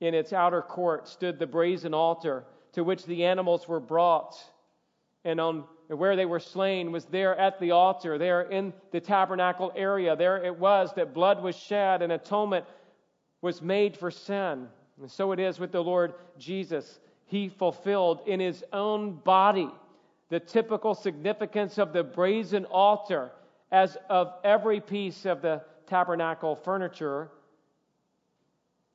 In 0.00 0.14
its 0.14 0.32
outer 0.32 0.62
court 0.62 1.06
stood 1.06 1.38
the 1.38 1.46
brazen 1.46 1.94
altar 1.94 2.44
to 2.72 2.82
which 2.82 3.04
the 3.04 3.24
animals 3.24 3.68
were 3.68 3.80
brought, 3.80 4.34
and 5.24 5.40
on 5.40 5.64
where 5.88 6.16
they 6.16 6.24
were 6.24 6.40
slain 6.40 6.90
was 6.90 7.04
there 7.04 7.36
at 7.38 7.60
the 7.60 7.70
altar, 7.70 8.16
there 8.16 8.42
in 8.42 8.72
the 8.90 9.00
tabernacle 9.00 9.72
area. 9.76 10.16
There 10.16 10.42
it 10.42 10.58
was 10.58 10.92
that 10.94 11.12
blood 11.12 11.42
was 11.42 11.54
shed 11.54 12.00
and 12.02 12.12
atonement 12.12 12.64
was 13.42 13.60
made 13.60 13.96
for 13.96 14.10
sin. 14.10 14.68
And 15.00 15.10
so 15.10 15.32
it 15.32 15.38
is 15.38 15.58
with 15.58 15.70
the 15.70 15.82
Lord 15.82 16.14
Jesus. 16.38 16.98
He 17.26 17.48
fulfilled 17.48 18.20
in 18.26 18.40
his 18.40 18.64
own 18.72 19.16
body 19.16 19.70
the 20.30 20.40
typical 20.40 20.94
significance 20.94 21.78
of 21.78 21.92
the 21.92 22.02
brazen 22.02 22.64
altar 22.64 23.30
as 23.72 23.96
of 24.10 24.34
every 24.44 24.80
piece 24.80 25.24
of 25.24 25.42
the 25.42 25.62
tabernacle 25.86 26.54
furniture, 26.54 27.30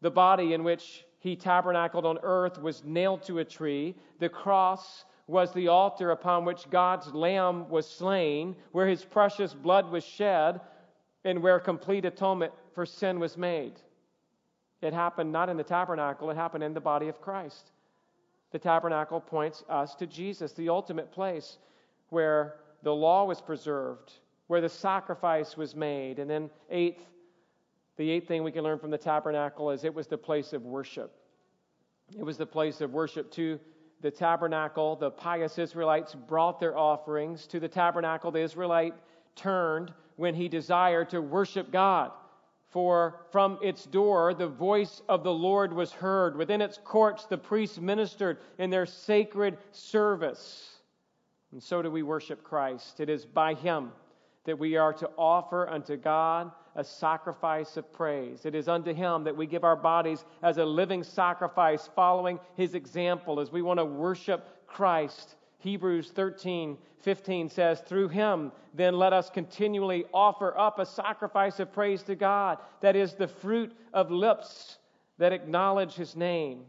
the 0.02 0.12
body 0.12 0.54
in 0.54 0.64
which 0.64 1.04
he 1.20 1.36
tabernacled 1.36 2.06
on 2.06 2.20
earth 2.22 2.62
was 2.62 2.84
nailed 2.86 3.24
to 3.24 3.40
a 3.40 3.46
tree. 3.46 3.96
The 4.20 4.30
cross 4.30 5.04
was 5.26 5.52
the 5.52 5.68
altar 5.68 6.12
upon 6.12 6.46
which 6.46 6.70
God's 6.70 7.12
Lamb 7.14 7.68
was 7.70 7.90
slain, 7.90 8.56
where 8.72 8.88
his 8.88 9.04
precious 9.04 9.54
blood 9.54 9.90
was 9.90 10.06
shed, 10.06 10.62
and 11.26 11.42
where 11.42 11.60
complete 11.60 12.06
atonement 12.06 12.54
for 12.74 12.86
sin 12.86 13.20
was 13.20 13.36
made. 13.36 13.74
It 14.82 14.94
happened 14.94 15.32
not 15.32 15.50
in 15.50 15.58
the 15.58 15.64
tabernacle, 15.64 16.30
it 16.30 16.38
happened 16.38 16.64
in 16.64 16.76
the 16.76 16.80
body 16.80 17.08
of 17.08 17.20
Christ. 17.20 17.72
The 18.52 18.60
tabernacle 18.60 19.20
points 19.20 19.64
us 19.68 19.96
to 19.96 20.06
Jesus, 20.06 20.54
the 20.54 20.70
ultimate 20.70 21.12
place 21.12 21.58
where 22.10 22.56
the 22.84 22.94
law 22.94 23.26
was 23.26 23.42
preserved, 23.42 24.14
where 24.48 24.62
the 24.62 24.70
sacrifice 24.70 25.56
was 25.56 25.76
made. 25.76 26.20
And 26.20 26.30
then, 26.30 26.50
eighth, 26.70 27.04
the 27.98 28.10
eighth 28.10 28.28
thing 28.28 28.44
we 28.44 28.52
can 28.52 28.64
learn 28.64 28.80
from 28.80 28.92
the 28.92 28.98
tabernacle 28.98 29.72
is 29.72 29.84
it 29.84 29.94
was 29.94 30.08
the 30.08 30.18
place 30.18 30.54
of 30.54 30.64
worship. 30.64 31.14
It 32.18 32.24
was 32.24 32.38
the 32.38 32.46
place 32.46 32.82
of 32.82 32.94
worship. 32.94 33.32
to 33.34 33.60
the 34.02 34.12
tabernacle, 34.12 34.96
the 34.96 35.10
pious 35.10 35.58
Israelites 35.58 36.14
brought 36.14 36.60
their 36.60 36.78
offerings. 36.78 37.48
To 37.48 37.60
the 37.60 37.68
tabernacle, 37.68 38.32
the 38.32 38.42
Israelite 38.42 38.94
turned 39.36 39.92
when 40.18 40.36
he 40.36 40.48
desired 40.48 41.10
to 41.10 41.22
worship 41.22 41.72
God. 41.72 42.12
For 42.70 43.22
from 43.32 43.58
its 43.62 43.86
door 43.86 44.34
the 44.34 44.48
voice 44.48 45.02
of 45.10 45.24
the 45.24 45.34
Lord 45.34 45.74
was 45.74 45.92
heard. 45.92 46.36
Within 46.36 46.62
its 46.62 46.80
courts 46.84 47.26
the 47.26 47.38
priests 47.38 47.80
ministered 47.80 48.38
in 48.60 48.70
their 48.70 48.86
sacred 48.86 49.58
service. 49.72 50.76
And 51.52 51.64
so 51.64 51.82
do 51.82 51.90
we 51.90 52.04
worship 52.04 52.44
Christ. 52.44 53.00
It 53.00 53.10
is 53.10 53.26
by 53.26 53.54
him 53.54 53.92
that 54.48 54.58
we 54.58 54.78
are 54.78 54.94
to 54.94 55.10
offer 55.18 55.70
unto 55.70 55.98
God 55.98 56.52
a 56.76 56.84
sacrifice 56.84 57.76
of 57.76 57.92
praise. 57.92 58.46
It 58.46 58.56
is 58.56 58.70
unto 58.70 58.94
him 58.94 59.26
that 59.26 59.36
we 59.36 59.46
give 59.46 59.66
our 59.66 59.76
bodies 59.76 60.24
as 60.42 60.58
a 60.58 60.64
living 60.64 61.04
sacrifice, 61.04 61.90
following 61.94 62.40
his 62.56 62.74
example 62.74 63.42
as 63.42 63.52
we 63.52 63.62
want 63.62 63.80
to 63.80 63.86
worship 63.86 64.66
Christ. 64.66 65.36
Hebrews 65.60 66.12
13, 66.12 66.78
15 67.02 67.50
says, 67.50 67.82
Through 67.82 68.08
him, 68.08 68.54
then 68.74 68.98
let 68.98 69.12
us 69.12 69.30
continually 69.30 70.06
offer 70.14 70.58
up 70.58 70.80
a 70.80 70.86
sacrifice 70.86 71.60
of 71.60 71.74
praise 71.74 72.02
to 72.04 72.16
God, 72.16 72.58
that 72.80 72.96
is 72.96 73.16
the 73.16 73.28
fruit 73.28 73.76
of 73.94 74.12
lips 74.12 74.78
that 75.18 75.34
acknowledge 75.34 75.96
his 75.96 76.16
name. 76.16 76.62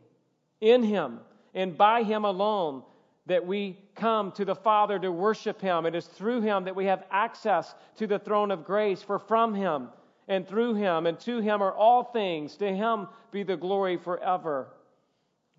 In 0.60 0.82
him 0.82 1.20
and 1.54 1.78
by 1.78 2.02
him 2.02 2.24
alone, 2.24 2.82
that 3.28 3.46
we 3.46 3.78
come 3.94 4.32
to 4.32 4.44
the 4.44 4.54
Father 4.54 4.98
to 4.98 5.12
worship 5.12 5.60
him. 5.60 5.86
It 5.86 5.94
is 5.94 6.06
through 6.06 6.40
him 6.40 6.64
that 6.64 6.74
we 6.74 6.86
have 6.86 7.04
access 7.10 7.74
to 7.96 8.06
the 8.06 8.18
throne 8.18 8.50
of 8.50 8.64
grace, 8.64 9.02
for 9.02 9.18
from 9.18 9.54
him 9.54 9.88
and 10.28 10.46
through 10.48 10.74
him 10.74 11.06
and 11.06 11.20
to 11.20 11.38
him 11.38 11.62
are 11.62 11.72
all 11.72 12.04
things. 12.04 12.56
To 12.56 12.74
him 12.74 13.06
be 13.30 13.42
the 13.42 13.56
glory 13.56 13.98
forever. 13.98 14.68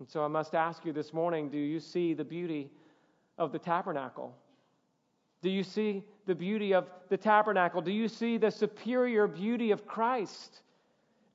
And 0.00 0.08
so 0.08 0.24
I 0.24 0.28
must 0.28 0.54
ask 0.54 0.84
you 0.84 0.92
this 0.92 1.12
morning 1.12 1.48
do 1.48 1.58
you 1.58 1.78
see 1.78 2.12
the 2.12 2.24
beauty 2.24 2.70
of 3.38 3.52
the 3.52 3.58
tabernacle? 3.58 4.34
Do 5.42 5.48
you 5.48 5.62
see 5.62 6.04
the 6.26 6.34
beauty 6.34 6.74
of 6.74 6.88
the 7.08 7.16
tabernacle? 7.16 7.80
Do 7.80 7.92
you 7.92 8.08
see 8.08 8.36
the 8.36 8.50
superior 8.50 9.26
beauty 9.26 9.70
of 9.70 9.86
Christ? 9.86 10.60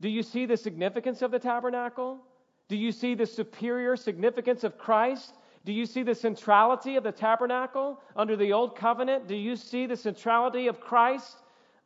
Do 0.01 0.09
you 0.09 0.21
see 0.21 0.45
the 0.45 0.57
significance 0.57 1.21
of 1.21 1.31
the 1.31 1.39
tabernacle? 1.39 2.19
Do 2.67 2.75
you 2.75 2.91
see 2.91 3.15
the 3.15 3.25
superior 3.25 3.95
significance 3.95 4.63
of 4.63 4.77
Christ? 4.77 5.33
Do 5.65 5.73
you 5.73 5.87
see 5.87 6.03
the 6.03 6.13
centrality 6.13 6.95
of 6.95 7.03
the 7.03 7.11
tabernacle 7.11 7.99
under 8.15 8.35
the 8.35 8.53
old 8.53 8.75
covenant? 8.75 9.27
Do 9.27 9.35
you 9.35 9.55
see 9.55 9.87
the 9.87 9.97
centrality 9.97 10.67
of 10.67 10.79
Christ 10.79 11.37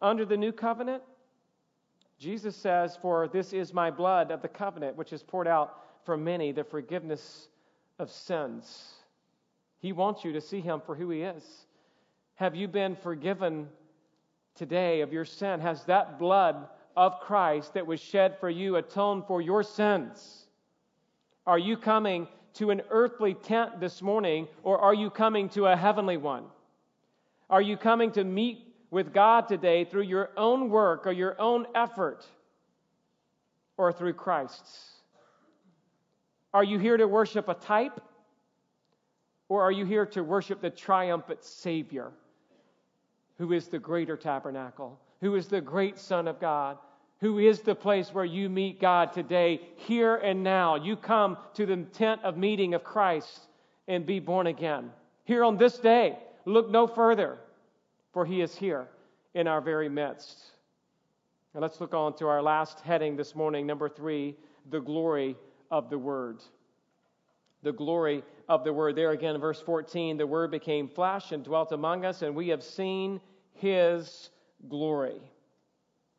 under 0.02 0.26
the 0.26 0.36
new 0.36 0.52
covenant? 0.52 1.02
Jesus 2.20 2.58
says, 2.58 2.98
For 3.02 3.30
this 3.30 3.54
is 3.54 3.74
my 3.74 3.90
blood 3.90 4.32
of 4.32 4.42
the 4.42 4.50
covenant, 4.50 4.98
which 4.98 5.14
is 5.14 5.24
poured 5.24 5.48
out 5.48 5.80
for 6.04 6.18
many, 6.18 6.52
the 6.52 6.66
forgiveness 6.66 7.48
of 8.00 8.12
sins. 8.12 8.96
He 9.80 9.94
wants 9.94 10.26
you 10.26 10.34
to 10.34 10.42
see 10.42 10.60
him 10.60 10.82
for 10.86 10.94
who 10.94 11.10
he 11.10 11.22
is. 11.22 11.44
Have 12.36 12.56
you 12.56 12.68
been 12.68 12.98
forgiven 12.98 13.70
today 14.56 15.00
of 15.00 15.14
your 15.14 15.24
sin? 15.24 15.62
Has 15.62 15.86
that 15.86 16.20
blood 16.20 16.68
of 16.98 17.22
Christ 17.22 17.76
that 17.76 17.88
was 17.88 18.02
shed 18.02 18.38
for 18.40 18.50
you 18.50 18.76
atoned 18.76 19.24
for 19.26 19.42
your 19.42 19.64
sins? 19.64 20.48
Are 21.48 21.60
you 21.60 21.78
coming 21.78 22.28
to 22.60 22.72
an 22.72 22.82
earthly 22.90 23.34
tent 23.34 23.80
this 23.80 24.02
morning, 24.02 24.48
or 24.64 24.78
are 24.80 24.94
you 24.94 25.10
coming 25.10 25.48
to 25.50 25.66
a 25.66 25.76
heavenly 25.76 26.18
one? 26.18 26.44
Are 27.50 27.62
you 27.62 27.78
coming 27.78 28.12
to 28.12 28.24
meet 28.24 28.60
with 28.92 29.14
God 29.14 29.48
today 29.48 29.86
through 29.86 30.04
your 30.04 30.30
own 30.36 30.70
work 30.70 31.08
or 31.08 31.12
your 31.14 31.40
own 31.40 31.66
effort, 31.74 32.26
or 33.78 33.94
through 33.94 34.14
Christ's? 34.14 34.92
Are 36.54 36.64
you 36.64 36.78
here 36.80 36.98
to 36.98 37.08
worship 37.08 37.48
a 37.48 37.54
type? 37.54 38.02
Or 39.48 39.64
are 39.64 39.72
you 39.72 39.86
here 39.86 40.06
to 40.08 40.22
worship 40.22 40.62
the 40.62 40.70
triumphant 40.70 41.44
Savior, 41.44 42.12
who 43.38 43.54
is 43.54 43.68
the 43.68 43.80
greater 43.80 44.18
tabernacle, 44.18 45.00
who 45.22 45.36
is 45.36 45.48
the 45.48 45.62
great 45.62 45.98
Son 45.98 46.28
of 46.28 46.40
God, 46.40 46.78
who 47.22 47.40
is 47.40 47.62
the 47.62 47.76
place 47.76 48.14
where 48.14 48.26
you 48.26 48.50
meet 48.50 48.80
God 48.80 49.14
today, 49.14 49.62
here 49.76 50.16
and 50.16 50.44
now? 50.44 50.76
You 50.76 50.96
come 50.96 51.38
to 51.56 51.66
the 51.66 51.78
tent 51.78 52.22
of 52.24 52.38
meeting 52.38 52.74
of 52.74 52.84
Christ 52.84 53.48
and 53.88 54.06
be 54.06 54.20
born 54.20 54.48
again. 54.48 54.92
Here 55.26 55.44
on 55.44 55.58
this 55.58 55.78
day, 55.78 56.18
look 56.46 56.70
no 56.70 56.88
further, 56.88 57.38
for 58.14 58.26
he 58.26 58.42
is 58.42 58.56
here 58.56 58.88
in 59.34 59.48
our 59.48 59.62
very 59.62 59.90
midst. 59.90 60.40
Now 61.54 61.62
let's 61.62 61.82
look 61.82 61.94
on 61.94 62.16
to 62.18 62.28
our 62.28 62.42
last 62.42 62.80
heading 62.82 63.16
this 63.16 63.36
morning, 63.36 63.68
number 63.68 63.90
three 63.90 64.36
the 64.70 64.80
glory 64.80 65.36
of 65.72 65.90
the 65.90 65.98
Word 65.98 66.42
the 67.64 67.72
glory 67.72 68.24
of 68.48 68.64
the 68.64 68.74
Word. 68.74 68.96
There 68.96 69.12
again, 69.12 69.40
verse 69.40 69.62
14, 69.62 70.18
the 70.18 70.28
Word 70.28 70.52
became 70.52 70.88
flesh 70.88 71.32
and 71.32 71.44
dwelt 71.44 71.72
among 71.72 72.06
us, 72.06 72.22
and 72.22 72.36
we 72.36 72.50
have 72.50 72.64
seen 72.64 73.20
His 73.54 74.30
glory. 74.68 75.22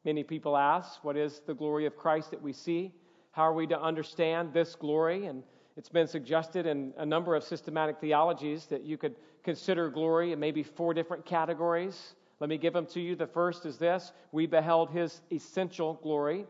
Many 0.05 0.23
people 0.23 0.57
ask, 0.57 1.03
What 1.05 1.17
is 1.17 1.41
the 1.47 1.55
glory 1.55 1.87
of 1.87 1.97
Christ 1.97 2.31
that 2.31 2.43
we 2.43 2.53
see? 2.53 2.93
How 3.33 3.43
are 3.43 3.55
we 3.55 3.67
to 3.69 3.81
understand 3.81 4.53
this 4.53 4.75
glory? 4.75 5.27
And 5.27 5.43
it's 5.77 5.89
been 5.89 6.07
suggested 6.07 6.67
in 6.67 6.93
a 6.99 7.07
number 7.07 7.35
of 7.35 7.45
systematic 7.45 8.01
theologies 8.01 8.67
that 8.67 8.83
you 8.83 8.97
could 8.97 9.17
consider 9.45 9.89
glory 9.89 10.33
in 10.33 10.41
maybe 10.41 10.63
four 10.63 10.95
different 10.95 11.25
categories. 11.25 12.15
Let 12.41 12.51
me 12.51 12.59
give 12.59 12.73
them 12.73 12.87
to 12.87 13.01
you. 13.01 13.17
The 13.17 13.27
first 13.27 13.67
is 13.67 13.79
this 13.79 14.13
we 14.33 14.47
beheld 14.47 14.91
His 14.91 15.21
essential 15.31 16.01
glory. 16.03 16.47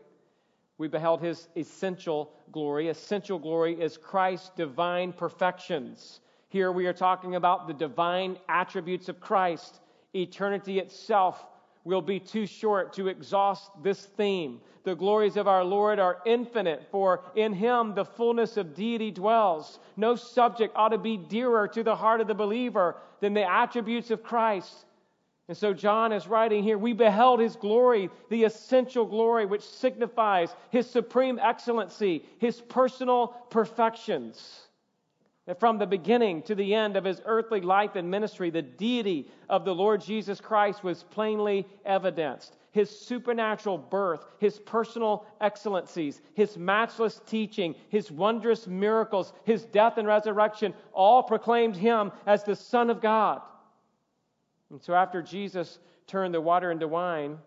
We 0.81 0.87
beheld 0.87 1.21
his 1.21 1.47
essential 1.55 2.33
glory. 2.51 2.87
Essential 2.87 3.37
glory 3.37 3.79
is 3.79 3.97
Christ's 3.97 4.49
divine 4.55 5.13
perfections. 5.13 6.21
Here 6.49 6.71
we 6.71 6.87
are 6.87 6.93
talking 6.93 7.35
about 7.35 7.67
the 7.67 7.73
divine 7.75 8.37
attributes 8.49 9.07
of 9.07 9.19
Christ. 9.19 9.79
Eternity 10.15 10.79
itself 10.79 11.45
will 11.83 12.01
be 12.01 12.19
too 12.19 12.45
short 12.45 12.93
to 12.93 13.07
exhaust 13.07 13.71
this 13.81 14.05
theme. 14.05 14.61
The 14.83 14.95
glories 14.95 15.37
of 15.37 15.47
our 15.47 15.63
Lord 15.63 15.99
are 15.99 16.21
infinite, 16.25 16.87
for 16.91 17.23
in 17.35 17.53
him 17.53 17.93
the 17.93 18.05
fullness 18.05 18.57
of 18.57 18.75
deity 18.75 19.11
dwells. 19.11 19.79
No 19.97 20.15
subject 20.15 20.75
ought 20.75 20.89
to 20.89 20.97
be 20.97 21.17
dearer 21.17 21.67
to 21.69 21.83
the 21.83 21.95
heart 21.95 22.21
of 22.21 22.27
the 22.27 22.33
believer 22.33 22.95
than 23.19 23.33
the 23.33 23.49
attributes 23.49 24.11
of 24.11 24.23
Christ. 24.23 24.85
And 25.47 25.57
so 25.57 25.73
John 25.73 26.13
is 26.13 26.27
writing 26.27 26.63
here, 26.63 26.77
we 26.77 26.93
beheld 26.93 27.39
his 27.39 27.55
glory, 27.55 28.09
the 28.29 28.45
essential 28.45 29.05
glory, 29.05 29.45
which 29.45 29.63
signifies 29.63 30.55
his 30.69 30.89
supreme 30.89 31.39
excellency, 31.39 32.23
his 32.37 32.61
personal 32.61 33.27
perfections. 33.49 34.67
From 35.59 35.77
the 35.77 35.87
beginning 35.87 36.43
to 36.43 36.55
the 36.55 36.73
end 36.73 36.95
of 36.95 37.03
his 37.03 37.21
earthly 37.25 37.61
life 37.61 37.95
and 37.95 38.09
ministry, 38.09 38.49
the 38.49 38.61
deity 38.61 39.29
of 39.49 39.65
the 39.65 39.73
Lord 39.73 40.01
Jesus 40.01 40.39
Christ 40.39 40.83
was 40.83 41.03
plainly 41.03 41.67
evidenced. 41.85 42.57
His 42.71 42.89
supernatural 42.89 43.77
birth, 43.77 44.23
his 44.39 44.59
personal 44.59 45.25
excellencies, 45.41 46.21
his 46.35 46.57
matchless 46.57 47.21
teaching, 47.25 47.75
his 47.89 48.11
wondrous 48.11 48.65
miracles, 48.65 49.33
his 49.43 49.65
death 49.65 49.97
and 49.97 50.07
resurrection 50.07 50.73
all 50.93 51.23
proclaimed 51.23 51.75
him 51.75 52.11
as 52.25 52.43
the 52.43 52.55
Son 52.55 52.89
of 52.89 53.01
God. 53.01 53.41
And 54.69 54.81
so 54.81 54.93
after 54.93 55.21
Jesus 55.21 55.79
turned 56.07 56.33
the 56.33 56.39
water 56.39 56.71
into 56.71 56.87
wine, 56.87 57.37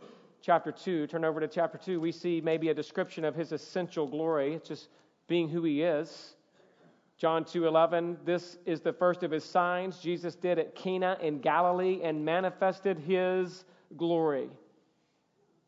chapter 0.42 0.70
2, 0.70 1.06
turn 1.06 1.24
over 1.24 1.40
to 1.40 1.48
chapter 1.48 1.78
2, 1.78 2.00
we 2.00 2.12
see 2.12 2.42
maybe 2.42 2.68
a 2.68 2.74
description 2.74 3.24
of 3.24 3.34
his 3.34 3.52
essential 3.52 4.06
glory, 4.06 4.60
just 4.62 4.88
being 5.26 5.48
who 5.48 5.62
he 5.64 5.82
is. 5.82 6.34
John 7.16 7.44
2:11 7.44 8.18
This 8.24 8.58
is 8.66 8.80
the 8.80 8.92
first 8.92 9.22
of 9.22 9.30
his 9.30 9.44
signs 9.44 10.00
Jesus 10.00 10.34
did 10.34 10.58
at 10.58 10.74
Cana 10.74 11.16
in 11.20 11.40
Galilee 11.40 12.00
and 12.02 12.24
manifested 12.24 12.98
his 12.98 13.64
glory. 13.96 14.50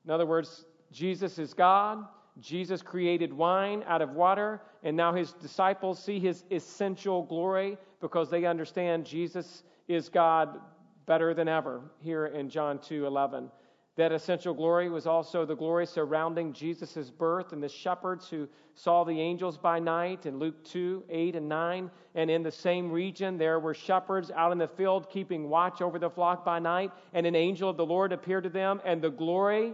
In 0.04 0.10
other 0.10 0.26
words, 0.26 0.66
Jesus 0.90 1.38
is 1.38 1.54
God. 1.54 2.06
Jesus 2.40 2.82
created 2.82 3.32
wine 3.32 3.82
out 3.86 4.02
of 4.02 4.10
water, 4.10 4.60
and 4.82 4.96
now 4.96 5.12
his 5.12 5.32
disciples 5.32 6.02
see 6.02 6.18
his 6.18 6.44
essential 6.50 7.22
glory 7.22 7.78
because 8.00 8.28
they 8.28 8.44
understand 8.44 9.06
Jesus 9.06 9.62
is 9.88 10.08
God 10.08 10.60
better 11.06 11.32
than 11.32 11.48
ever 11.48 11.80
here 12.00 12.26
in 12.26 12.50
John 12.50 12.78
2:11. 12.78 13.50
That 13.96 14.12
essential 14.12 14.52
glory 14.52 14.90
was 14.90 15.06
also 15.06 15.46
the 15.46 15.56
glory 15.56 15.86
surrounding 15.86 16.52
Jesus' 16.52 17.10
birth 17.10 17.54
and 17.54 17.62
the 17.62 17.68
shepherds 17.68 18.28
who 18.28 18.46
saw 18.74 19.04
the 19.04 19.18
angels 19.18 19.56
by 19.56 19.78
night 19.78 20.26
in 20.26 20.38
Luke 20.38 20.62
2 20.64 21.04
8 21.08 21.36
and 21.36 21.48
9. 21.48 21.90
And 22.14 22.30
in 22.30 22.42
the 22.42 22.50
same 22.50 22.92
region, 22.92 23.38
there 23.38 23.58
were 23.58 23.72
shepherds 23.72 24.30
out 24.30 24.52
in 24.52 24.58
the 24.58 24.68
field 24.68 25.08
keeping 25.08 25.48
watch 25.48 25.80
over 25.80 25.98
the 25.98 26.10
flock 26.10 26.44
by 26.44 26.58
night. 26.58 26.92
And 27.14 27.26
an 27.26 27.34
angel 27.34 27.70
of 27.70 27.78
the 27.78 27.86
Lord 27.86 28.12
appeared 28.12 28.44
to 28.44 28.50
them, 28.50 28.82
and 28.84 29.00
the 29.00 29.10
glory 29.10 29.72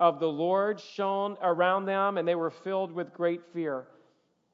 of 0.00 0.18
the 0.18 0.28
Lord 0.28 0.80
shone 0.80 1.36
around 1.42 1.84
them, 1.84 2.16
and 2.16 2.26
they 2.26 2.34
were 2.34 2.50
filled 2.50 2.90
with 2.90 3.12
great 3.12 3.42
fear. 3.52 3.86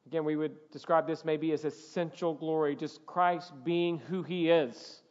Again, 0.07 0.25
we 0.25 0.35
would 0.35 0.57
describe 0.73 1.07
this 1.07 1.25
maybe 1.25 1.53
as 1.53 1.65
essential 1.65 2.35
glory, 2.35 2.75
just 2.75 3.07
Christ 3.07 3.53
being 3.63 3.99
who 3.99 4.25
he 4.25 4.51
is. 4.51 5.02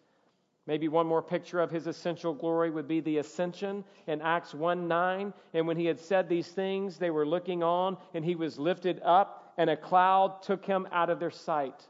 Maybe 0.68 0.88
one 0.88 1.08
more 1.08 1.24
picture 1.24 1.60
of 1.60 1.72
his 1.72 1.88
essential 1.88 2.34
glory 2.34 2.70
would 2.70 2.88
be 2.88 3.00
the 3.02 3.18
ascension 3.18 3.84
in 4.08 4.22
Acts 4.22 4.54
1 4.54 4.88
9. 4.88 5.34
And 5.54 5.68
when 5.68 5.78
he 5.78 5.86
had 5.86 6.00
said 6.00 6.30
these 6.30 6.48
things, 6.48 6.98
they 6.98 7.10
were 7.10 7.26
looking 7.26 7.64
on, 7.64 7.98
and 8.14 8.24
he 8.24 8.36
was 8.36 8.60
lifted 8.60 9.02
up, 9.04 9.54
and 9.58 9.70
a 9.70 9.78
cloud 9.78 10.44
took 10.44 10.64
him 10.64 10.88
out 10.92 11.10
of 11.10 11.20
their 11.20 11.32
sight. 11.32 11.88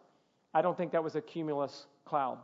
I 0.53 0.61
don't 0.61 0.77
think 0.77 0.93
that 0.93 1.03
was 1.03 1.15
a 1.15 1.21
cumulus 1.21 1.87
cloud. 2.05 2.37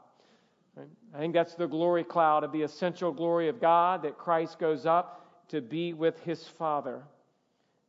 Right? 0.76 0.88
I 1.16 1.18
think 1.18 1.34
that's 1.34 1.56
the 1.56 1.68
glory 1.68 2.04
cloud 2.04 2.44
of 2.44 2.52
the 2.52 2.62
essential 2.62 3.12
glory 3.12 3.48
of 3.48 3.62
God 3.62 4.04
that 4.04 4.18
Christ 4.18 4.60
goes 4.60 4.86
up 4.86 5.48
to 5.50 5.62
be 5.62 5.94
with 5.94 6.20
his 6.24 6.46
Father. 6.46 7.04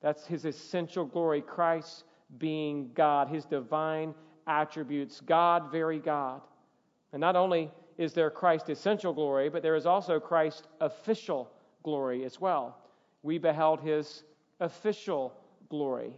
That's 0.00 0.26
his 0.26 0.44
essential 0.44 1.04
glory, 1.04 1.40
Christ 1.40 2.04
being 2.38 2.90
God, 2.94 3.28
his 3.28 3.44
divine 3.44 4.14
attributes, 4.46 5.20
God, 5.20 5.72
very 5.72 5.98
God. 5.98 6.40
And 7.12 7.20
not 7.20 7.36
only 7.36 7.70
is 7.98 8.12
there 8.12 8.30
Christ's 8.30 8.70
essential 8.70 9.12
glory, 9.12 9.48
but 9.48 9.62
there 9.62 9.74
is 9.74 9.84
also 9.84 10.18
Christ's 10.20 10.68
official 10.80 11.50
glory 11.82 12.24
as 12.24 12.40
well. 12.40 12.78
We 13.22 13.38
beheld 13.38 13.80
his 13.80 14.22
official 14.60 15.34
glory. 15.68 16.16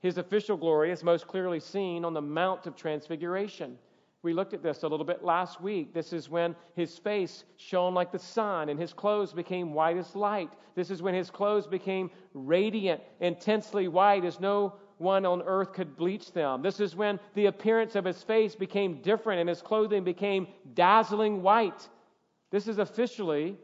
His 0.00 0.18
official 0.18 0.56
glory 0.56 0.90
is 0.90 1.04
most 1.04 1.28
clearly 1.28 1.60
seen 1.60 2.04
on 2.04 2.12
the 2.12 2.20
Mount 2.20 2.66
of 2.66 2.74
Transfiguration. 2.74 3.78
We 4.22 4.34
looked 4.34 4.52
at 4.52 4.62
this 4.62 4.82
a 4.82 4.88
little 4.88 5.06
bit 5.06 5.24
last 5.24 5.60
week. 5.60 5.94
This 5.94 6.12
is 6.12 6.28
when 6.28 6.54
his 6.74 6.98
face 6.98 7.44
shone 7.56 7.94
like 7.94 8.12
the 8.12 8.18
sun 8.18 8.68
and 8.68 8.78
his 8.78 8.92
clothes 8.92 9.32
became 9.32 9.74
white 9.74 9.96
as 9.96 10.14
light. 10.14 10.50
This 10.74 10.90
is 10.90 11.02
when 11.02 11.14
his 11.14 11.30
clothes 11.30 11.66
became 11.66 12.10
radiant, 12.34 13.00
intensely 13.20 13.88
white, 13.88 14.24
as 14.24 14.38
no 14.38 14.74
one 15.02 15.26
on 15.26 15.42
earth 15.42 15.72
could 15.72 15.96
bleach 15.96 16.32
them. 16.32 16.62
This 16.62 16.80
is 16.80 16.96
when 16.96 17.18
the 17.34 17.46
appearance 17.46 17.96
of 17.96 18.04
his 18.04 18.22
face 18.22 18.54
became 18.54 19.02
different 19.02 19.40
and 19.40 19.48
his 19.48 19.60
clothing 19.60 20.04
became 20.04 20.46
dazzling 20.74 21.42
white. 21.42 21.88
This 22.50 22.68
is 22.68 22.78
officially, 22.78 23.56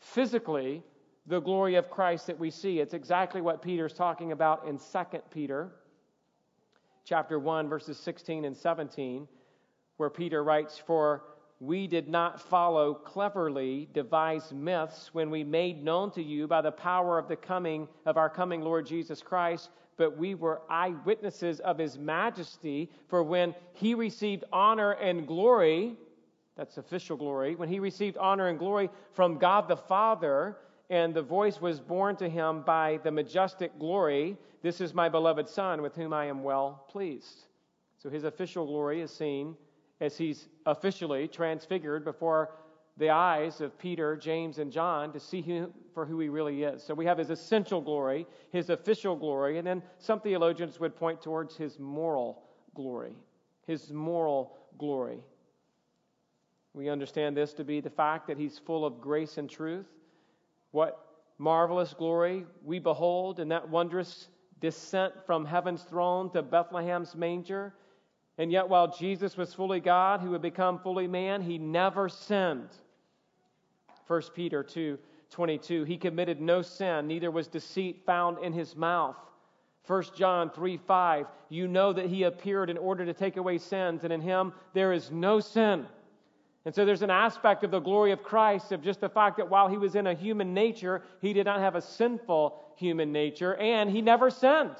physically, 0.00 0.82
the 1.26 1.40
glory 1.40 1.76
of 1.76 1.90
Christ 1.90 2.26
that 2.26 2.38
we 2.38 2.50
see. 2.50 2.80
It's 2.80 2.94
exactly 2.94 3.40
what 3.40 3.62
Peter's 3.62 3.92
talking 3.92 4.32
about 4.32 4.66
in 4.66 4.78
2 4.78 5.18
Peter 5.30 5.70
chapter 7.04 7.38
1 7.38 7.70
verses 7.70 7.96
16 7.96 8.44
and 8.44 8.54
17 8.54 9.26
where 9.96 10.10
Peter 10.10 10.44
writes 10.44 10.76
for 10.76 11.24
we 11.58 11.86
did 11.86 12.06
not 12.06 12.38
follow 12.38 12.92
cleverly 12.92 13.88
devised 13.94 14.52
myths 14.52 15.08
when 15.14 15.30
we 15.30 15.42
made 15.42 15.82
known 15.82 16.10
to 16.10 16.22
you 16.22 16.46
by 16.46 16.60
the 16.60 16.70
power 16.70 17.18
of 17.18 17.26
the 17.26 17.34
coming 17.34 17.88
of 18.04 18.18
our 18.18 18.28
coming 18.28 18.60
Lord 18.60 18.84
Jesus 18.84 19.22
Christ 19.22 19.70
but 19.98 20.16
we 20.16 20.34
were 20.34 20.62
eyewitnesses 20.70 21.60
of 21.60 21.76
his 21.76 21.98
majesty. 21.98 22.90
For 23.08 23.22
when 23.22 23.54
he 23.74 23.94
received 23.94 24.44
honor 24.52 24.92
and 24.92 25.26
glory, 25.26 25.96
that's 26.56 26.78
official 26.78 27.16
glory, 27.16 27.54
when 27.56 27.68
he 27.68 27.80
received 27.80 28.16
honor 28.16 28.48
and 28.48 28.58
glory 28.58 28.88
from 29.12 29.36
God 29.36 29.68
the 29.68 29.76
Father, 29.76 30.56
and 30.88 31.12
the 31.12 31.22
voice 31.22 31.60
was 31.60 31.80
borne 31.80 32.16
to 32.16 32.28
him 32.28 32.62
by 32.62 32.98
the 33.02 33.10
majestic 33.10 33.78
glory, 33.78 34.38
This 34.62 34.80
is 34.80 34.94
my 34.94 35.08
beloved 35.08 35.48
Son, 35.48 35.82
with 35.82 35.94
whom 35.94 36.12
I 36.12 36.24
am 36.24 36.42
well 36.42 36.86
pleased. 36.88 37.44
So 37.98 38.08
his 38.08 38.24
official 38.24 38.64
glory 38.64 39.02
is 39.02 39.12
seen 39.12 39.56
as 40.00 40.16
he's 40.16 40.48
officially 40.66 41.28
transfigured 41.28 42.04
before 42.04 42.50
the 42.98 43.10
eyes 43.10 43.60
of 43.60 43.78
Peter, 43.78 44.16
James, 44.16 44.58
and 44.58 44.72
John 44.72 45.12
to 45.12 45.20
see 45.20 45.40
him 45.40 45.72
for 45.94 46.04
who 46.04 46.18
he 46.18 46.28
really 46.28 46.64
is. 46.64 46.82
So 46.82 46.94
we 46.94 47.06
have 47.06 47.18
his 47.18 47.30
essential 47.30 47.80
glory, 47.80 48.26
his 48.50 48.70
official 48.70 49.14
glory, 49.14 49.58
and 49.58 49.66
then 49.66 49.82
some 49.98 50.20
theologians 50.20 50.80
would 50.80 50.96
point 50.96 51.22
towards 51.22 51.56
his 51.56 51.78
moral 51.78 52.42
glory. 52.74 53.14
His 53.66 53.92
moral 53.92 54.56
glory. 54.78 55.22
We 56.74 56.88
understand 56.88 57.36
this 57.36 57.52
to 57.54 57.64
be 57.64 57.80
the 57.80 57.90
fact 57.90 58.26
that 58.26 58.38
he's 58.38 58.58
full 58.58 58.84
of 58.84 59.00
grace 59.00 59.38
and 59.38 59.48
truth. 59.48 59.86
What 60.72 60.98
marvelous 61.38 61.94
glory 61.94 62.44
we 62.64 62.80
behold 62.80 63.38
in 63.38 63.48
that 63.48 63.68
wondrous 63.68 64.28
descent 64.60 65.14
from 65.24 65.44
heaven's 65.44 65.82
throne 65.82 66.30
to 66.32 66.42
Bethlehem's 66.42 67.14
manger. 67.14 67.74
And 68.38 68.52
yet, 68.52 68.68
while 68.68 68.96
Jesus 68.96 69.36
was 69.36 69.54
fully 69.54 69.80
God, 69.80 70.20
who 70.20 70.32
had 70.32 70.42
become 70.42 70.78
fully 70.78 71.06
man, 71.06 71.42
he 71.42 71.58
never 71.58 72.08
sinned. 72.08 72.70
1 74.08 74.22
Peter 74.34 74.62
2 74.62 74.98
22. 75.30 75.84
He 75.84 75.98
committed 75.98 76.40
no 76.40 76.62
sin, 76.62 77.06
neither 77.06 77.30
was 77.30 77.48
deceit 77.48 78.02
found 78.06 78.38
in 78.42 78.52
his 78.52 78.74
mouth. 78.74 79.16
1 79.86 80.04
John 80.16 80.50
3 80.50 80.78
5. 80.78 81.26
You 81.50 81.68
know 81.68 81.92
that 81.92 82.06
he 82.06 82.24
appeared 82.24 82.70
in 82.70 82.78
order 82.78 83.04
to 83.04 83.12
take 83.12 83.36
away 83.36 83.58
sins, 83.58 84.04
and 84.04 84.12
in 84.12 84.20
him 84.20 84.52
there 84.74 84.92
is 84.92 85.10
no 85.10 85.40
sin. 85.40 85.86
And 86.64 86.74
so 86.74 86.84
there's 86.84 87.02
an 87.02 87.10
aspect 87.10 87.64
of 87.64 87.70
the 87.70 87.80
glory 87.80 88.12
of 88.12 88.22
Christ 88.22 88.72
of 88.72 88.82
just 88.82 89.00
the 89.00 89.08
fact 89.08 89.36
that 89.38 89.48
while 89.48 89.68
he 89.68 89.78
was 89.78 89.94
in 89.94 90.06
a 90.06 90.14
human 90.14 90.52
nature, 90.52 91.02
he 91.20 91.32
did 91.32 91.46
not 91.46 91.60
have 91.60 91.76
a 91.76 91.80
sinful 91.80 92.62
human 92.76 93.12
nature, 93.12 93.54
and 93.56 93.90
he 93.90 94.02
never 94.02 94.28
sinned. 94.30 94.76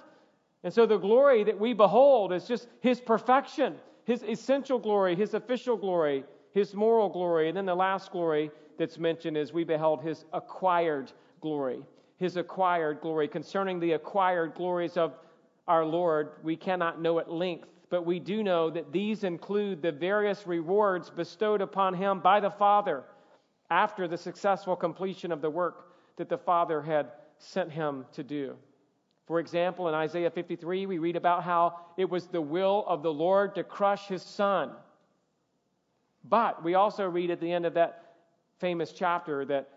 And 0.65 0.73
so 0.73 0.87
the 0.87 0.99
glory 0.99 1.45
that 1.45 1.59
we 1.59 1.73
behold 1.73 2.33
is 2.33 2.47
just 2.47 2.69
his 2.81 3.01
perfection, 3.01 3.77
his 4.05 4.23
essential 4.23 4.79
glory, 4.79 5.15
his 5.15 5.35
official 5.35 5.77
glory, 5.77 6.25
his 6.53 6.75
moral 6.75 7.09
glory, 7.09 7.49
and 7.49 7.57
then 7.57 7.67
the 7.67 7.75
last 7.75 8.11
glory 8.11 8.51
that's 8.79 8.99
mentioned 8.99 9.37
is 9.37 9.53
we 9.53 9.65
beheld 9.65 10.03
his 10.03 10.25
acquired 10.33 11.13
glory. 11.41 11.81
His 12.17 12.37
acquired 12.37 13.01
glory. 13.01 13.29
Concerning 13.29 13.79
the 13.79 13.93
acquired 13.93 14.55
glories 14.55 14.97
of 14.97 15.15
our 15.67 15.85
Lord, 15.85 16.31
we 16.43 16.57
cannot 16.57 17.01
know 17.01 17.19
at 17.19 17.31
length, 17.31 17.69
but 17.91 18.07
we 18.07 18.19
do 18.19 18.43
know 18.43 18.71
that 18.71 18.93
these 18.93 19.25
include 19.25 19.83
the 19.83 19.93
various 19.93 20.47
rewards 20.47 21.11
bestowed 21.11 21.61
upon 21.61 21.95
him 21.95 22.21
by 22.21 22.41
the 22.41 22.51
Father 22.51 23.05
after 23.71 24.09
the 24.09 24.17
successful 24.17 24.75
completion 24.75 25.31
of 25.31 25.43
the 25.43 25.51
work 25.51 25.93
that 26.17 26.29
the 26.29 26.39
Father 26.39 26.81
had 26.81 27.13
sent 27.39 27.71
him 27.71 28.07
to 28.13 28.23
do. 28.23 28.57
For 29.27 29.41
example, 29.41 29.89
in 29.89 29.95
Isaiah 29.95 30.31
53, 30.31 30.87
we 30.87 30.99
read 30.99 31.17
about 31.17 31.45
how 31.45 31.81
it 31.99 32.09
was 32.09 32.27
the 32.27 32.41
will 32.41 32.85
of 32.87 33.03
the 33.03 33.13
Lord 33.13 33.55
to 33.57 33.63
crush 33.63 34.09
his 34.09 34.23
son. 34.23 34.71
But 36.25 36.65
we 36.65 36.75
also 36.75 37.07
read 37.07 37.31
at 37.31 37.41
the 37.41 37.53
end 37.53 37.67
of 37.67 37.75
that 37.75 38.08
famous 38.59 38.93
chapter 38.93 39.45
that 39.47 39.69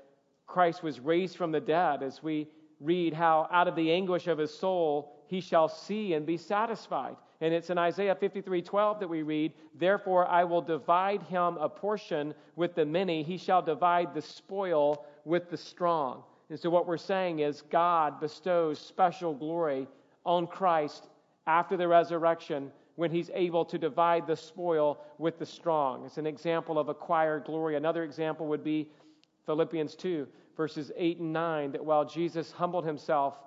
Christ 0.47 0.83
was 0.83 0.99
raised 0.99 1.37
from 1.37 1.51
the 1.51 1.59
dead, 1.59 2.03
as 2.03 2.21
we 2.21 2.47
read 2.79 3.13
how 3.13 3.47
out 3.51 3.67
of 3.67 3.75
the 3.75 3.91
anguish 3.91 4.27
of 4.27 4.37
his 4.37 4.53
soul 4.53 5.15
he 5.27 5.39
shall 5.39 5.69
see 5.69 6.13
and 6.13 6.25
be 6.25 6.37
satisfied. 6.37 7.15
And 7.39 7.53
it's 7.53 7.69
in 7.69 7.77
Isaiah 7.77 8.15
53 8.15 8.61
12 8.61 8.99
that 8.99 9.07
we 9.07 9.23
read, 9.23 9.53
Therefore 9.79 10.27
I 10.27 10.43
will 10.43 10.61
divide 10.61 11.23
him 11.23 11.57
a 11.57 11.69
portion 11.69 12.33
with 12.55 12.75
the 12.75 12.85
many, 12.85 13.23
he 13.23 13.37
shall 13.37 13.61
divide 13.61 14.13
the 14.13 14.21
spoil 14.21 15.05
with 15.25 15.49
the 15.49 15.57
strong. 15.57 16.23
And 16.49 16.59
so 16.59 16.69
what 16.69 16.85
we're 16.85 16.97
saying 16.97 17.39
is 17.39 17.61
God 17.61 18.19
bestows 18.19 18.77
special 18.77 19.33
glory 19.33 19.87
on 20.25 20.47
Christ 20.47 21.07
after 21.47 21.77
the 21.77 21.87
resurrection 21.87 22.71
when 22.95 23.11
he's 23.11 23.29
able 23.33 23.65
to 23.65 23.77
divide 23.77 24.27
the 24.27 24.35
spoil 24.35 24.99
with 25.17 25.39
the 25.39 25.45
strong. 25.45 26.05
It's 26.05 26.17
an 26.17 26.27
example 26.27 26.77
of 26.77 26.89
acquired 26.89 27.45
glory. 27.45 27.75
Another 27.75 28.03
example 28.03 28.47
would 28.47 28.63
be 28.63 28.89
Philippians 29.45 29.95
2, 29.95 30.27
verses 30.57 30.91
8 30.95 31.19
and 31.19 31.33
9, 31.33 31.71
that 31.71 31.83
while 31.83 32.05
Jesus 32.05 32.51
humbled 32.51 32.85
himself 32.85 33.37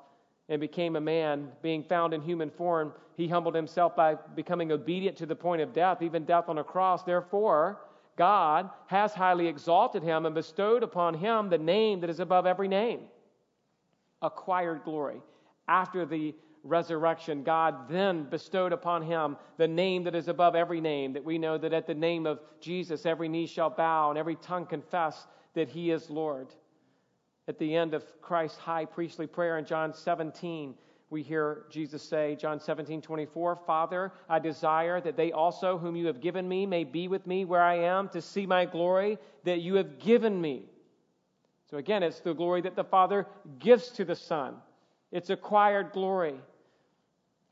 and 0.49 0.61
became 0.61 0.97
a 0.97 1.01
man, 1.01 1.49
being 1.63 1.83
found 1.83 2.13
in 2.13 2.21
human 2.21 2.51
form, 2.51 2.93
he 3.17 3.29
humbled 3.29 3.55
himself 3.55 3.95
by 3.95 4.17
becoming 4.35 4.73
obedient 4.73 5.17
to 5.19 5.27
the 5.27 5.37
point 5.37 5.63
of 5.63 5.73
death, 5.73 6.03
even 6.03 6.25
death 6.25 6.49
on 6.49 6.59
a 6.59 6.65
cross. 6.65 7.03
Therefore, 7.03 7.81
God 8.17 8.71
has 8.87 9.15
highly 9.15 9.47
exalted 9.47 10.03
him 10.03 10.27
and 10.27 10.35
bestowed 10.35 10.83
upon 10.83 11.15
him 11.15 11.49
the 11.49 11.59
name 11.59 12.01
that 12.01 12.11
is 12.11 12.21
above 12.21 12.47
every 12.47 12.69
name. 12.69 13.01
Acquired 14.23 14.85
glory. 14.85 15.21
After 15.67 16.05
the 16.05 16.35
resurrection, 16.65 17.43
God 17.43 17.89
then 17.89 18.25
bestowed 18.25 18.73
upon 18.73 19.03
him 19.03 19.37
the 19.59 19.69
name 19.69 20.03
that 20.05 20.15
is 20.15 20.29
above 20.29 20.57
every 20.57 20.81
name, 20.81 21.13
that 21.13 21.25
we 21.25 21.39
know 21.39 21.59
that 21.59 21.73
at 21.73 21.87
the 21.87 21.95
name 21.95 22.27
of 22.27 22.41
Jesus, 22.61 23.07
every 23.07 23.29
knee 23.29 23.47
shall 23.47 23.71
bow 23.71 24.11
and 24.11 24.19
every 24.19 24.37
tongue 24.37 24.67
confess 24.67 25.27
that 25.55 25.69
he 25.69 25.91
is 25.91 26.11
Lord. 26.11 26.49
At 27.47 27.59
the 27.59 27.77
end 27.77 27.93
of 27.93 28.03
Christ's 28.23 28.59
high 28.59 28.87
priestly 28.87 29.27
prayer 29.27 29.59
in 29.59 29.67
John 29.67 29.93
17, 29.93 30.75
we 31.11 31.23
hear 31.23 31.67
Jesus 31.71 32.03
say, 32.03 32.35
John 32.35 32.59
17, 32.59 33.03
24, 33.03 33.57
Father, 33.67 34.13
I 34.29 34.39
desire 34.39 35.01
that 35.03 35.17
they 35.17 35.33
also, 35.33 35.77
whom 35.77 35.95
you 35.95 36.07
have 36.07 36.21
given 36.21 36.49
me, 36.49 36.65
may 36.65 36.83
be 36.83 37.09
with 37.09 37.27
me 37.27 37.45
where 37.45 37.63
I 37.63 37.79
am 37.79 38.09
to 38.09 38.23
see 38.23 38.47
my 38.47 38.65
glory 38.65 39.19
that 39.45 39.61
you 39.61 39.75
have 39.75 39.99
given 39.99 40.41
me. 40.41 40.65
So 41.71 41.77
again, 41.77 42.03
it's 42.03 42.21
the 42.21 42.33
glory 42.33 42.63
that 42.63 42.75
the 42.75 42.85
Father 42.85 43.27
gives 43.59 43.91
to 43.91 44.05
the 44.05 44.17
Son. 44.17 44.57
It's 45.13 45.31
acquired 45.31 45.93
glory. 45.93 46.35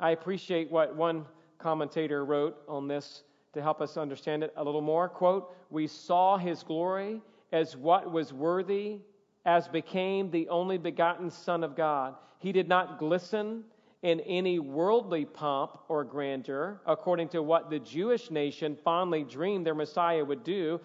I 0.02 0.10
appreciate 0.10 0.68
what 0.68 0.96
one 0.96 1.24
commentator 1.60 2.24
wrote 2.24 2.56
on 2.66 2.88
this 2.88 3.22
to 3.52 3.62
help 3.62 3.80
us 3.80 3.96
understand 3.96 4.42
it 4.42 4.52
a 4.56 4.64
little 4.64 4.80
more. 4.80 5.08
Quote, 5.08 5.54
We 5.70 5.86
saw 5.86 6.36
his 6.36 6.64
glory 6.64 7.22
as 7.52 7.76
what 7.76 8.10
was 8.10 8.32
worthy, 8.32 8.98
as 9.46 9.68
became 9.68 10.28
the 10.28 10.48
only 10.48 10.76
begotten 10.76 11.30
Son 11.30 11.62
of 11.62 11.76
God. 11.76 12.16
He 12.40 12.50
did 12.50 12.68
not 12.68 12.98
glisten 12.98 13.62
in 14.02 14.18
any 14.20 14.58
worldly 14.58 15.24
pomp 15.24 15.78
or 15.88 16.02
grandeur, 16.02 16.80
according 16.84 17.28
to 17.28 17.42
what 17.42 17.70
the 17.70 17.78
Jewish 17.78 18.28
nation 18.28 18.76
fondly 18.82 19.22
dreamed 19.22 19.64
their 19.64 19.74
Messiah 19.76 20.24
would 20.24 20.42
do, 20.42 20.80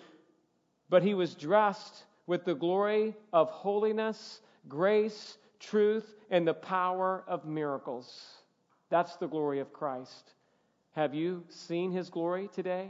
but 0.89 1.01
he 1.01 1.15
was 1.15 1.33
dressed 1.33 2.03
with 2.27 2.45
the 2.45 2.53
glory 2.53 3.15
of 3.33 3.49
holiness, 3.49 4.41
grace, 4.69 5.39
truth, 5.59 6.13
and 6.29 6.47
the 6.47 6.53
power 6.53 7.23
of 7.27 7.45
miracles. 7.45 8.43
That's 8.89 9.15
the 9.17 9.27
glory 9.27 9.59
of 9.59 9.73
Christ. 9.73 10.33
Have 10.91 11.13
you 11.13 11.43
seen 11.49 11.91
his 11.91 12.09
glory 12.09 12.49
today? 12.53 12.89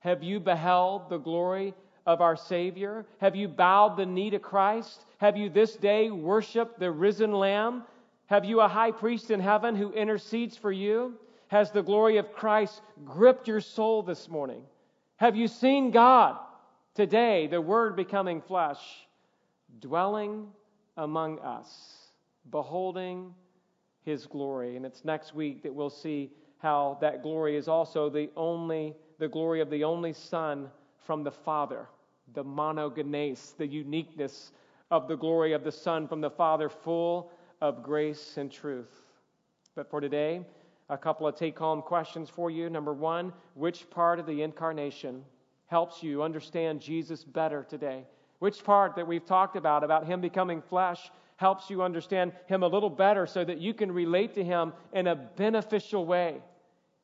Have 0.00 0.22
you 0.22 0.40
beheld 0.40 1.08
the 1.08 1.18
glory 1.18 1.74
of 2.06 2.20
our 2.20 2.36
Savior? 2.36 3.06
Have 3.18 3.36
you 3.36 3.48
bowed 3.48 3.96
the 3.96 4.06
knee 4.06 4.30
to 4.30 4.38
Christ? 4.38 5.04
Have 5.18 5.36
you 5.36 5.48
this 5.48 5.76
day 5.76 6.10
worshiped 6.10 6.78
the 6.78 6.90
risen 6.90 7.32
Lamb? 7.32 7.84
Have 8.26 8.44
you 8.44 8.60
a 8.60 8.68
high 8.68 8.90
priest 8.90 9.30
in 9.30 9.40
heaven 9.40 9.76
who 9.76 9.92
intercedes 9.92 10.56
for 10.56 10.72
you? 10.72 11.14
Has 11.48 11.70
the 11.70 11.82
glory 11.82 12.16
of 12.16 12.32
Christ 12.32 12.80
gripped 13.04 13.46
your 13.46 13.60
soul 13.60 14.02
this 14.02 14.28
morning? 14.28 14.62
Have 15.16 15.36
you 15.36 15.46
seen 15.46 15.90
God 15.90 16.38
today, 16.94 17.46
the 17.46 17.60
Word 17.60 17.94
becoming 17.94 18.40
flesh, 18.40 18.80
dwelling 19.80 20.48
among 20.96 21.38
us, 21.40 21.70
beholding 22.50 23.34
His 24.04 24.26
glory? 24.26 24.76
And 24.76 24.84
it's 24.84 25.04
next 25.04 25.34
week 25.34 25.62
that 25.62 25.74
we'll 25.74 25.90
see 25.90 26.30
how 26.58 26.98
that 27.00 27.22
glory 27.22 27.56
is 27.56 27.68
also 27.68 28.08
the 28.08 28.30
only, 28.36 28.94
the 29.18 29.28
glory 29.28 29.60
of 29.60 29.70
the 29.70 29.84
only 29.84 30.12
Son 30.12 30.68
from 31.04 31.24
the 31.24 31.30
Father, 31.30 31.88
the 32.34 32.44
monogenes, 32.44 33.56
the 33.56 33.66
uniqueness 33.66 34.52
of 34.90 35.08
the 35.08 35.16
glory 35.16 35.52
of 35.52 35.64
the 35.64 35.72
Son 35.72 36.06
from 36.06 36.20
the 36.20 36.30
Father, 36.30 36.68
full 36.68 37.32
of 37.60 37.82
grace 37.82 38.36
and 38.36 38.50
truth. 38.50 39.00
But 39.74 39.90
for 39.90 40.00
today, 40.00 40.44
a 40.88 40.98
couple 40.98 41.26
of 41.26 41.36
take 41.36 41.58
home 41.58 41.80
questions 41.80 42.28
for 42.28 42.50
you. 42.50 42.68
Number 42.68 42.92
one, 42.92 43.32
which 43.54 43.88
part 43.90 44.18
of 44.18 44.26
the 44.26 44.42
incarnation 44.42 45.24
helps 45.66 46.02
you 46.02 46.22
understand 46.22 46.80
Jesus 46.80 47.24
better 47.24 47.64
today? 47.68 48.04
Which 48.40 48.62
part 48.62 48.96
that 48.96 49.06
we've 49.06 49.24
talked 49.24 49.56
about, 49.56 49.84
about 49.84 50.06
Him 50.06 50.20
becoming 50.20 50.60
flesh, 50.60 51.10
helps 51.36 51.70
you 51.70 51.82
understand 51.82 52.32
Him 52.46 52.62
a 52.62 52.66
little 52.66 52.90
better 52.90 53.26
so 53.26 53.44
that 53.44 53.58
you 53.58 53.74
can 53.74 53.90
relate 53.90 54.34
to 54.34 54.44
Him 54.44 54.72
in 54.92 55.06
a 55.06 55.14
beneficial 55.14 56.06
way? 56.06 56.40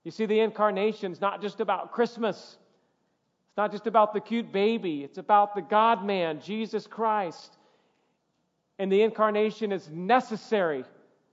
You 0.04 0.10
see, 0.10 0.26
the 0.26 0.40
incarnation 0.40 1.12
is 1.12 1.20
not 1.20 1.42
just 1.42 1.60
about 1.60 1.92
Christmas, 1.92 2.56
it's 3.48 3.56
not 3.56 3.72
just 3.72 3.86
about 3.86 4.14
the 4.14 4.20
cute 4.20 4.52
baby, 4.52 5.04
it's 5.04 5.18
about 5.18 5.54
the 5.54 5.62
God 5.62 6.04
man, 6.04 6.40
Jesus 6.40 6.86
Christ. 6.86 7.56
And 8.78 8.92
the 8.92 9.02
incarnation 9.02 9.72
is 9.72 9.88
necessary 9.90 10.84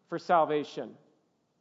for 0.09 0.17
salvation. 0.17 0.91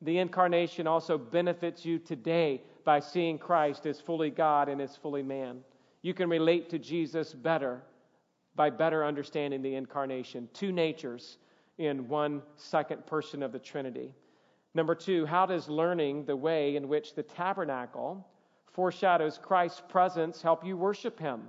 The 0.00 0.18
incarnation 0.18 0.86
also 0.86 1.18
benefits 1.18 1.84
you 1.84 1.98
today 1.98 2.62
by 2.84 3.00
seeing 3.00 3.38
Christ 3.38 3.86
as 3.86 4.00
fully 4.00 4.30
God 4.30 4.68
and 4.68 4.80
as 4.80 4.96
fully 4.96 5.22
man. 5.22 5.60
You 6.02 6.14
can 6.14 6.28
relate 6.28 6.70
to 6.70 6.78
Jesus 6.78 7.32
better 7.32 7.82
by 8.56 8.70
better 8.70 9.04
understanding 9.04 9.62
the 9.62 9.74
incarnation. 9.74 10.48
Two 10.52 10.72
natures 10.72 11.38
in 11.78 12.08
one 12.08 12.42
second 12.56 13.06
person 13.06 13.42
of 13.42 13.52
the 13.52 13.58
Trinity. 13.58 14.14
Number 14.74 14.94
two, 14.94 15.26
how 15.26 15.46
does 15.46 15.68
learning 15.68 16.24
the 16.24 16.36
way 16.36 16.76
in 16.76 16.88
which 16.88 17.14
the 17.14 17.22
tabernacle 17.22 18.26
foreshadows 18.72 19.38
Christ's 19.40 19.82
presence 19.88 20.42
help 20.42 20.64
you 20.64 20.76
worship 20.76 21.18
Him? 21.18 21.42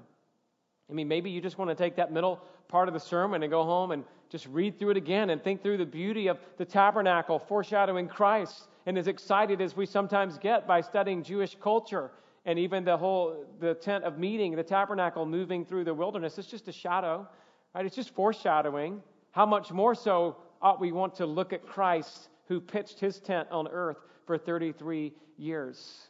I 0.89 0.93
mean, 0.93 1.07
maybe 1.07 1.31
you 1.31 1.41
just 1.41 1.57
want 1.57 1.69
to 1.69 1.75
take 1.75 1.95
that 1.95 2.11
middle 2.11 2.39
part 2.67 2.87
of 2.87 2.93
the 2.93 2.99
sermon 2.99 3.43
and 3.43 3.51
go 3.51 3.63
home 3.63 3.91
and 3.91 4.03
just 4.29 4.47
read 4.47 4.77
through 4.77 4.91
it 4.91 4.97
again 4.97 5.31
and 5.31 5.43
think 5.43 5.63
through 5.63 5.77
the 5.77 5.85
beauty 5.85 6.27
of 6.27 6.37
the 6.57 6.65
tabernacle 6.65 7.39
foreshadowing 7.39 8.07
Christ 8.07 8.67
and 8.85 8.97
as 8.97 9.07
excited 9.07 9.61
as 9.61 9.75
we 9.75 9.85
sometimes 9.85 10.37
get 10.37 10.67
by 10.67 10.81
studying 10.81 11.23
Jewish 11.23 11.55
culture 11.59 12.11
and 12.45 12.59
even 12.59 12.83
the 12.83 12.95
whole 12.95 13.45
the 13.59 13.73
tent 13.73 14.03
of 14.03 14.17
meeting, 14.17 14.55
the 14.55 14.63
tabernacle 14.63 15.25
moving 15.25 15.65
through 15.65 15.83
the 15.83 15.93
wilderness. 15.93 16.37
It's 16.37 16.47
just 16.47 16.67
a 16.67 16.71
shadow, 16.71 17.27
right? 17.73 17.85
It's 17.85 17.95
just 17.95 18.13
foreshadowing. 18.13 19.01
How 19.31 19.45
much 19.45 19.71
more 19.71 19.95
so 19.95 20.37
ought 20.61 20.79
we 20.79 20.91
want 20.91 21.15
to 21.15 21.25
look 21.25 21.53
at 21.53 21.65
Christ 21.65 22.29
who 22.47 22.61
pitched 22.61 22.99
his 22.99 23.19
tent 23.19 23.47
on 23.51 23.67
earth 23.67 23.97
for 24.25 24.37
33 24.37 25.13
years? 25.37 26.07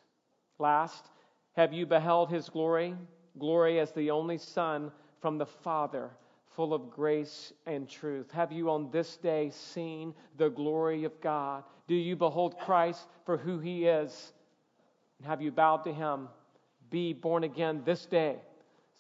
Last, 0.59 1.05
have 1.53 1.73
you 1.73 1.86
beheld 1.86 2.29
his 2.29 2.49
glory? 2.49 2.95
Glory 3.39 3.79
as 3.79 3.91
the 3.91 4.11
only 4.11 4.38
Son 4.38 4.91
from 5.21 5.38
the 5.38 5.45
Father, 5.45 6.11
full 6.55 6.73
of 6.73 6.89
grace 6.89 7.51
and 7.65 7.89
truth. 7.89 8.29
Have 8.31 8.51
you 8.51 8.69
on 8.69 8.91
this 8.91 9.17
day 9.17 9.49
seen 9.49 10.13
the 10.38 10.49
glory 10.49 11.03
of 11.03 11.19
God? 11.21 11.63
Do 11.88 11.95
you 11.95 12.15
behold 12.15 12.57
Christ 12.59 13.07
for 13.25 13.38
who 13.38 13.59
he 13.59 13.86
is? 13.86 14.33
And 15.20 15.28
have 15.28 15.41
you 15.41 15.51
bowed 15.51 15.84
to 15.86 15.93
him? 15.93 16.30
Be 16.89 17.13
born 17.13 17.43
again 17.43 17.82
this 17.86 18.05
day 18.05 18.38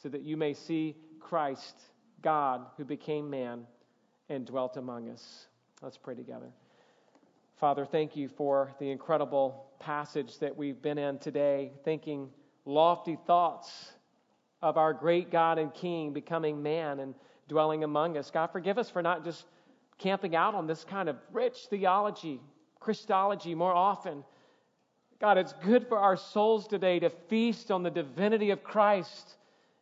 so 0.01 0.09
that 0.09 0.21
you 0.21 0.37
may 0.37 0.53
see 0.53 0.95
Christ, 1.19 1.75
God, 2.21 2.65
who 2.77 2.85
became 2.85 3.29
man 3.29 3.65
and 4.29 4.45
dwelt 4.45 4.77
among 4.77 5.09
us. 5.09 5.47
Let's 5.81 5.97
pray 5.97 6.15
together. 6.15 6.51
Father, 7.57 7.85
thank 7.85 8.15
you 8.15 8.27
for 8.27 8.73
the 8.79 8.91
incredible 8.91 9.67
passage 9.79 10.39
that 10.39 10.55
we've 10.55 10.81
been 10.81 10.97
in 10.97 11.19
today, 11.19 11.71
thinking 11.83 12.29
lofty 12.65 13.17
thoughts 13.27 13.93
of 14.61 14.77
our 14.77 14.93
great 14.93 15.31
God 15.31 15.57
and 15.57 15.73
King 15.73 16.11
becoming 16.11 16.61
man 16.61 16.99
and 16.99 17.13
dwelling 17.47 17.83
among 17.83 18.17
us. 18.17 18.31
God, 18.31 18.47
forgive 18.47 18.77
us 18.77 18.89
for 18.89 19.01
not 19.01 19.23
just 19.23 19.45
camping 19.97 20.35
out 20.35 20.55
on 20.55 20.67
this 20.67 20.83
kind 20.83 21.07
of 21.07 21.17
rich 21.31 21.67
theology, 21.69 22.41
Christology 22.79 23.55
more 23.55 23.73
often. 23.73 24.23
God, 25.21 25.37
it's 25.37 25.53
good 25.63 25.87
for 25.87 25.97
our 25.97 26.17
souls 26.17 26.67
today 26.67 26.99
to 26.99 27.09
feast 27.09 27.71
on 27.71 27.83
the 27.83 27.89
divinity 27.89 28.51
of 28.51 28.63
Christ 28.63 29.37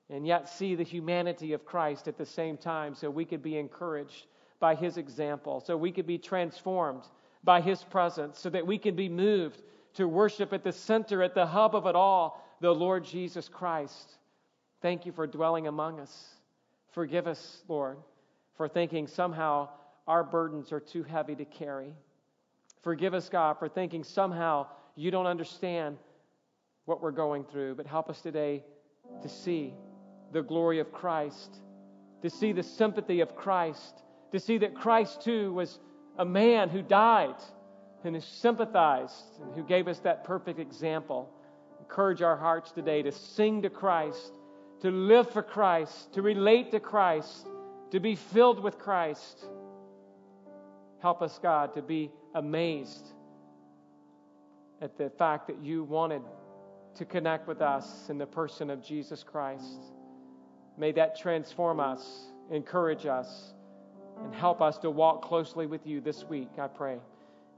and 0.09 0.27
yet 0.27 0.47
see 0.47 0.75
the 0.75 0.83
humanity 0.83 1.53
of 1.53 1.65
Christ 1.65 2.07
at 2.07 2.17
the 2.17 2.25
same 2.25 2.55
time 2.55 2.93
so 2.93 3.09
we 3.09 3.25
could 3.25 3.41
be 3.41 3.57
encouraged 3.57 4.27
by 4.59 4.75
his 4.75 4.97
example, 4.97 5.59
so 5.59 5.75
we 5.75 5.91
could 5.91 6.05
be 6.05 6.17
transformed 6.17 7.03
by 7.43 7.59
his 7.59 7.83
presence, 7.83 8.39
so 8.39 8.49
that 8.49 8.65
we 8.65 8.77
could 8.77 8.95
be 8.95 9.09
moved 9.09 9.61
to 9.95 10.07
worship 10.07 10.53
at 10.53 10.63
the 10.63 10.71
center, 10.71 11.23
at 11.23 11.33
the 11.33 11.45
hub 11.45 11.75
of 11.75 11.85
it 11.87 11.95
all, 11.95 12.41
the 12.61 12.71
Lord 12.71 13.03
Jesus 13.03 13.49
Christ. 13.49 14.17
Thank 14.81 15.05
you 15.05 15.11
for 15.11 15.27
dwelling 15.27 15.67
among 15.67 15.99
us. 15.99 16.35
Forgive 16.91 17.27
us, 17.27 17.63
Lord, 17.67 17.97
for 18.55 18.67
thinking 18.69 19.07
somehow 19.07 19.69
our 20.07 20.23
burdens 20.23 20.71
are 20.71 20.79
too 20.79 21.03
heavy 21.03 21.35
to 21.35 21.45
carry. 21.45 21.93
Forgive 22.83 23.13
us, 23.13 23.29
God, 23.29 23.57
for 23.57 23.67
thinking 23.67 24.03
somehow 24.03 24.67
you 24.95 25.11
don't 25.11 25.27
understand 25.27 25.97
what 26.85 27.01
we're 27.01 27.11
going 27.11 27.43
through, 27.45 27.75
but 27.75 27.87
help 27.87 28.09
us 28.09 28.21
today 28.21 28.63
to 29.21 29.29
see 29.29 29.73
the 30.31 30.41
glory 30.41 30.79
of 30.79 30.91
Christ, 30.91 31.57
to 32.21 32.29
see 32.29 32.51
the 32.51 32.63
sympathy 32.63 33.21
of 33.21 33.35
Christ, 33.35 34.03
to 34.31 34.39
see 34.39 34.57
that 34.59 34.75
Christ 34.75 35.21
too 35.21 35.53
was 35.53 35.79
a 36.17 36.25
man 36.25 36.69
who 36.69 36.81
died 36.81 37.35
and 38.03 38.15
who 38.15 38.21
sympathized 38.21 39.39
and 39.41 39.53
who 39.55 39.63
gave 39.63 39.87
us 39.87 39.99
that 39.99 40.23
perfect 40.23 40.59
example. 40.59 41.29
Encourage 41.79 42.21
our 42.21 42.35
hearts 42.35 42.71
today 42.71 43.01
to 43.01 43.11
sing 43.11 43.61
to 43.61 43.69
Christ 43.69 44.33
to 44.83 44.91
live 44.91 45.29
for 45.31 45.41
Christ, 45.41 46.11
to 46.13 46.21
relate 46.21 46.71
to 46.71 46.79
Christ, 46.81 47.47
to 47.91 48.01
be 48.01 48.15
filled 48.17 48.61
with 48.61 48.77
Christ. 48.77 49.45
Help 51.01 51.21
us, 51.21 51.39
God, 51.41 51.73
to 51.75 51.81
be 51.81 52.11
amazed 52.35 53.13
at 54.83 54.97
the 54.97 55.09
fact 55.17 55.47
that 55.47 55.63
you 55.63 55.85
wanted 55.85 56.21
to 56.95 57.05
connect 57.05 57.47
with 57.47 57.61
us 57.61 58.09
in 58.09 58.17
the 58.17 58.25
person 58.25 58.69
of 58.69 58.83
Jesus 58.83 59.23
Christ. 59.23 59.93
May 60.77 60.91
that 60.91 61.17
transform 61.17 61.79
us, 61.79 62.25
encourage 62.51 63.05
us, 63.05 63.53
and 64.23 64.35
help 64.35 64.61
us 64.61 64.77
to 64.79 64.91
walk 64.91 65.23
closely 65.23 65.65
with 65.65 65.87
you 65.87 66.01
this 66.01 66.25
week, 66.25 66.49
I 66.59 66.67
pray. 66.67 66.97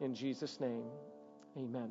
In 0.02 0.14
Jesus' 0.14 0.60
name, 0.60 0.84
amen. 1.58 1.90